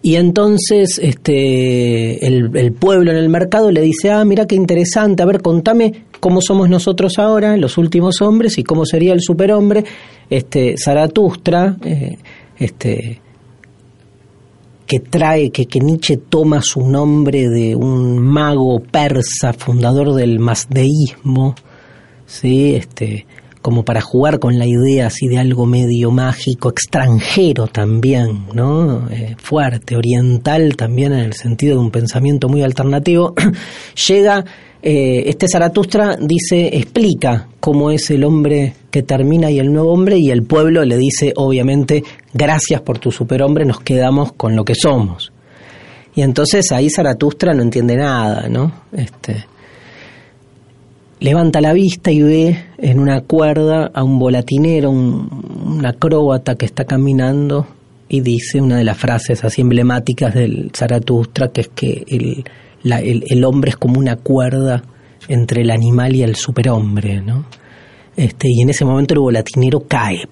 Y 0.03 0.17
entonces 0.17 1.01
este, 1.03 2.27
el, 2.27 2.73
pueblo 2.73 3.13
en 3.13 3.17
el 3.17 3.29
mercado 3.29 3.71
le 3.71 3.81
dice, 3.81 4.11
ah, 4.11 4.25
mira 4.25 4.47
qué 4.47 4.57
interesante, 4.57 5.23
a 5.23 5.27
ver, 5.27 5.41
contame 5.41 6.05
cómo 6.19 6.41
somos 6.41 6.69
nosotros 6.69 7.19
ahora, 7.19 7.57
los 7.57 7.79
últimos 7.79 8.21
hombres, 8.23 8.59
y 8.59 8.65
cómo 8.65 8.85
sería 8.87 9.13
el 9.13 9.21
superhombre. 9.21 9.85
Este, 10.29 10.75
Zaratustra, 10.77 11.77
eh, 11.85 12.19
este, 12.59 13.21
que 14.85 14.99
trae, 14.99 15.51
que, 15.51 15.67
que 15.67 15.79
Nietzsche 15.79 16.17
toma 16.17 16.61
su 16.61 16.89
nombre 16.89 17.49
de 17.49 17.77
un 17.77 18.19
mago 18.19 18.81
persa, 18.81 19.53
fundador 19.53 20.15
del 20.15 20.41
masdeísmo, 20.41 21.55
¿sí? 22.27 22.75
este, 22.75 23.27
como 23.67 23.85
para 23.85 24.01
jugar 24.01 24.39
con 24.39 24.61
la 24.61 24.65
idea 24.65 25.09
así 25.09 25.27
de 25.27 25.39
algo 25.39 25.67
medio 25.67 26.13
mágico, 26.13 26.69
extranjero 26.69 27.67
también, 27.67 28.47
¿no? 28.55 29.11
Eh, 29.11 29.35
fuerte, 29.39 29.97
oriental 29.97 30.77
también 30.77 31.13
en 31.13 31.19
el 31.19 31.33
sentido 31.33 31.75
de 31.75 31.81
un 31.81 31.91
pensamiento 31.91 32.49
muy 32.49 32.63
alternativo, 32.63 33.35
llega 34.09 34.45
eh, 34.81 35.25
este 35.27 35.49
Zaratustra 35.49 36.17
dice, 36.17 36.77
explica 36.77 37.49
cómo 37.59 37.91
es 37.91 38.09
el 38.13 38.23
hombre 38.23 38.75
que 38.89 39.03
termina 39.03 39.51
y 39.51 39.59
el 39.59 39.73
nuevo 39.73 39.93
hombre, 39.93 40.17
y 40.17 40.31
el 40.31 40.45
pueblo 40.45 40.85
le 40.85 40.97
dice, 40.97 41.33
obviamente, 41.35 42.05
gracias 42.33 42.83
por 42.83 43.01
tu 43.01 43.11
superhombre, 43.11 43.65
nos 43.65 43.81
quedamos 43.81 44.33
con 44.35 44.55
lo 44.55 44.65
que 44.65 44.77
somos. 44.77 45.33
Y 46.15 46.23
entonces 46.23 46.71
ahí 46.71 46.89
Zaratustra 46.89 47.53
no 47.53 47.63
entiende 47.63 47.97
nada, 47.97 48.49
¿no? 48.49 48.71
Este, 48.93 49.45
levanta 51.21 51.61
la 51.61 51.73
vista 51.73 52.11
y 52.11 52.23
ve 52.23 52.57
en 52.79 52.99
una 52.99 53.23
cuerda 53.23 53.91
a 53.93 54.03
un 54.03 54.19
volatinero, 54.19 54.91
un, 54.91 55.85
acróbata 55.85 56.57
que 56.57 56.67
está 56.67 56.85
caminando 56.85 57.67
y 58.09 58.21
dice 58.21 58.61
una 58.61 58.79
de 58.79 58.85
las 58.85 58.97
frases 58.97 59.45
así 59.45 59.63
emblemáticas 59.63 60.35
del 60.35 60.71
Zaratustra, 60.75 61.49
que 61.49 61.61
es 61.63 61.69
que 61.69 62.05
el, 62.09 62.45
el, 62.85 63.45
hombre 63.45 63.71
es 63.71 63.77
como 63.77 63.99
una 63.99 64.17
cuerda 64.17 64.83
entre 65.29 65.63
el 65.63 65.71
animal 65.71 66.15
y 66.15 66.23
el 66.23 66.37
superhombre, 66.37 67.21
¿no? 67.21 67.47
Este, 68.17 68.49
y 68.49 68.63
en 68.63 68.71
ese 68.71 68.85
momento 68.85 69.15
el 69.15 69.21
volatinero 69.21 69.81
cae 69.87 70.23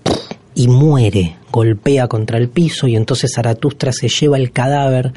y 0.54 0.68
muere, 0.68 1.36
golpea 1.50 2.06
contra 2.06 2.38
el 2.38 2.48
piso 2.48 2.86
y 2.86 2.96
entonces 2.96 3.32
Zaratustra 3.34 3.92
se 3.92 4.08
lleva 4.08 4.38
el 4.38 4.52
cadáver 4.52 5.12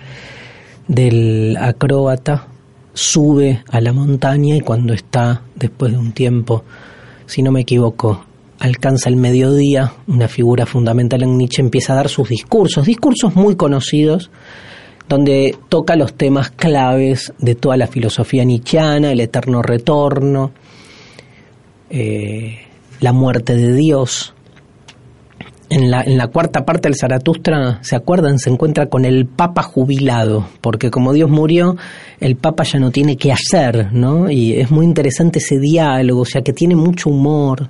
del 0.88 1.56
acróbata, 1.60 2.48
sube 2.98 3.64
a 3.70 3.80
la 3.80 3.94
montaña 3.94 4.56
y 4.56 4.62
cuando 4.62 4.92
está, 4.92 5.44
después 5.56 5.92
de 5.92 6.00
un 6.00 6.14
tiempo, 6.14 6.64
si 7.28 7.44
no 7.44 7.52
me 7.52 7.62
equivoco, 7.62 8.26
alcanza 8.58 9.10
el 9.10 9.18
mediodía, 9.18 9.94
una 10.08 10.28
figura 10.28 10.66
fundamental 10.66 11.22
en 11.22 11.38
Nietzsche 11.38 11.62
empieza 11.62 11.94
a 11.94 11.98
dar 11.98 12.10
sus 12.10 12.28
discursos, 12.28 12.88
discursos 12.88 13.36
muy 13.36 13.56
conocidos, 13.56 14.32
donde 15.08 15.56
toca 15.70 15.96
los 15.96 16.16
temas 16.16 16.50
claves 16.50 17.34
de 17.38 17.54
toda 17.54 17.78
la 17.78 17.86
filosofía 17.86 18.44
nietzscheana, 18.44 19.12
el 19.12 19.20
eterno 19.20 19.62
retorno, 19.62 20.52
eh, 21.92 22.58
la 23.00 23.14
muerte 23.14 23.56
de 23.56 23.74
Dios. 23.74 24.34
En 25.70 25.92
la, 25.92 26.02
en 26.02 26.18
la 26.18 26.28
cuarta 26.28 26.64
parte 26.64 26.88
del 26.88 26.96
Zaratustra, 26.96 27.80
¿se 27.82 27.98
acuerdan? 27.98 28.40
Se 28.40 28.50
encuentra 28.50 28.88
con 28.88 29.04
el 29.04 29.26
Papa 29.26 29.64
jubilado, 29.64 30.48
porque 30.62 30.90
como 30.90 31.12
Dios 31.12 31.30
murió, 31.30 31.76
el 32.22 32.38
Papa 32.38 32.64
ya 32.64 32.80
no 32.80 32.90
tiene 32.90 33.18
qué 33.18 33.34
hacer, 33.34 33.92
¿no? 33.92 34.32
Y 34.32 34.54
es 34.54 34.72
muy 34.72 34.86
interesante 34.86 35.40
ese 35.40 35.60
diálogo, 35.60 36.22
o 36.22 36.26
sea 36.26 36.42
que 36.42 36.54
tiene 36.54 36.76
mucho 36.76 37.10
humor, 37.10 37.68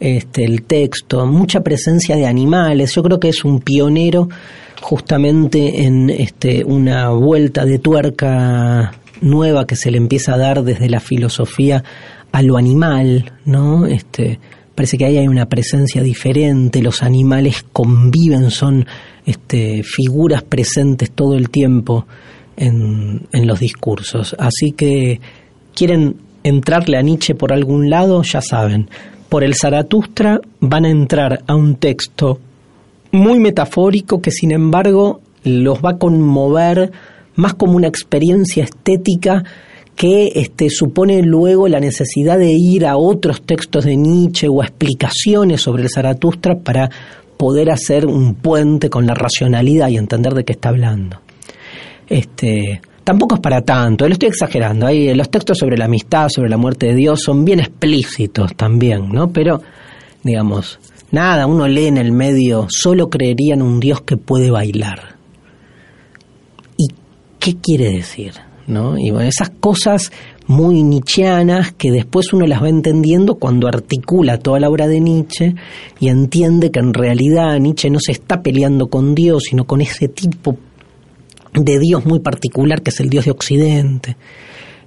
este, 0.00 0.44
el 0.44 0.62
texto, 0.62 1.26
mucha 1.26 1.60
presencia 1.62 2.14
de 2.14 2.26
animales. 2.26 2.94
Yo 2.94 3.02
creo 3.02 3.18
que 3.18 3.30
es 3.30 3.44
un 3.44 3.60
pionero 3.60 4.28
justamente 4.80 5.84
en 5.84 6.10
este, 6.10 6.64
una 6.64 7.08
vuelta 7.10 7.64
de 7.64 7.78
tuerca 7.78 8.92
nueva 9.20 9.66
que 9.66 9.76
se 9.76 9.90
le 9.90 9.98
empieza 9.98 10.34
a 10.34 10.38
dar 10.38 10.62
desde 10.62 10.88
la 10.88 11.00
filosofía 11.00 11.82
a 12.30 12.42
lo 12.42 12.56
animal, 12.56 13.32
¿no? 13.44 13.86
Este, 13.86 14.38
parece 14.78 14.96
que 14.96 15.06
ahí 15.06 15.16
hay 15.16 15.26
una 15.26 15.46
presencia 15.46 16.04
diferente, 16.04 16.80
los 16.80 17.02
animales 17.02 17.64
conviven, 17.72 18.52
son 18.52 18.86
este, 19.26 19.82
figuras 19.82 20.44
presentes 20.44 21.10
todo 21.10 21.34
el 21.34 21.50
tiempo 21.50 22.06
en, 22.56 23.26
en 23.32 23.46
los 23.48 23.58
discursos. 23.58 24.36
Así 24.38 24.70
que 24.70 25.20
quieren 25.74 26.18
entrarle 26.44 26.96
a 26.96 27.02
Nietzsche 27.02 27.34
por 27.34 27.52
algún 27.52 27.90
lado, 27.90 28.22
ya 28.22 28.40
saben, 28.40 28.88
por 29.28 29.42
el 29.42 29.56
Zaratustra 29.56 30.40
van 30.60 30.84
a 30.84 30.90
entrar 30.90 31.40
a 31.48 31.56
un 31.56 31.74
texto 31.74 32.38
muy 33.10 33.40
metafórico 33.40 34.22
que 34.22 34.30
sin 34.30 34.52
embargo 34.52 35.20
los 35.42 35.80
va 35.84 35.94
a 35.94 35.98
conmover 35.98 36.92
más 37.34 37.54
como 37.54 37.72
una 37.72 37.88
experiencia 37.88 38.62
estética 38.62 39.42
que 39.98 40.30
este, 40.36 40.70
supone 40.70 41.22
luego 41.22 41.66
la 41.66 41.80
necesidad 41.80 42.38
de 42.38 42.52
ir 42.52 42.86
a 42.86 42.96
otros 42.96 43.42
textos 43.42 43.84
de 43.84 43.96
Nietzsche 43.96 44.48
o 44.48 44.62
a 44.62 44.66
explicaciones 44.66 45.60
sobre 45.60 45.82
el 45.82 45.90
Zaratustra 45.90 46.60
para 46.60 46.88
poder 47.36 47.70
hacer 47.70 48.06
un 48.06 48.36
puente 48.36 48.88
con 48.88 49.06
la 49.06 49.14
racionalidad 49.14 49.88
y 49.88 49.96
entender 49.96 50.34
de 50.34 50.44
qué 50.44 50.52
está 50.52 50.68
hablando. 50.68 51.20
Este, 52.08 52.80
tampoco 53.02 53.34
es 53.34 53.40
para 53.40 53.62
tanto, 53.62 54.06
lo 54.06 54.12
estoy 54.12 54.28
exagerando. 54.28 54.86
Ahí 54.86 55.12
los 55.14 55.28
textos 55.30 55.58
sobre 55.58 55.76
la 55.76 55.86
amistad, 55.86 56.28
sobre 56.28 56.48
la 56.48 56.56
muerte 56.56 56.86
de 56.86 56.94
Dios 56.94 57.20
son 57.20 57.44
bien 57.44 57.58
explícitos 57.58 58.54
también, 58.54 59.08
¿no? 59.10 59.32
Pero, 59.32 59.60
digamos, 60.22 60.78
Nada, 61.10 61.46
uno 61.46 61.66
lee 61.66 61.86
en 61.86 61.96
el 61.96 62.12
medio, 62.12 62.66
solo 62.68 63.08
creería 63.08 63.54
en 63.54 63.62
un 63.62 63.80
Dios 63.80 64.02
que 64.02 64.18
puede 64.18 64.50
bailar. 64.50 65.16
¿Y 66.76 66.88
qué 67.38 67.56
quiere 67.56 67.90
decir? 67.90 68.34
¿No? 68.68 68.98
Y 68.98 69.10
bueno, 69.10 69.28
esas 69.28 69.48
cosas 69.48 70.12
muy 70.46 70.82
nietzscheanas 70.82 71.72
que 71.72 71.90
después 71.90 72.32
uno 72.32 72.46
las 72.46 72.62
va 72.62 72.68
entendiendo 72.68 73.36
cuando 73.36 73.66
articula 73.66 74.38
toda 74.38 74.60
la 74.60 74.68
obra 74.68 74.86
de 74.86 75.00
Nietzsche 75.00 75.54
y 76.00 76.08
entiende 76.08 76.70
que 76.70 76.78
en 76.78 76.92
realidad 76.92 77.58
Nietzsche 77.58 77.88
no 77.90 77.98
se 77.98 78.12
está 78.12 78.42
peleando 78.42 78.88
con 78.88 79.14
Dios, 79.14 79.44
sino 79.48 79.64
con 79.64 79.80
ese 79.80 80.08
tipo 80.08 80.58
de 81.54 81.78
Dios 81.78 82.04
muy 82.04 82.20
particular 82.20 82.82
que 82.82 82.90
es 82.90 83.00
el 83.00 83.08
Dios 83.08 83.24
de 83.24 83.30
Occidente. 83.30 84.16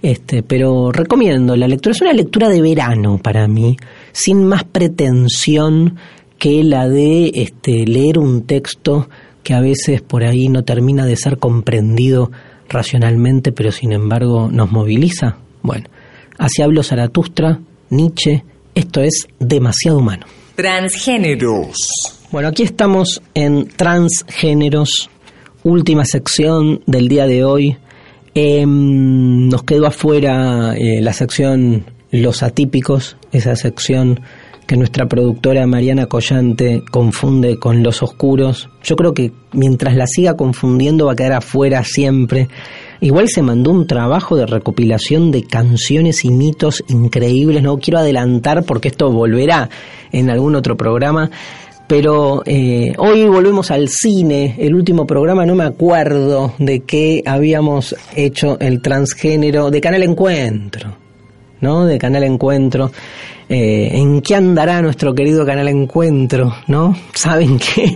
Este, 0.02 0.42
pero 0.42 0.92
recomiendo 0.92 1.56
la 1.56 1.68
lectura, 1.68 1.94
es 1.94 2.02
una 2.02 2.14
lectura 2.14 2.50
de 2.50 2.62
verano 2.62 3.20
para 3.22 3.48
mí, 3.48 3.78
sin 4.12 4.44
más 4.44 4.64
pretensión 4.64 5.98
que 6.40 6.64
la 6.64 6.88
de 6.88 7.32
este, 7.36 7.86
leer 7.86 8.18
un 8.18 8.48
texto 8.48 9.10
que 9.44 9.54
a 9.54 9.62
veces 9.62 10.02
por 10.02 10.24
ahí 10.24 10.48
no 10.48 10.64
termina 10.64 11.06
de 11.06 11.16
ser 11.16 11.38
comprendido 11.38 12.32
racionalmente, 12.72 13.52
pero 13.52 13.72
sin 13.72 13.92
embargo 13.92 14.50
nos 14.52 14.72
moviliza. 14.72 15.38
Bueno, 15.62 15.86
Así 16.42 16.64
habló 16.64 16.82
Zaratustra, 16.82 17.60
Nietzsche, 17.92 18.44
esto 18.74 19.02
es 19.02 19.28
demasiado 19.38 20.00
humano. 20.00 20.26
Transgéneros. 20.56 21.78
Bueno, 22.32 22.48
aquí 22.48 22.64
estamos 22.64 23.22
en 23.36 23.68
Transgéneros, 23.68 25.12
última 25.64 26.04
sección 26.04 26.82
del 26.88 27.10
día 27.10 27.28
de 27.28 27.44
hoy. 27.44 27.78
Em, 28.34 29.50
nos 29.50 29.62
quedó 29.66 29.86
afuera 29.86 30.74
eh, 30.76 31.00
la 31.00 31.14
sección 31.14 31.86
Los 32.10 32.42
Atípicos, 32.42 33.18
esa 33.32 33.56
sección 33.56 34.22
que 34.72 34.78
nuestra 34.78 35.06
productora 35.06 35.68
Mariana 35.68 36.06
Collante 36.06 36.82
confunde 36.90 37.60
con 37.60 37.84
Los 37.84 38.02
Oscuros. 38.02 38.70
Yo 38.82 38.96
creo 38.96 39.14
que 39.14 39.34
mientras 39.52 39.98
la 39.98 40.08
siga 40.08 40.38
confundiendo 40.38 41.08
va 41.08 41.12
a 41.12 41.16
quedar 41.18 41.34
afuera 41.34 41.84
siempre. 41.84 42.48
Igual 43.02 43.28
se 43.28 43.42
mandó 43.42 43.72
un 43.72 43.86
trabajo 43.86 44.38
de 44.38 44.46
recopilación 44.46 45.30
de 45.30 45.44
canciones 45.44 46.24
y 46.24 46.30
mitos 46.30 46.86
increíbles. 46.88 47.64
No 47.64 47.80
quiero 47.80 48.00
adelantar 48.00 48.64
porque 48.64 48.88
esto 48.88 49.12
volverá 49.12 49.70
en 50.14 50.30
algún 50.30 50.56
otro 50.56 50.78
programa. 50.78 51.30
Pero 51.88 52.42
eh, 52.46 52.94
hoy 52.98 53.26
volvemos 53.26 53.72
al 53.72 53.90
cine. 53.90 54.56
El 54.58 54.74
último 54.74 55.06
programa 55.06 55.46
no 55.46 55.54
me 55.54 55.66
acuerdo 55.66 56.54
de 56.60 56.80
qué 56.80 57.24
habíamos 57.26 57.94
hecho 58.16 58.58
el 58.62 58.82
transgénero 58.82 59.70
de 59.70 59.82
Canal 59.82 60.04
Encuentro. 60.04 61.11
¿No? 61.62 61.86
De 61.86 61.98
Canal 61.98 62.24
Encuentro. 62.24 62.92
Eh, 63.48 63.92
¿En 63.94 64.22
qué 64.22 64.36
andará 64.36 64.82
nuestro 64.82 65.14
querido 65.14 65.46
Canal 65.46 65.68
Encuentro? 65.68 66.54
¿No? 66.68 66.98
Saben 67.14 67.60
que 67.60 67.96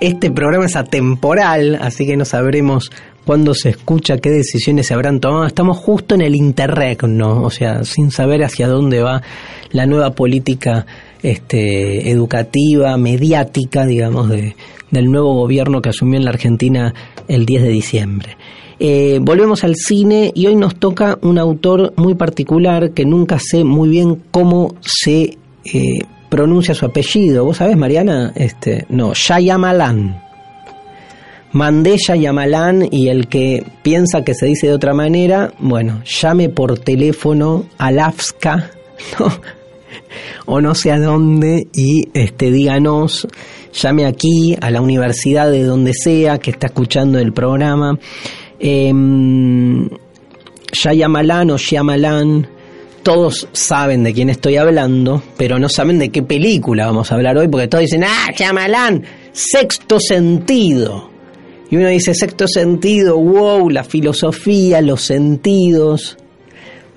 este 0.00 0.30
programa 0.30 0.66
es 0.66 0.76
atemporal, 0.76 1.78
así 1.80 2.06
que 2.06 2.16
no 2.16 2.24
sabremos 2.24 2.90
cuándo 3.26 3.54
se 3.54 3.70
escucha, 3.70 4.18
qué 4.18 4.30
decisiones 4.30 4.86
se 4.86 4.94
habrán 4.94 5.20
tomado. 5.20 5.46
Estamos 5.46 5.76
justo 5.78 6.14
en 6.14 6.22
el 6.22 6.36
interregno, 6.36 7.42
o 7.42 7.50
sea, 7.50 7.84
sin 7.84 8.10
saber 8.10 8.44
hacia 8.44 8.68
dónde 8.68 9.02
va 9.02 9.22
la 9.72 9.84
nueva 9.86 10.10
política 10.12 10.86
este, 11.22 12.10
educativa, 12.10 12.96
mediática, 12.96 13.84
digamos, 13.84 14.28
de, 14.28 14.54
del 14.90 15.10
nuevo 15.10 15.34
gobierno 15.34 15.82
que 15.82 15.88
asumió 15.88 16.18
en 16.18 16.24
la 16.24 16.30
Argentina 16.30 16.94
el 17.26 17.44
10 17.44 17.62
de 17.64 17.68
diciembre. 17.68 18.36
Eh, 18.78 19.18
volvemos 19.22 19.64
al 19.64 19.74
cine 19.74 20.32
y 20.34 20.46
hoy 20.46 20.56
nos 20.56 20.76
toca 20.76 21.18
un 21.22 21.38
autor 21.38 21.94
muy 21.96 22.14
particular 22.14 22.90
que 22.90 23.06
nunca 23.06 23.38
sé 23.38 23.64
muy 23.64 23.88
bien 23.88 24.22
cómo 24.30 24.74
se 24.82 25.38
eh, 25.64 25.98
pronuncia 26.28 26.74
su 26.74 26.84
apellido. 26.84 27.44
¿Vos 27.44 27.56
sabés, 27.56 27.76
Mariana? 27.76 28.32
Este, 28.34 28.84
no, 28.90 29.14
Shyamalan. 29.14 30.22
Mandé 31.52 31.96
Shyamalan 31.96 32.88
y 32.90 33.08
el 33.08 33.28
que 33.28 33.64
piensa 33.82 34.22
que 34.22 34.34
se 34.34 34.44
dice 34.44 34.66
de 34.66 34.74
otra 34.74 34.92
manera, 34.92 35.54
bueno, 35.58 36.02
llame 36.04 36.50
por 36.50 36.78
teléfono 36.78 37.64
a 37.78 37.90
Lafska, 37.90 38.70
o 40.46 40.60
no 40.60 40.74
sé 40.74 40.92
a 40.92 40.98
dónde 40.98 41.68
y 41.72 42.08
este 42.12 42.50
díganos 42.50 43.26
llame 43.72 44.04
aquí 44.06 44.56
a 44.60 44.70
la 44.70 44.80
universidad 44.82 45.50
de 45.50 45.62
donde 45.62 45.92
sea 45.94 46.38
que 46.38 46.50
está 46.50 46.66
escuchando 46.66 47.18
el 47.18 47.32
programa 47.32 47.98
eh, 48.60 48.92
Shyamalan 50.72 51.50
o 51.50 51.58
Shyamalan 51.58 52.48
todos 53.02 53.48
saben 53.52 54.02
de 54.02 54.12
quién 54.12 54.30
estoy 54.30 54.56
hablando 54.56 55.22
pero 55.36 55.58
no 55.58 55.68
saben 55.68 55.98
de 55.98 56.10
qué 56.10 56.22
película 56.22 56.86
vamos 56.86 57.10
a 57.10 57.14
hablar 57.14 57.36
hoy 57.38 57.48
porque 57.48 57.68
todos 57.68 57.82
dicen 57.82 58.04
ah 58.04 58.30
Shyamalan 58.36 59.04
sexto 59.32 60.00
sentido 60.00 61.10
y 61.70 61.76
uno 61.76 61.88
dice 61.88 62.14
sexto 62.14 62.48
sentido 62.48 63.16
wow 63.18 63.70
la 63.70 63.84
filosofía 63.84 64.80
los 64.80 65.02
sentidos 65.02 66.16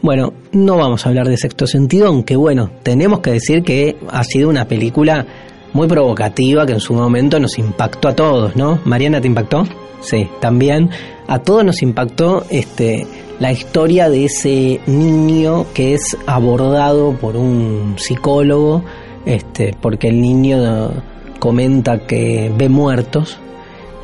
bueno, 0.02 0.34
no 0.54 0.78
vamos 0.78 1.06
a 1.06 1.10
hablar 1.10 1.28
de 1.28 1.36
sexto 1.36 1.68
sentido, 1.68 2.08
aunque 2.08 2.38
bueno, 2.38 2.72
tenemos 2.84 3.20
que 3.20 3.32
decir 3.32 3.64
que 3.64 3.98
ha 4.10 4.24
sido 4.24 4.48
una 4.48 4.66
película 4.66 5.26
muy 5.74 5.88
provocativa 5.88 6.66
que 6.66 6.74
en 6.74 6.80
su 6.80 6.94
momento 6.94 7.40
nos 7.40 7.58
impactó 7.58 8.08
a 8.08 8.16
todos, 8.16 8.56
¿no? 8.56 8.80
Mariana, 8.86 9.22
¿te 9.22 9.28
impactó? 9.28 9.64
Sí, 10.02 10.28
también. 10.40 10.90
A 11.28 11.40
todos 11.40 11.64
nos 11.64 11.82
impactó 11.82 12.44
este, 12.50 13.06
la 13.40 13.52
historia 13.52 14.10
de 14.10 14.26
ese 14.26 14.80
niño 14.88 15.66
que 15.74 15.94
es 15.94 16.18
abordado 16.26 17.14
por 17.14 17.36
un 17.36 17.96
psicólogo, 17.98 18.84
este, 19.26 19.76
porque 19.80 20.08
el 20.08 20.22
niño 20.22 20.92
comenta 21.40 22.00
que 22.00 22.52
ve 22.58 22.70
muertos 22.70 23.40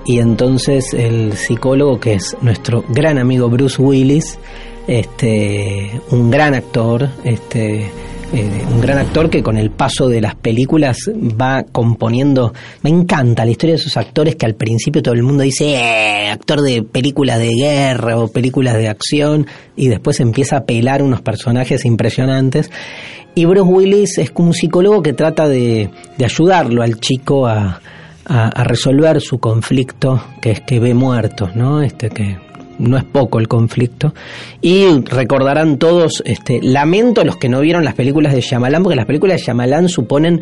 y 0.06 0.20
entonces 0.20 0.94
el 0.94 1.34
psicólogo, 1.34 2.00
que 2.00 2.14
es 2.14 2.38
nuestro 2.42 2.84
gran 2.90 3.18
amigo 3.18 3.50
Bruce 3.50 3.82
Willis, 3.82 4.38
este, 4.88 6.00
un 6.12 6.30
gran 6.30 6.54
actor, 6.54 7.10
este, 7.24 7.90
eh, 8.34 8.66
un 8.72 8.82
gran 8.82 8.98
actor 8.98 9.30
que 9.30 9.44
con 9.44 9.58
el 9.58 9.70
paso 9.72 10.10
de 10.10 10.20
las 10.20 10.36
películas 10.36 10.98
va 11.40 11.64
componiendo. 11.64 12.54
Me 12.82 12.90
encanta 12.90 13.46
la 13.46 13.52
historia 13.52 13.76
de 13.76 13.82
esos 13.82 13.96
actores 13.98 14.36
que 14.36 14.46
al 14.46 14.56
principio 14.56 15.02
todo 15.02 15.14
el 15.14 15.24
mundo 15.24 15.44
dice 15.44 15.76
eh, 15.76 16.30
actor 16.30 16.62
de 16.62 16.84
películas 16.84 17.40
de 17.40 17.52
guerra 17.54 18.18
o 18.18 18.28
películas 18.28 18.76
de 18.78 18.88
acción 18.88 19.48
y 19.76 19.88
después 19.88 20.20
empieza 20.20 20.58
a 20.58 20.64
pelar 20.66 21.02
unos 21.02 21.22
personajes 21.22 21.86
impresionantes. 21.86 22.72
Y 23.36 23.46
Bruce 23.46 23.70
Willis 23.70 24.18
es 24.18 24.32
como 24.32 24.50
un 24.50 24.54
psicólogo 24.54 25.04
que 25.04 25.14
trata 25.14 25.48
de, 25.48 25.90
ayudarlo 26.24 26.82
al 26.82 27.00
chico 27.00 27.48
a, 27.48 27.82
a, 28.26 28.64
resolver 28.64 29.22
su 29.22 29.40
conflicto, 29.40 30.24
que 30.42 30.52
es 30.52 30.62
que 30.62 30.80
ve 30.80 30.94
muertos, 30.94 31.56
¿no? 31.56 31.82
Este 31.82 32.10
que 32.10 32.38
no 32.80 32.98
es 32.98 33.04
poco 33.04 33.40
el 33.40 33.48
conflicto. 33.48 34.14
Y 34.62 34.86
recordarán 35.06 35.78
todos, 35.78 36.22
este, 36.26 36.60
lamento 36.62 37.24
los 37.24 37.38
que 37.38 37.50
no 37.50 37.62
vieron 37.62 37.84
las 37.84 37.96
películas 37.96 38.34
de 38.34 38.42
Shyamalan, 38.42 38.84
porque 38.84 38.96
las 38.96 39.06
películas 39.06 39.40
de 39.40 39.46
Shyamalan 39.46 39.90
suponen, 39.90 40.42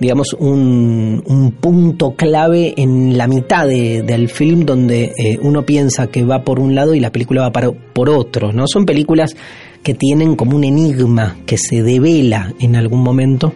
digamos, 0.00 0.34
un, 0.38 1.22
un 1.26 1.52
punto 1.52 2.14
clave 2.14 2.74
en 2.76 3.16
la 3.16 3.26
mitad 3.26 3.66
de, 3.66 4.02
del 4.02 4.28
film 4.28 4.64
donde 4.64 5.12
eh, 5.16 5.38
uno 5.40 5.64
piensa 5.64 6.08
que 6.08 6.24
va 6.24 6.42
por 6.42 6.60
un 6.60 6.74
lado 6.74 6.94
y 6.94 7.00
la 7.00 7.10
película 7.10 7.42
va 7.42 7.52
para, 7.52 7.70
por 7.70 8.10
otro, 8.10 8.52
¿no? 8.52 8.66
Son 8.66 8.84
películas 8.84 9.36
que 9.82 9.94
tienen 9.94 10.34
como 10.34 10.56
un 10.56 10.64
enigma 10.64 11.36
que 11.46 11.56
se 11.58 11.82
devela 11.82 12.52
en 12.58 12.76
algún 12.76 13.02
momento. 13.02 13.52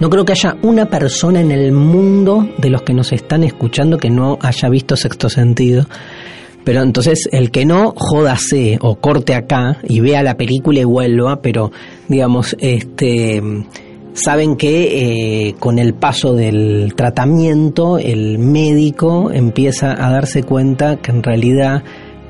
No 0.00 0.10
creo 0.10 0.24
que 0.24 0.32
haya 0.32 0.56
una 0.62 0.86
persona 0.86 1.40
en 1.40 1.50
el 1.50 1.72
mundo 1.72 2.48
de 2.58 2.70
los 2.70 2.82
que 2.82 2.94
nos 2.94 3.12
están 3.12 3.44
escuchando 3.44 3.98
que 3.98 4.10
no 4.10 4.38
haya 4.40 4.68
visto 4.68 4.96
sexto 4.96 5.28
sentido. 5.28 5.86
Pero 6.64 6.82
entonces 6.82 7.28
el 7.32 7.50
que 7.50 7.64
no, 7.64 7.92
jódase 7.96 8.78
o 8.80 8.96
corte 8.96 9.34
acá 9.34 9.78
y 9.88 10.00
vea 10.00 10.22
la 10.22 10.36
película 10.36 10.80
y 10.80 10.84
vuelva, 10.84 11.42
pero 11.42 11.72
digamos, 12.08 12.56
este 12.60 13.42
saben 14.14 14.56
que 14.56 15.48
eh, 15.48 15.54
con 15.58 15.78
el 15.78 15.94
paso 15.94 16.34
del 16.34 16.92
tratamiento 16.94 17.98
el 17.98 18.38
médico 18.38 19.30
empieza 19.32 19.92
a 19.92 20.10
darse 20.10 20.42
cuenta 20.42 20.96
que 20.96 21.10
en 21.10 21.22
realidad 21.22 21.82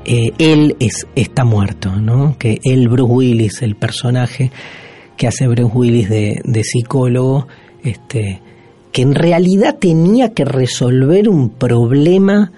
eh, 0.05 0.31
él 0.37 0.75
es, 0.79 1.07
está 1.15 1.43
muerto, 1.43 1.95
¿no? 1.95 2.37
Que 2.37 2.59
él, 2.63 2.89
Bruce 2.89 3.13
Willis, 3.13 3.61
el 3.61 3.75
personaje 3.75 4.51
que 5.17 5.27
hace 5.27 5.47
Bruce 5.47 5.71
Willis 5.73 6.09
de, 6.09 6.41
de 6.43 6.63
psicólogo, 6.63 7.47
este, 7.83 8.41
que 8.91 9.01
en 9.01 9.15
realidad 9.15 9.77
tenía 9.79 10.33
que 10.33 10.45
resolver 10.45 11.29
un 11.29 11.49
problema 11.49 12.51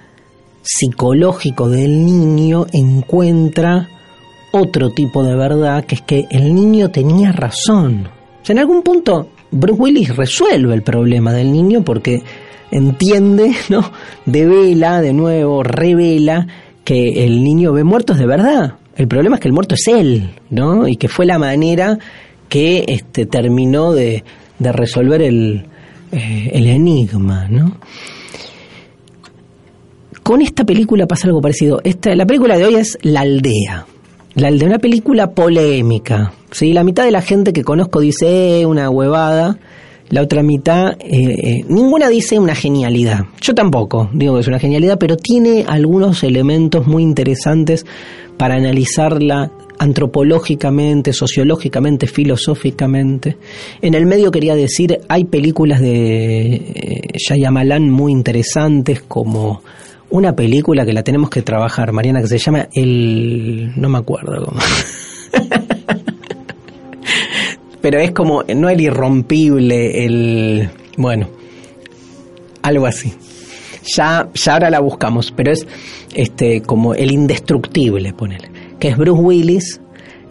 psicológico 0.66 1.70
del 1.70 2.06
niño 2.06 2.66
encuentra 2.74 3.88
otro 4.52 4.90
tipo 4.90 5.24
de 5.24 5.36
verdad, 5.36 5.86
que 5.86 5.96
es 5.96 6.02
que 6.02 6.26
el 6.32 6.54
niño 6.54 6.90
tenía 6.90 7.32
razón. 7.32 8.10
En 8.48 8.60
algún 8.60 8.82
punto 8.82 9.30
Bruce 9.52 9.82
Willis 9.82 10.16
resuelve 10.16 10.74
el 10.74 10.82
problema 10.82 11.34
del 11.34 11.52
niño 11.52 11.84
porque 11.84 12.24
entiende, 12.72 13.52
¿no? 13.70 13.92
Devela, 14.26 15.02
de 15.02 15.14
nuevo, 15.14 15.64
revela 15.64 16.48
que 16.84 17.26
el 17.26 17.44
niño 17.44 17.74
ve 17.74 17.84
muertos 17.84 18.18
de 18.18 18.26
verdad. 18.26 18.76
El 18.96 19.08
problema 19.08 19.36
es 19.36 19.42
que 19.42 19.48
el 19.48 19.54
muerto 19.54 19.76
es 19.76 19.88
él, 19.88 20.32
¿no? 20.50 20.88
Y 20.88 20.96
que 20.96 21.10
fue 21.10 21.26
la 21.26 21.38
manera 21.38 21.98
que 22.48 22.86
este, 22.88 23.26
terminó 23.26 23.92
de, 23.92 24.24
de 24.60 24.72
resolver 24.72 25.22
el, 25.22 25.66
eh, 26.12 26.52
el 26.54 26.68
enigma, 26.68 27.48
¿no? 27.50 27.78
Con 30.26 30.42
esta 30.42 30.64
película 30.64 31.06
pasa 31.06 31.28
algo 31.28 31.40
parecido. 31.40 31.82
Esta, 31.84 32.16
la 32.16 32.26
película 32.26 32.58
de 32.58 32.66
hoy 32.66 32.74
es 32.74 32.98
La 33.04 33.20
Aldea. 33.20 33.86
La 34.34 34.48
Aldea, 34.48 34.68
una 34.68 34.80
película 34.80 35.30
polémica. 35.30 36.34
¿sí? 36.50 36.74
La 36.74 36.84
mitad 36.84 37.04
de 37.06 37.12
la 37.12 37.22
gente 37.22 37.54
que 37.54 37.64
conozco 37.64 38.00
dice 38.00 38.62
eh, 38.62 38.66
una 38.66 38.90
huevada. 38.90 39.60
La 40.10 40.24
otra 40.24 40.42
mitad, 40.42 40.94
eh, 40.94 41.60
eh, 41.60 41.66
ninguna 41.70 42.10
dice 42.10 42.40
una 42.40 42.56
genialidad. 42.56 43.26
Yo 43.40 43.54
tampoco 43.54 44.10
digo 44.14 44.34
que 44.34 44.40
es 44.40 44.48
una 44.48 44.58
genialidad, 44.58 44.98
pero 44.98 45.16
tiene 45.16 45.64
algunos 45.68 46.24
elementos 46.24 46.88
muy 46.88 47.04
interesantes 47.04 47.86
para 48.36 48.56
analizarla 48.56 49.52
antropológicamente, 49.78 51.14
sociológicamente, 51.14 52.08
filosóficamente. 52.08 53.38
En 53.80 53.94
el 53.94 54.08
medio 54.08 54.32
quería 54.32 54.56
decir, 54.56 55.02
hay 55.08 55.26
películas 55.26 55.82
de 55.82 56.56
eh, 56.56 57.02
Shyamalan 57.14 57.92
muy 57.92 58.12
interesantes 58.12 59.04
como 59.04 59.62
una 60.10 60.36
película 60.36 60.86
que 60.86 60.94
la 60.94 61.04
tenemos 61.04 61.30
que 61.30 61.42
trabajar, 61.42 61.92
Mariana, 61.92 62.22
que 62.22 62.28
se 62.28 62.38
llama 62.38 62.68
El... 62.74 63.74
no 63.76 63.90
me 63.90 63.98
acuerdo 63.98 64.46
cómo. 64.46 64.60
pero 67.82 68.00
es 68.00 68.12
como, 68.12 68.44
no 68.44 68.70
el 68.70 68.82
irrompible, 68.82 70.06
el, 70.06 70.70
bueno, 70.98 71.30
algo 72.64 72.88
así. 72.88 73.14
Ya, 73.96 74.28
ya 74.34 74.54
ahora 74.54 74.72
la 74.72 74.80
buscamos, 74.80 75.32
pero 75.32 75.52
es 75.52 75.68
este 76.16 76.62
como 76.62 76.96
el 76.96 77.12
indestructible, 77.12 78.12
ponele, 78.14 78.50
que 78.80 78.88
es 78.88 78.98
Bruce 78.98 79.22
Willis, 79.22 79.82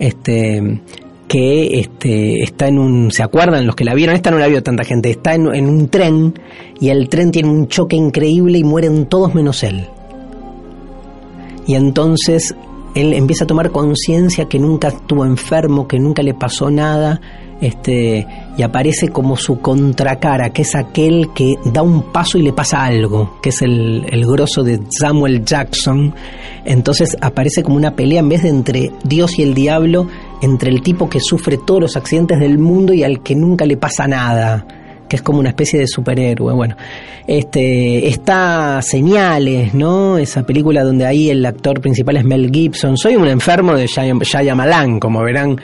este 0.01 0.81
que 1.29 1.81
este, 1.81 2.43
está 2.43 2.69
en 2.69 2.79
un, 2.79 3.11
¿se 3.11 3.23
acuerdan 3.23 3.67
los 3.67 3.75
que 3.75 3.85
la 3.85 3.95
vieron? 3.95 4.15
Esta 4.15 4.31
no 4.31 4.39
la 4.39 4.47
vio 4.47 4.63
tanta 4.63 4.85
gente, 4.85 5.11
está 5.11 5.35
en, 5.35 5.47
un 5.47 5.89
tren 5.89 6.35
y 6.81 6.89
el 6.89 7.09
tren 7.09 7.31
tiene 7.31 7.49
un 7.49 7.69
choque 7.69 7.97
increíble 7.97 8.59
y 8.59 8.65
mueren 8.65 9.07
todos 9.07 9.35
menos 9.35 9.63
él. 9.63 9.87
Y 11.67 11.75
entonces 11.75 12.55
él 12.95 13.15
empieza 13.15 13.45
a 13.45 13.47
tomar 13.47 13.71
conciencia 13.71 14.47
que 14.47 14.59
nunca 14.59 14.89
estuvo 14.89 15.25
enfermo, 15.25 15.89
que 15.89 15.99
nunca 15.99 16.23
le 16.23 16.35
pasó 16.35 16.71
nada, 16.71 17.21
este, 17.61 18.27
y 18.59 18.63
aparece 18.63 19.09
como 19.09 19.37
su 19.37 19.61
contracara, 19.61 20.51
que 20.51 20.63
es 20.63 20.75
aquel 20.75 21.31
que 21.35 21.55
da 21.65 21.83
un 21.83 22.13
paso 22.13 22.37
y 22.37 22.43
le 22.43 22.53
pasa 22.53 22.85
algo, 22.85 23.39
que 23.43 23.49
es 23.49 23.63
el, 23.63 24.05
el 24.11 24.27
grosso 24.27 24.63
de 24.63 24.81
Samuel 24.91 25.45
Jackson. 25.45 26.15
Entonces 26.65 27.17
aparece 27.21 27.63
como 27.63 27.77
una 27.77 27.97
pelea 27.97 28.21
en 28.21 28.29
vez 28.29 28.43
de 28.43 28.51
entre 28.51 28.93
Dios 29.05 29.39
y 29.39 29.43
el 29.43 29.55
diablo, 29.55 30.09
entre 30.45 30.71
el 30.71 30.83
tipo 30.83 31.09
que 31.09 31.21
sufre 31.21 31.59
todos 31.59 31.81
los 31.81 31.97
accidentes 31.97 32.39
del 32.39 32.59
mundo 32.59 32.93
y 32.93 33.03
al 33.03 33.23
que 33.23 33.35
nunca 33.35 33.65
le 33.65 33.77
pasa 33.77 34.07
nada 34.07 34.67
que 35.09 35.17
es 35.17 35.23
como 35.23 35.39
una 35.39 35.51
especie 35.51 35.79
de 35.79 35.87
superhéroe. 35.87 36.55
Bueno, 36.55 36.77
este 37.27 38.09
está 38.09 38.81
Señales, 38.83 39.75
¿no? 39.75 40.19
Esa 40.19 40.45
película 40.45 40.83
donde 40.83 41.07
ahí 41.07 41.31
el 41.31 41.45
actor 41.45 41.81
principal 41.81 42.17
es 42.17 42.25
Mel 42.25 42.51
Gibson. 42.51 42.97
Soy 42.97 43.17
un 43.17 43.29
enfermo 43.29 43.75
de 43.75 43.87
Shyamalan, 43.87 45.01
como 45.01 45.23
verán. 45.23 45.61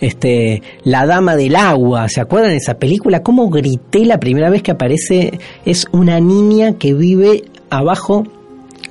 Este, 0.00 0.62
La 0.82 1.04
Dama 1.04 1.36
del 1.36 1.54
Agua, 1.54 2.08
¿se 2.08 2.22
acuerdan 2.22 2.52
de 2.52 2.56
esa 2.56 2.78
película? 2.78 3.22
¿Cómo 3.22 3.50
grité 3.50 4.06
la 4.06 4.18
primera 4.18 4.48
vez 4.48 4.62
que 4.62 4.70
aparece? 4.70 5.38
Es 5.66 5.86
una 5.92 6.18
niña 6.20 6.78
que 6.78 6.94
vive 6.94 7.44
abajo 7.68 8.24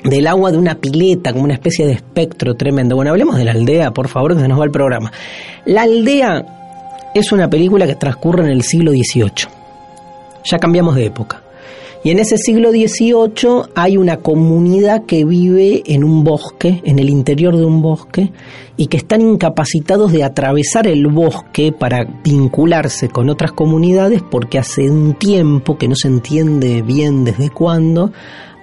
del 0.04 0.28
agua 0.28 0.52
de 0.52 0.58
una 0.58 0.76
pileta, 0.76 1.32
como 1.32 1.46
una 1.46 1.54
especie 1.54 1.86
de 1.86 1.94
espectro 1.94 2.56
tremendo. 2.56 2.96
Bueno, 2.96 3.12
hablemos 3.12 3.38
de 3.38 3.46
la 3.46 3.52
aldea, 3.52 3.92
por 3.92 4.08
favor, 4.08 4.36
que 4.36 4.42
se 4.42 4.48
nos 4.48 4.60
va 4.60 4.66
el 4.66 4.72
programa. 4.72 5.12
La 5.66 5.84
aldea 5.84 7.12
es 7.14 7.32
una 7.32 7.50
película 7.50 7.86
que 7.88 7.96
transcurre 7.96 8.44
en 8.44 8.52
el 8.52 8.64
siglo 8.64 8.92
XVIII 8.92 9.60
ya 10.44 10.60
cambiamos 10.60 10.96
de 10.96 11.06
época. 11.06 11.44
Y 12.02 12.12
en 12.12 12.20
ese 12.20 12.38
siglo 12.38 12.72
XVIII 12.72 13.72
hay 13.76 13.98
una 13.98 14.18
comunidad 14.18 15.06
que 15.06 15.26
vive 15.26 15.84
en 15.86 16.06
un 16.06 16.24
bosque, 16.24 16.82
en 16.86 16.98
el 16.98 17.10
interior 17.10 17.58
de 17.58 17.66
un 17.66 17.82
bosque, 17.82 18.32
y 18.78 18.88
que 18.88 18.96
están 18.96 19.22
incapacitados 19.22 20.14
de 20.14 20.24
atravesar 20.24 20.88
el 20.88 21.08
bosque 21.08 21.74
para 21.74 22.06
vincularse 22.24 23.10
con 23.10 23.30
otras 23.30 23.52
comunidades 23.52 24.24
porque 24.32 24.60
hace 24.60 24.90
un 24.90 25.16
tiempo, 25.16 25.78
que 25.78 25.90
no 25.90 25.96
se 25.96 26.08
entiende 26.08 26.82
bien 26.82 27.26
desde 27.26 27.50
cuándo, 27.50 28.14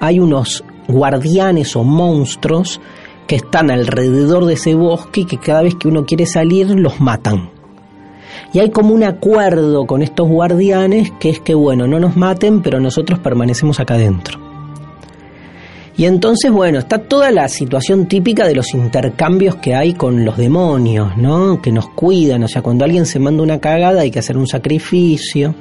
hay 0.01 0.19
unos 0.19 0.65
guardianes 0.89 1.77
o 1.77 1.85
monstruos 1.85 2.81
que 3.27 3.37
están 3.37 3.71
alrededor 3.71 4.45
de 4.47 4.55
ese 4.55 4.75
bosque 4.75 5.23
y 5.23 5.25
que 5.25 5.39
cada 5.39 5.63
vez 5.63 5.75
que 5.75 5.89
uno 5.89 6.07
quiere 6.07 6.27
salir 6.27 6.71
los 6.71 7.01
matan. 7.01 7.51
Y 8.53 8.61
hay 8.61 8.71
como 8.71 8.95
un 8.95 9.03
acuerdo 9.03 9.87
con 9.87 10.03
estos 10.03 10.29
guardianes 10.29 11.11
que 11.19 11.31
es 11.31 11.41
que, 11.41 11.55
bueno, 11.55 11.87
no 11.87 11.99
nos 11.99 12.17
maten, 12.17 12.63
pero 12.63 12.81
nosotros 12.81 13.19
permanecemos 13.19 13.81
acá 13.81 13.95
adentro. 13.95 14.47
Y 15.99 16.05
entonces, 16.05 16.53
bueno, 16.53 16.79
está 16.79 16.99
toda 16.99 17.31
la 17.31 17.49
situación 17.49 18.07
típica 18.07 18.47
de 18.47 18.55
los 18.55 18.75
intercambios 18.75 19.57
que 19.57 19.75
hay 19.75 19.95
con 19.95 20.27
los 20.27 20.37
demonios, 20.37 21.17
¿no? 21.17 21.63
Que 21.63 21.73
nos 21.73 21.89
cuidan, 21.89 22.43
o 22.43 22.49
sea, 22.49 22.61
cuando 22.61 22.85
alguien 22.85 23.07
se 23.07 23.19
manda 23.19 23.43
una 23.43 23.61
cagada 23.61 24.03
hay 24.03 24.11
que 24.11 24.19
hacer 24.19 24.37
un 24.37 24.47
sacrificio. 24.47 25.55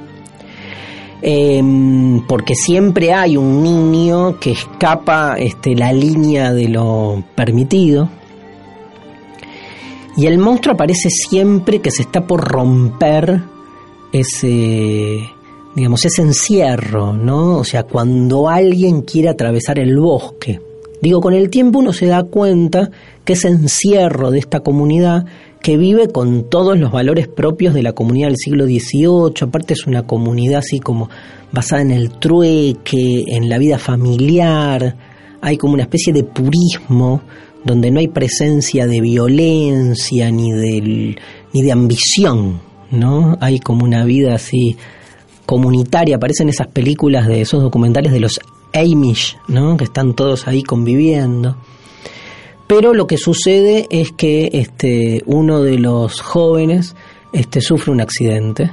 Em, 1.22 2.26
porque 2.26 2.54
siempre 2.54 3.12
hay 3.12 3.36
un 3.36 3.62
niño 3.62 4.38
que 4.38 4.52
escapa 4.52 5.36
este, 5.38 5.74
la 5.74 5.92
línea 5.92 6.52
de 6.52 6.68
lo 6.68 7.24
permitido. 7.34 8.08
Y 10.16 10.26
el 10.26 10.38
monstruo 10.38 10.74
aparece 10.74 11.10
siempre 11.10 11.80
que 11.80 11.90
se 11.90 12.02
está 12.02 12.26
por 12.26 12.40
romper 12.40 13.42
ese, 14.12 15.20
digamos, 15.74 16.04
ese 16.04 16.22
encierro, 16.22 17.12
¿no? 17.12 17.58
O 17.58 17.64
sea, 17.64 17.82
cuando 17.82 18.48
alguien 18.48 19.02
quiere 19.02 19.28
atravesar 19.28 19.78
el 19.78 19.98
bosque. 19.98 20.60
Digo, 21.02 21.20
con 21.20 21.34
el 21.34 21.50
tiempo 21.50 21.80
uno 21.80 21.92
se 21.92 22.06
da 22.06 22.24
cuenta 22.24 22.90
que 23.24 23.34
ese 23.34 23.48
encierro 23.48 24.30
de 24.30 24.38
esta 24.38 24.60
comunidad 24.60 25.26
que 25.66 25.76
vive 25.76 26.06
con 26.06 26.48
todos 26.48 26.78
los 26.78 26.92
valores 26.92 27.26
propios 27.26 27.74
de 27.74 27.82
la 27.82 27.92
comunidad 27.92 28.28
del 28.28 28.36
siglo 28.36 28.66
XVIII, 28.66 29.48
aparte 29.48 29.74
es 29.74 29.88
una 29.88 30.06
comunidad 30.06 30.60
así 30.60 30.78
como 30.78 31.10
basada 31.50 31.82
en 31.82 31.90
el 31.90 32.10
trueque, 32.20 33.24
en 33.26 33.48
la 33.48 33.58
vida 33.58 33.76
familiar, 33.76 34.96
hay 35.40 35.56
como 35.56 35.74
una 35.74 35.82
especie 35.82 36.12
de 36.12 36.22
purismo 36.22 37.22
donde 37.64 37.90
no 37.90 37.98
hay 37.98 38.06
presencia 38.06 38.86
de 38.86 39.00
violencia 39.00 40.30
ni 40.30 40.52
de, 40.52 41.16
ni 41.52 41.62
de 41.62 41.72
ambición, 41.72 42.60
¿no? 42.92 43.36
Hay 43.40 43.58
como 43.58 43.84
una 43.84 44.04
vida 44.04 44.36
así 44.36 44.76
comunitaria, 45.46 46.14
aparecen 46.14 46.48
esas 46.48 46.68
películas 46.68 47.26
de 47.26 47.40
esos 47.40 47.60
documentales 47.60 48.12
de 48.12 48.20
los 48.20 48.38
Amish, 48.72 49.36
¿no? 49.48 49.76
Que 49.76 49.82
están 49.82 50.14
todos 50.14 50.46
ahí 50.46 50.62
conviviendo. 50.62 51.56
Pero 52.66 52.94
lo 52.94 53.06
que 53.06 53.16
sucede 53.16 53.86
es 53.90 54.12
que 54.12 54.50
este, 54.52 55.22
uno 55.26 55.62
de 55.62 55.78
los 55.78 56.20
jóvenes 56.20 56.96
este, 57.32 57.60
sufre 57.60 57.92
un 57.92 58.00
accidente. 58.00 58.70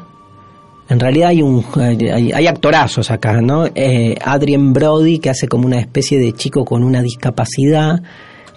En 0.89 1.00
realidad 1.00 1.30
hay, 1.30 1.41
un, 1.41 1.64
hay, 1.76 2.48
actorazos 2.48 3.10
acá, 3.12 3.41
¿no? 3.41 3.66
Eh, 3.74 4.16
Adrien 4.22 4.74
Brody, 4.74 5.20
que 5.20 5.30
hace 5.30 5.48
como 5.48 5.66
una 5.66 5.80
especie 5.80 6.20
de 6.20 6.34
chico 6.34 6.66
con 6.66 6.84
una 6.84 7.02
discapacidad, 7.02 8.02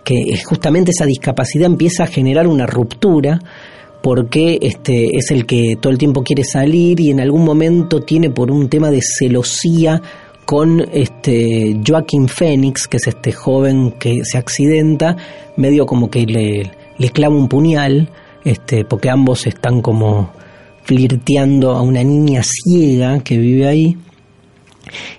que 0.05 0.37
justamente 0.45 0.91
esa 0.91 1.07
discapacidad 1.07 1.67
empieza 1.67 2.05
a 2.05 2.07
generar 2.07 2.47
una 2.47 2.67
ruptura 2.67 3.41
porque 4.03 4.59
este 4.63 5.17
es 5.17 5.33
el 5.33 5.47
que 5.47 5.77
todo 5.81 5.93
el 5.93 5.99
tiempo 5.99 6.23
quiere 6.23 6.45
salir 6.45 7.01
y 7.01 7.11
en 7.11 7.21
algún 7.21 7.45
momento 7.45 8.01
tiene 8.01 8.31
por 8.31 8.53
un 8.53 8.69
tema 8.69 8.91
de 8.91 9.01
celosía 9.03 10.01
con 10.47 10.87
este 10.93 11.77
Joaquín 11.87 12.29
Phoenix, 12.29 12.87
que 12.87 12.99
es 12.99 13.09
este 13.09 13.33
joven 13.33 13.91
que 13.99 14.25
se 14.25 14.39
accidenta, 14.39 15.17
medio 15.57 15.87
como 15.87 16.09
que 16.09 16.25
le, 16.25 17.11
clava 17.11 17.35
un 17.35 17.49
puñal, 17.49 18.09
este, 18.45 18.85
porque 18.85 19.11
ambos 19.11 19.47
están 19.47 19.83
como 19.83 20.31
flirteando 20.85 21.73
a 21.73 21.83
una 21.83 22.05
niña 22.05 22.43
ciega 22.45 23.19
que 23.25 23.37
vive 23.37 23.67
ahí. 23.67 23.99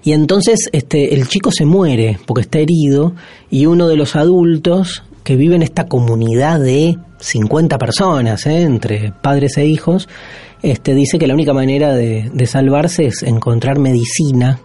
Y 0.01 0.13
entonces 0.13 0.69
este, 0.71 1.13
el 1.13 1.27
chico 1.27 1.51
se 1.51 1.65
muere 1.65 2.17
porque 2.25 2.41
está 2.43 2.59
herido 2.59 3.13
y 3.51 3.65
uno 3.65 3.89
de 3.89 3.97
los 3.97 4.15
adultos 4.15 5.03
que 5.25 5.35
vive 5.35 5.57
en 5.57 5.61
esta 5.61 5.87
comunidad 5.87 6.61
de 6.61 6.95
50 7.19 7.77
personas, 7.77 8.47
¿eh? 8.47 8.61
entre 8.61 9.11
padres 9.11 9.57
e 9.57 9.65
hijos, 9.65 10.07
este, 10.61 10.95
dice 10.95 11.19
que 11.19 11.27
la 11.27 11.33
única 11.33 11.51
manera 11.51 11.93
de 11.93 12.45
salvarse 12.45 13.07
es 13.07 13.23
encontrar 13.23 13.77
medicina 13.77 14.61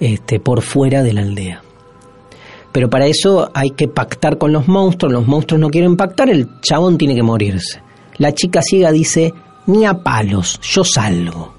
este, 0.00 0.40
por 0.40 0.62
fuera 0.62 1.02
de 1.02 1.12
la 1.12 1.20
aldea. 1.20 1.62
Pero 2.72 2.88
para 2.88 3.06
eso 3.06 3.50
hay 3.52 3.70
que 3.70 3.88
pactar 3.88 4.38
con 4.38 4.52
los 4.52 4.68
monstruos, 4.68 5.12
los 5.12 5.26
monstruos 5.26 5.60
no 5.60 5.70
quieren 5.70 5.96
pactar, 5.96 6.30
el 6.30 6.60
chabón 6.60 6.98
tiene 6.98 7.14
que 7.14 7.22
morirse. 7.22 7.82
La 8.16 8.32
chica 8.32 8.62
ciega 8.62 8.92
dice, 8.92 9.32
ni 9.66 9.86
a 9.86 9.94
palos, 10.02 10.60
yo 10.62 10.84
salgo. 10.84 11.52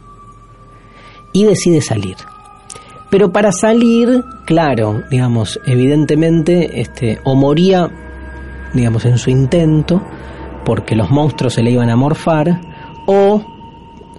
Y 1.33 1.43
decide 1.43 1.81
salir. 1.81 2.15
Pero 3.09 3.31
para 3.31 3.51
salir, 3.51 4.23
claro, 4.45 5.01
digamos, 5.11 5.59
evidentemente, 5.65 6.79
este, 6.79 7.19
o 7.25 7.35
moría, 7.35 7.89
digamos, 8.73 9.03
en 9.05 9.17
su 9.17 9.29
intento, 9.29 10.01
porque 10.63 10.95
los 10.95 11.09
monstruos 11.11 11.55
se 11.55 11.61
le 11.61 11.71
iban 11.71 11.89
a 11.89 11.97
morfar, 11.97 12.61
o 13.07 13.43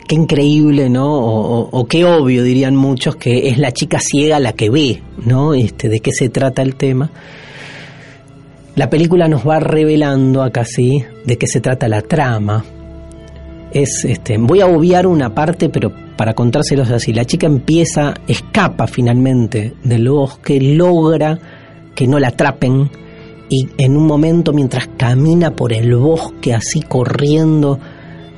qué 0.06 0.14
increíble, 0.14 0.88
¿no? 0.88 1.08
O, 1.10 1.84
qué 1.86 2.04
obvio, 2.04 2.42
dirían 2.42 2.76
muchos, 2.76 3.16
que 3.16 3.48
es 3.48 3.58
la 3.58 3.72
chica 3.72 3.98
ciega 4.00 4.38
la 4.38 4.52
que 4.52 4.70
ve, 4.70 5.02
¿no? 5.24 5.54
Este, 5.54 5.88
de 5.88 6.00
qué 6.00 6.12
se 6.12 6.28
trata 6.28 6.62
el 6.62 6.74
tema. 6.76 7.10
La 8.74 8.88
película 8.88 9.28
nos 9.28 9.46
va 9.46 9.60
revelando 9.60 10.42
acá 10.42 10.64
sí 10.64 11.04
de 11.24 11.36
qué 11.36 11.46
se 11.46 11.60
trata 11.60 11.88
la 11.88 12.02
trama. 12.02 12.64
Es, 13.72 14.04
este, 14.04 14.36
voy 14.38 14.60
a 14.60 14.66
obviar 14.66 15.06
una 15.06 15.34
parte, 15.34 15.68
pero 15.68 15.92
para 16.16 16.34
contárselos 16.34 16.90
así. 16.90 17.12
La 17.12 17.24
chica 17.24 17.46
empieza, 17.46 18.14
escapa 18.26 18.86
finalmente 18.86 19.74
del 19.82 20.08
bosque, 20.08 20.60
logra 20.60 21.38
que 21.94 22.06
no 22.06 22.18
la 22.18 22.28
atrapen 22.28 22.90
y 23.52 23.68
en 23.76 23.98
un 23.98 24.06
momento 24.06 24.54
mientras 24.54 24.88
camina 24.96 25.50
por 25.50 25.74
el 25.74 25.94
bosque 25.94 26.54
así 26.54 26.80
corriendo, 26.80 27.78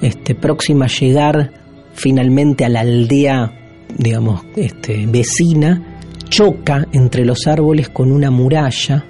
este, 0.04 0.34
próxima 0.34 0.84
a 0.84 0.88
llegar 0.88 1.50
finalmente 1.94 2.66
a 2.66 2.68
la 2.68 2.80
aldea, 2.80 3.86
digamos, 3.96 4.42
este, 4.54 5.06
vecina, 5.06 5.98
choca 6.28 6.86
entre 6.92 7.24
los 7.24 7.46
árboles 7.46 7.88
con 7.88 8.12
una 8.12 8.30
muralla, 8.30 9.02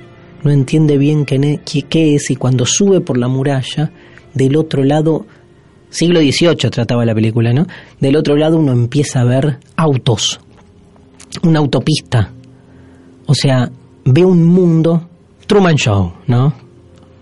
no 0.45 0.53
entiende 0.53 0.97
bien 0.97 1.25
qué, 1.25 2.15
es 2.15 2.31
y 2.31 2.37
cuando 2.37 2.65
sube 2.65 3.01
por 3.01 3.19
la 3.19 3.27
muralla, 3.27 3.91
del 4.35 4.57
otro 4.57 4.85
lado 4.85 5.27
siglo 5.91 6.21
XVIII 6.21 6.71
trataba 6.71 7.05
la 7.05 7.15
película, 7.15 7.53
¿no? 7.53 7.67
Del 7.99 8.15
otro 8.15 8.37
lado 8.37 8.57
uno 8.59 8.71
empieza 8.71 9.21
a 9.21 9.25
ver 9.25 9.59
autos, 9.75 10.39
una 11.43 11.59
autopista, 11.59 12.31
o 13.27 13.35
sea, 13.35 13.69
ve 14.05 14.25
un 14.25 14.45
mundo, 14.45 15.09
Truman 15.49 15.75
Show, 15.75 16.13
¿no? 16.29 16.64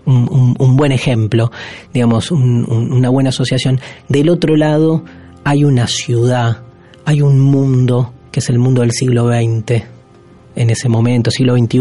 Un, 0.05 0.75
buen 0.75 0.91
ejemplo, 0.91 1.49
digamos, 1.93 2.29
un, 2.31 2.65
una 2.69 3.09
buena 3.09 3.29
asociación. 3.29 3.79
Del 4.09 4.29
otro 4.29 4.57
lado 4.57 5.03
hay 5.45 5.63
una 5.63 5.87
ciudad, 5.87 6.57
hay 7.05 7.21
un 7.21 7.39
mundo, 7.39 8.13
que 8.31 8.41
es 8.41 8.49
el 8.49 8.59
mundo 8.59 8.81
del 8.81 8.91
siglo 8.91 9.27
XX, 9.27 9.83
en 10.55 10.69
ese 10.69 10.89
momento, 10.89 11.31
siglo 11.31 11.57
XXI. 11.57 11.79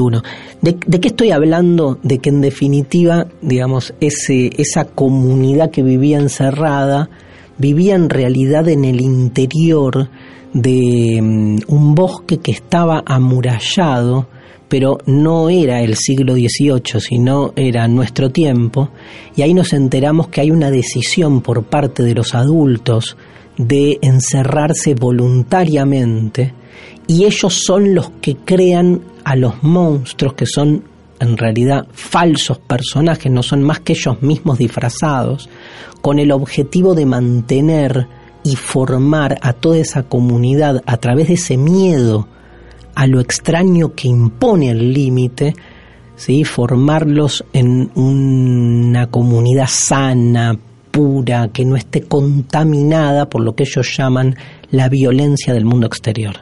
¿De, 0.61 0.77
¿De, 0.87 1.01
qué 1.01 1.09
estoy 1.09 1.31
hablando? 1.31 1.99
De 2.03 2.19
que 2.19 2.31
en 2.31 2.41
definitiva, 2.41 3.27
digamos, 3.41 3.95
ese, 4.01 4.51
esa 4.57 4.85
comunidad 4.85 5.71
que 5.71 5.83
vivía 5.83 6.19
encerrada, 6.19 7.11
vivía 7.59 7.95
en 7.95 8.09
realidad 8.09 8.69
en 8.69 8.85
el 8.85 9.01
interior 9.01 10.09
de 10.53 11.21
mm, 11.21 11.59
un 11.69 11.95
bosque 11.95 12.39
que 12.39 12.53
estaba 12.53 13.03
amurallado, 13.07 14.27
pero 14.73 14.97
no 15.05 15.51
era 15.51 15.83
el 15.83 15.97
siglo 15.97 16.33
XVIII, 16.33 16.99
sino 16.99 17.53
era 17.57 17.87
nuestro 17.89 18.31
tiempo, 18.31 18.89
y 19.37 19.43
ahí 19.43 19.53
nos 19.53 19.75
enteramos 19.75 20.29
que 20.29 20.41
hay 20.41 20.51
una 20.51 20.71
decisión 20.71 21.43
por 21.43 21.65
parte 21.65 22.03
de 22.03 22.15
los 22.15 22.35
adultos 22.35 23.19
de 23.59 23.99
encerrarse 24.01 24.95
voluntariamente, 24.95 26.55
y 27.07 27.27
ellos 27.27 27.53
son 27.53 27.95
los 27.95 28.13
que 28.23 28.37
crean 28.37 29.03
a 29.25 29.37
los 29.37 29.63
monstruos 29.63 30.33
que 30.33 30.47
son 30.47 30.85
en 31.21 31.37
realidad 31.37 31.87
falsos 31.93 32.59
personajes, 32.59 33.31
no 33.31 33.43
son 33.43 33.63
más 33.63 33.81
que 33.81 33.93
ellos 33.93 34.23
mismos 34.23 34.57
disfrazados, 34.57 35.51
con 36.01 36.19
el 36.19 36.33
objetivo 36.33 36.95
de 36.95 37.05
mantener 37.05 38.07
y 38.43 38.57
formar 38.57 39.37
a 39.43 39.53
toda 39.53 39.77
esa 39.77 40.05
comunidad 40.05 40.83
a 40.87 40.97
través 40.97 41.29
de 41.29 41.35
ese 41.35 41.59
miedo 41.59 42.27
a 42.95 43.07
lo 43.07 43.21
extraño 43.21 43.95
que 43.95 44.09
impone 44.09 44.71
el 44.71 44.93
límite, 44.93 45.55
¿sí? 46.17 46.45
formarlos 46.45 47.45
en 47.53 47.91
una 47.95 49.09
comunidad 49.09 49.67
sana, 49.69 50.59
pura, 50.91 51.49
que 51.49 51.65
no 51.65 51.77
esté 51.77 52.03
contaminada 52.03 53.29
por 53.29 53.43
lo 53.43 53.55
que 53.55 53.65
ellos 53.65 53.97
llaman 53.97 54.37
la 54.71 54.89
violencia 54.89 55.53
del 55.55 55.65
mundo 55.65 55.87
exterior. 55.87 56.37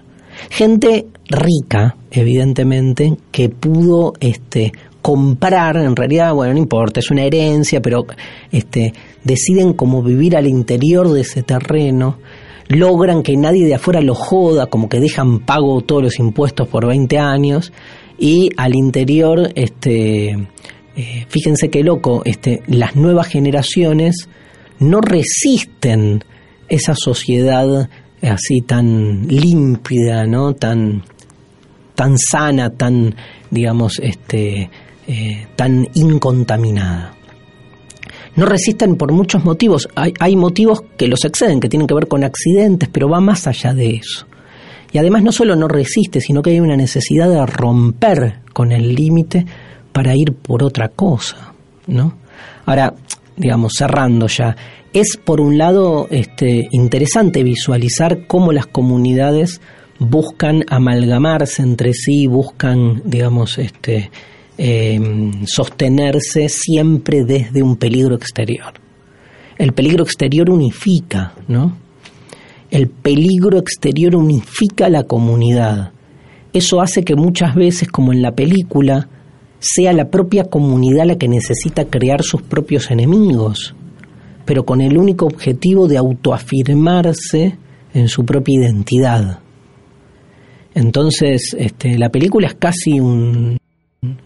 Gente 0.51 1.07
rica, 1.29 1.97
evidentemente, 2.11 3.17
que 3.31 3.49
pudo 3.49 4.15
este, 4.21 4.73
comprar, 5.03 5.77
en 5.77 5.97
realidad, 5.97 6.35
bueno, 6.35 6.55
no 6.55 6.59
importa, 6.59 7.01
es 7.01 7.11
una 7.11 7.23
herencia, 7.23 7.81
pero 7.81 8.07
este, 8.51 8.93
deciden 9.25 9.73
cómo 9.75 10.03
vivir 10.03 10.37
al 10.37 10.47
interior 10.47 11.11
de 11.13 11.23
ese 11.23 11.43
terreno, 11.43 12.19
logran 12.71 13.23
que 13.25 13.37
nadie 13.37 13.67
de 13.67 13.75
afuera 13.75 14.01
lo 14.01 14.15
joda, 14.15 14.67
como 14.67 14.89
que 14.89 15.01
dejan 15.01 15.41
pago 15.41 15.81
todos 15.83 16.03
los 16.03 16.19
impuestos 16.19 16.69
por 16.69 16.87
20 16.87 17.19
años, 17.19 17.73
y 18.17 18.51
al 18.57 18.77
interior, 18.77 19.51
este, 19.57 20.31
eh, 20.97 21.27
fíjense 21.29 21.69
qué 21.69 21.83
loco, 21.83 22.23
este, 22.25 22.63
las 22.69 22.95
nuevas 22.95 23.27
generaciones 23.27 24.29
no 24.79 25.01
resisten 25.01 26.25
esa 26.69 26.95
sociedad 26.95 27.91
así 28.23 28.61
tan 28.61 29.27
límpida, 29.27 30.25
¿no? 30.27 30.55
Tan, 30.55 31.03
tan 31.97 32.17
sana, 32.19 32.71
tan, 32.71 33.17
digamos, 33.51 33.99
este, 33.99 34.71
eh, 35.09 35.47
tan 35.57 35.89
incontaminada. 35.95 37.17
No 38.37 38.47
resisten 38.47 38.97
por 38.97 39.13
muchos 39.13 39.45
motivos. 39.45 39.89
Hay, 39.95 40.15
hay 40.21 40.37
motivos 40.37 40.83
que 40.97 41.09
los 41.09 41.25
exceden, 41.25 41.61
que 41.61 41.69
tienen 41.69 41.87
que 41.87 41.95
ver 41.95 42.09
con 42.09 42.25
accidentes, 42.25 42.89
pero 42.91 43.09
va 43.09 43.21
más 43.21 43.47
allá 43.47 43.75
de 43.75 43.97
eso. 43.97 44.27
Y 44.93 44.99
además 44.99 45.23
no 45.23 45.33
solo 45.33 45.57
no 45.57 45.69
resiste, 45.69 46.21
sino 46.21 46.43
que 46.43 46.51
hay 46.51 46.61
una 46.61 46.77
necesidad 46.77 47.29
de 47.29 47.45
romper 47.47 48.41
con 48.53 48.73
el 48.73 48.95
límite 48.95 49.47
para 49.93 50.15
ir 50.17 50.33
por 50.33 50.63
otra 50.63 50.89
cosa, 50.89 51.53
¿no? 51.87 52.19
Ahora, 52.67 52.95
digamos, 53.37 53.73
cerrando 53.77 54.27
ya, 54.27 54.57
es 54.93 55.17
por 55.17 55.41
un 55.41 55.59
lado 55.59 56.09
este, 56.11 56.69
interesante 56.73 57.43
visualizar 57.45 58.27
cómo 58.27 58.53
las 58.53 58.67
comunidades 58.67 59.61
buscan 59.99 60.65
amalgamarse 60.69 61.63
entre 61.63 61.93
sí, 61.93 62.27
buscan, 62.27 63.03
digamos, 63.05 63.59
este, 63.59 64.11
em, 64.63 65.47
sostenerse 65.47 66.49
siempre 66.49 67.25
desde 67.25 67.63
un 67.63 67.77
peligro 67.77 68.15
exterior. 68.15 68.75
El 69.57 69.73
peligro 69.73 70.05
exterior 70.05 70.51
unifica, 70.51 71.35
¿no? 71.49 71.77
El 72.71 72.89
peligro 72.89 73.59
exterior 73.59 74.17
unifica 74.17 74.89
la 74.89 75.05
comunidad. 75.05 75.93
Eso 76.53 76.81
hace 76.81 77.03
que 77.05 77.17
muchas 77.17 77.55
veces, 77.55 77.89
como 77.89 78.13
en 78.13 78.23
la 78.23 78.33
película, 78.33 79.09
sea 79.59 79.93
la 79.93 80.09
propia 80.11 80.45
comunidad 80.45 81.07
la 81.07 81.17
que 81.17 81.29
necesita 81.29 81.85
crear 81.85 82.23
sus 82.23 82.43
propios 82.43 82.91
enemigos 82.91 83.75
pero 84.51 84.65
con 84.65 84.81
el 84.81 84.99
único 84.99 85.27
objetivo 85.27 85.87
de 85.87 85.97
autoafirmarse 85.97 87.57
en 87.95 88.09
su 88.09 88.25
propia 88.25 88.63
identidad. 88.63 89.39
Entonces, 90.75 91.55
este, 91.57 91.97
la 91.97 92.09
película 92.09 92.49
es 92.49 92.55
casi 92.55 92.99
un 92.99 93.59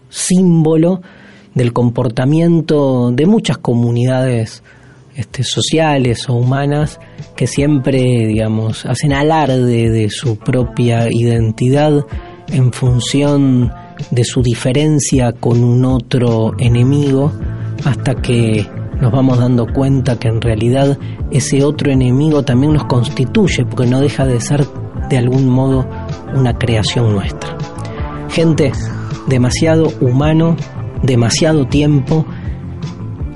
símbolo 0.09 1.01
del 1.53 1.73
comportamiento 1.73 3.11
de 3.11 3.25
muchas 3.25 3.57
comunidades 3.57 4.63
este, 5.15 5.43
sociales 5.43 6.29
o 6.29 6.33
humanas 6.33 6.99
que 7.35 7.47
siempre, 7.47 8.01
digamos, 8.27 8.85
hacen 8.85 9.13
alarde 9.13 9.89
de 9.89 10.09
su 10.09 10.37
propia 10.37 11.07
identidad 11.09 12.05
en 12.49 12.71
función 12.73 13.71
de 14.11 14.23
su 14.25 14.41
diferencia 14.41 15.31
con 15.31 15.63
un 15.63 15.85
otro 15.85 16.53
enemigo 16.59 17.31
hasta 17.85 18.15
que 18.15 18.67
nos 18.99 19.11
vamos 19.11 19.39
dando 19.39 19.65
cuenta 19.67 20.19
que 20.19 20.27
en 20.27 20.41
realidad 20.41 20.97
ese 21.31 21.63
otro 21.63 21.91
enemigo 21.91 22.43
también 22.43 22.73
nos 22.73 22.85
constituye, 22.85 23.65
porque 23.65 23.87
no 23.87 23.99
deja 23.99 24.25
de 24.25 24.39
ser 24.39 24.65
de 25.09 25.17
algún 25.17 25.47
modo 25.47 25.87
una 26.33 26.57
creación 26.57 27.13
nuestra. 27.13 27.57
Gente, 28.35 28.73
demasiado 29.27 29.93
humano, 30.01 30.57
demasiado 31.01 31.65
tiempo. 31.67 32.25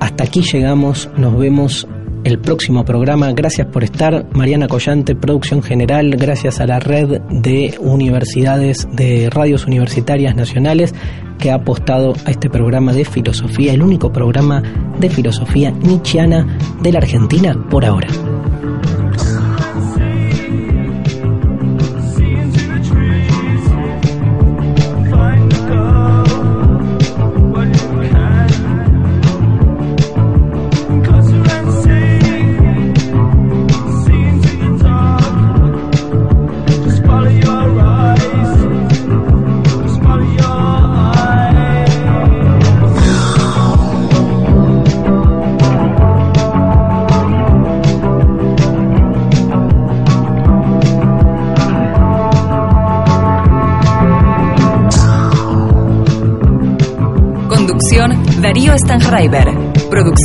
Hasta 0.01 0.25
aquí 0.25 0.41
llegamos, 0.41 1.09
nos 1.15 1.37
vemos 1.39 1.87
el 2.25 2.37
próximo 2.37 2.83
programa. 2.83 3.31
Gracias 3.31 3.65
por 3.67 3.85
estar. 3.85 4.27
Mariana 4.33 4.67
Collante, 4.67 5.15
producción 5.15 5.63
general. 5.63 6.17
Gracias 6.17 6.59
a 6.59 6.65
la 6.65 6.81
red 6.81 7.21
de 7.29 7.75
universidades, 7.79 8.89
de 8.91 9.29
radios 9.29 9.65
universitarias 9.65 10.35
nacionales 10.35 10.93
que 11.37 11.49
ha 11.49 11.55
apostado 11.55 12.13
a 12.25 12.31
este 12.31 12.49
programa 12.49 12.91
de 12.91 13.05
filosofía, 13.05 13.71
el 13.71 13.81
único 13.81 14.11
programa 14.11 14.61
de 14.99 15.09
filosofía 15.09 15.71
nietzscheana 15.71 16.57
de 16.81 16.91
la 16.91 16.99
Argentina 16.99 17.57
por 17.69 17.85
ahora. 17.85 18.09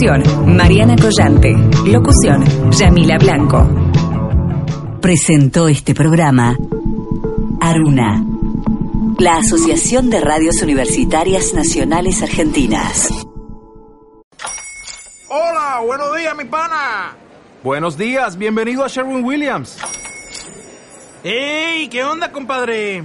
Producción, 0.05 0.57
Mariana 0.57 0.97
Collante. 0.97 1.55
Locución, 1.87 2.71
Yamila 2.73 3.17
Blanco. 3.17 3.67
Presentó 5.01 5.67
este 5.69 5.95
programa 5.95 6.55
Aruna, 7.59 8.23
la 9.19 9.39
Asociación 9.39 10.11
de 10.11 10.21
Radios 10.21 10.61
Universitarias 10.61 11.55
Nacionales 11.55 12.23
Argentinas. 12.23 13.09
Hola, 15.29 15.81
buenos 15.87 16.15
días, 16.19 16.37
mi 16.37 16.45
pana. 16.45 17.17
Buenos 17.63 17.97
días, 17.97 18.37
bienvenido 18.37 18.85
a 18.85 18.89
Sherwin 18.89 19.25
Williams. 19.25 19.79
¡Ey! 21.23 21.89
¿Qué 21.89 22.05
onda, 22.05 22.31
compadre? 22.31 23.05